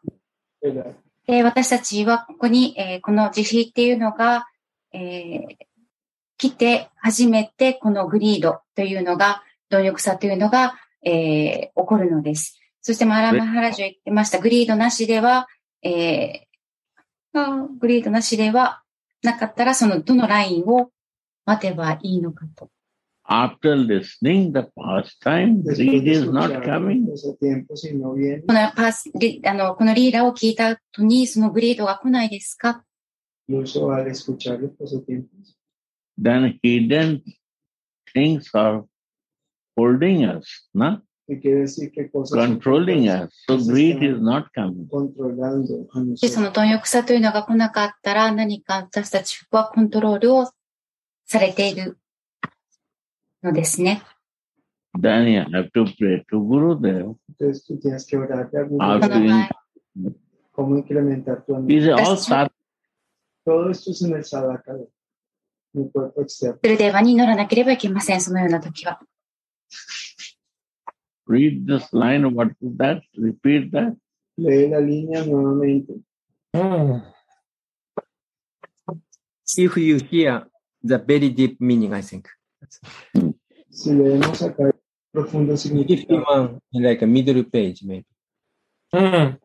[1.27, 4.47] で私たちはここに、えーこの慈悲っていうのが、
[4.93, 5.57] えー
[6.37, 12.59] 来て初めてこのグリードというのが、貪欲さというのが、えー起こるのです。
[12.83, 15.49] そしてマーラマハラジュ言ってました、グリードなしでは、
[15.83, 18.83] えーグリードなしでは
[19.23, 20.91] なかったら、そのどのラインを
[21.47, 22.71] 待てばいいのかと。
[23.27, 27.07] After listening the past time, Después greed de is not coming.
[28.47, 32.85] このパスリあのこのリーダーを聞いた後に、そのグリードが来ないですか
[36.17, 37.23] Then hidden
[38.15, 38.85] things are
[39.77, 40.69] holding us,
[42.13, 43.31] cosas controlling us.
[43.49, 44.87] So greed is not coming.
[46.17, 50.51] そ.の貪欲さというのが来なかったら、何か私たちはコントロールを
[51.27, 51.99] されている
[53.45, 54.03] のですね。
[54.99, 57.17] Then you have to pray to Gurudev.
[57.29, 59.49] Entonces tú tienes que orarle a Guru After Bueno,
[59.97, 60.17] in-
[60.53, 61.97] cómo incrementar tu These ánimo.
[61.99, 62.51] are all sadhana.
[63.45, 64.89] Todo esto es en el sadhaka de
[65.75, 66.59] mi cuerpo externo.
[66.63, 69.01] ブルデーバに乗らなければいけません、そのような時は。
[71.29, 72.25] Read this line.
[72.35, 73.03] What is that?
[73.19, 73.97] Repeat that.
[74.37, 75.95] Lee la línea nuevamente.
[76.53, 77.03] Mm.
[79.57, 80.47] If you hear
[80.83, 82.29] the very deep meaning, I think.
[83.86, 84.74] leemos acá el
[85.12, 88.06] profundo If significado, one like a middle page, maybe.
[88.94, 89.38] Mm.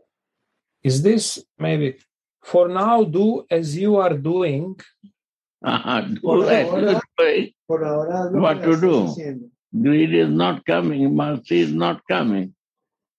[0.82, 1.96] Is this maybe
[2.42, 4.76] for now do as you are doing?
[5.62, 6.66] Ah, do Por that.
[6.68, 7.56] ahora- Wait.
[7.66, 9.04] por ahora haz lo What que to estás do?
[9.06, 9.46] haciendo.
[9.72, 11.08] Greed is not coming.
[11.14, 12.52] Mercy is not coming.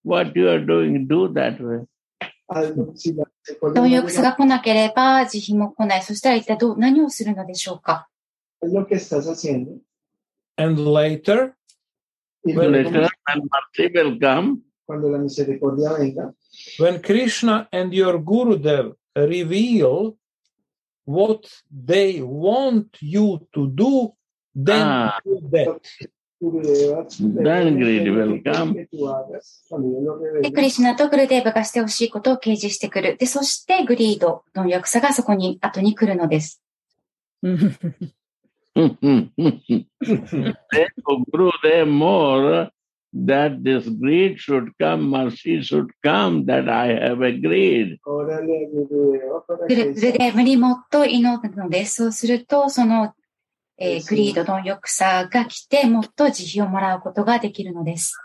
[0.04, 1.86] What you are doing, do that way.
[2.48, 2.96] Hazlo.
[2.96, 6.04] Si la misericordia 貪 no 欲さ llega, が来なければ慈悲も来ない。
[6.04, 8.08] そしたら一体どう、何をするのでしょうか
[8.62, 9.80] haz lo que estás haciendo.
[10.61, 11.57] And later,
[12.45, 16.35] Y luego, Later, when mercy will come, cuando la misericordia venga,
[16.79, 20.17] when Krishna and your Gurudev reveal
[21.07, 24.13] what they want you to do,
[24.55, 25.21] then Ah.
[25.25, 25.81] do that.
[26.43, 27.07] Gurudeva,
[27.43, 28.75] Then greed will come.
[30.43, 33.17] で、クリシュナとグルデーバがしてほしいことを掲示してくる。
[33.19, 36.63] で、そしてグリード、貪欲さがそこに、後に来るのです。
[40.73, 42.71] Therefore, Guru, they more
[43.13, 47.99] that this greed should come, mercy should come, that I have agreed.
[49.69, 51.97] グルデーバにもっと祈るのです。
[51.97, 53.15] そうすると、その、
[53.79, 58.17] えーグリード、貪欲さが来て、もっと慈悲をもらうことができるのです。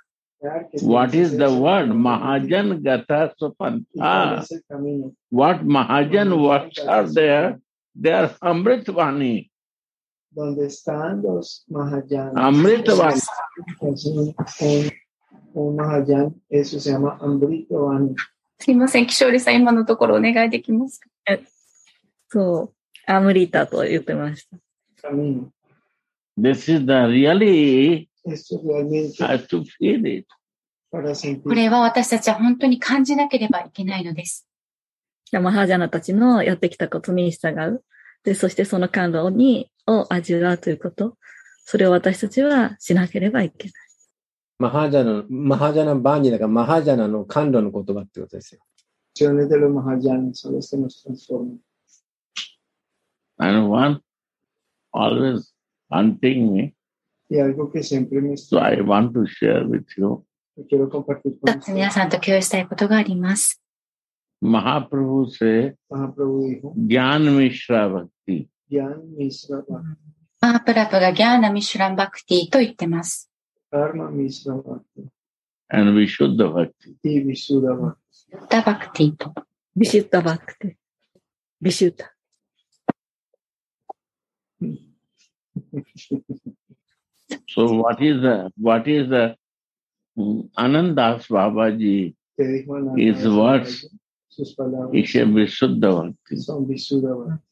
[0.83, 1.89] What is the word?
[1.91, 4.45] Mahajan Gata Supanta.
[5.31, 7.59] What Mahajan works are there?
[7.95, 9.49] They are Amritvani.
[10.35, 12.33] Donde están los Mahayanas.
[12.35, 13.13] Amritvani.
[13.93, 14.91] Es un, un,
[15.53, 18.15] un Mahayan, eso se llama Amritavani.
[18.57, 21.07] すいません、キショーリさん、今のところお願いできますか
[22.29, 24.47] そう、アムリタと言ってまし
[25.01, 25.09] た。
[25.09, 25.49] Camino.
[26.37, 30.27] This is the really Esto realmente has to feel it.
[31.43, 34.47] これは私たちは本当に感じなければいけないのです。
[35.33, 37.83] マハージャナたちのやってきたことに従う。
[38.25, 41.17] で、そしてその感動に、を味わうということ。
[41.63, 43.73] それを私たちはしなければいけない。
[44.57, 48.61] マハジャナ、マハジャナバーニーだから、マハジャナの感動の言葉ってことですよ。
[53.37, 54.01] And one
[54.93, 55.51] always
[55.91, 56.73] hunting me.
[57.29, 60.23] So I want to share with you.
[61.67, 63.64] 皆さんと共有したいことがあります。
[64.45, 68.47] Mahaprabhu say, Mahaprabhu dijo, Gyan Mishra Bhakti.
[68.71, 69.97] Gyan Misra Bhakti,
[70.41, 73.31] マープラプがギャーナ・ミシュラン・バクティと言ってます。
[73.71, 75.09] Karma Misra Bhakti,
[75.71, 76.95] and Vishuddha Bhakti.
[77.03, 77.97] y Visuddha Bhakti.
[78.31, 79.33] ブッダ・バクティと。
[79.75, 80.77] ビシュッタバックテ。
[81.61, 82.13] ビシュッタ。
[87.47, 89.35] So what is the what is the
[90.17, 93.89] mm, Anandas Babaji Que dijo Ananda, His words.
[94.35, 95.13] Sus palabras is
[95.79, 96.37] Bhakti.
[96.37, 97.43] son Visuddha Bhakti.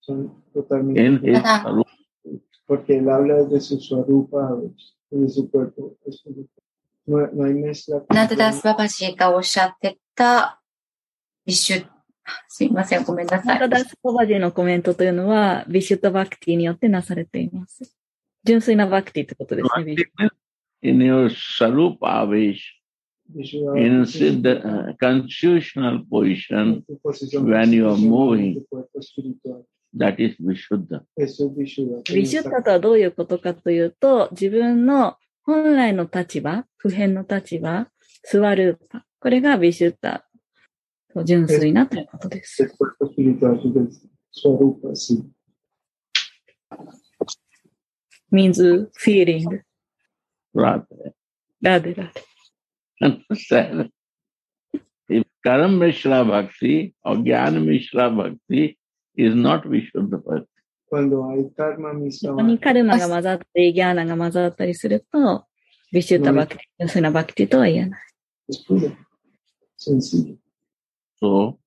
[0.00, 1.82] Son totalmente In his Ah.
[2.66, 4.56] Porque él habla desde su swarupa,
[5.10, 5.96] desde su cuerpo.
[7.06, 8.04] No, no hay mezcla.
[8.08, 10.62] ナンダダス・ババジーがおっしゃってた、
[11.44, 11.86] ビシュ、
[12.48, 13.58] すいません、ごめんなさい。
[13.58, 17.94] ただ、スコバジーのコメントというのは、ビシュッタバクティによってなされています。
[18.44, 19.96] 純粋なバクティってことですね。
[20.82, 22.81] in your Sarup Avesh, Visuddha
[23.34, 26.84] in Siddha, uh, constitutional position,
[27.44, 28.64] when you are moving.
[29.94, 31.02] that is Vishuddha.
[32.14, 37.88] ビシュッタとはどういうことかというと、自分の本来の立場、普遍の立場、
[38.30, 38.78] 座る。
[39.20, 40.26] これがビシュッタ。
[41.24, 42.66] 純粋なということです。
[48.32, 49.62] Means feeling.
[51.60, 52.31] ラデラデ。
[53.02, 53.90] Understand?
[55.08, 58.78] If Karam Mishra Bhakti or Gyan Mishra Bhakti
[59.16, 60.48] is not Vishuddha Bhakti.
[62.10, 65.46] そこにカルマが混ざったり、ギャーナが混ざったりすると、
[65.90, 68.00] ビシュッタバクティ、純粋なバクティとは言えない。
[69.82, 70.36] sencillo.
[71.20, 71.58] So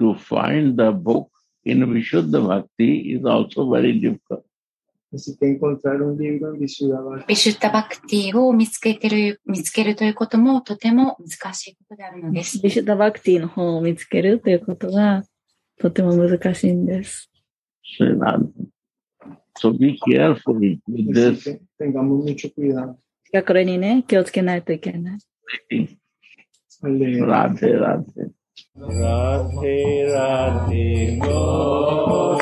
[0.00, 1.30] to find the book
[1.64, 4.45] in Vishuddha Bhakti is also very difficult.
[5.12, 5.36] ビシュ
[7.54, 12.60] ッタ・バクティを見つけてる、見つけるということもとても難しいことであるのです。
[12.60, 15.22] ビシュッタバクティの本を見つけるということが
[15.80, 17.30] とても難しいんです。
[19.58, 20.80] So be careful with
[21.14, 22.96] this que tengamos mucho cuidado
[23.32, 25.18] がこれにね、気をつけないといけない。
[25.70, 25.96] thing.
[26.82, 27.26] al leer.
[27.26, 28.30] Radhe, Radhe.
[28.76, 32.38] Radhe Radhe Go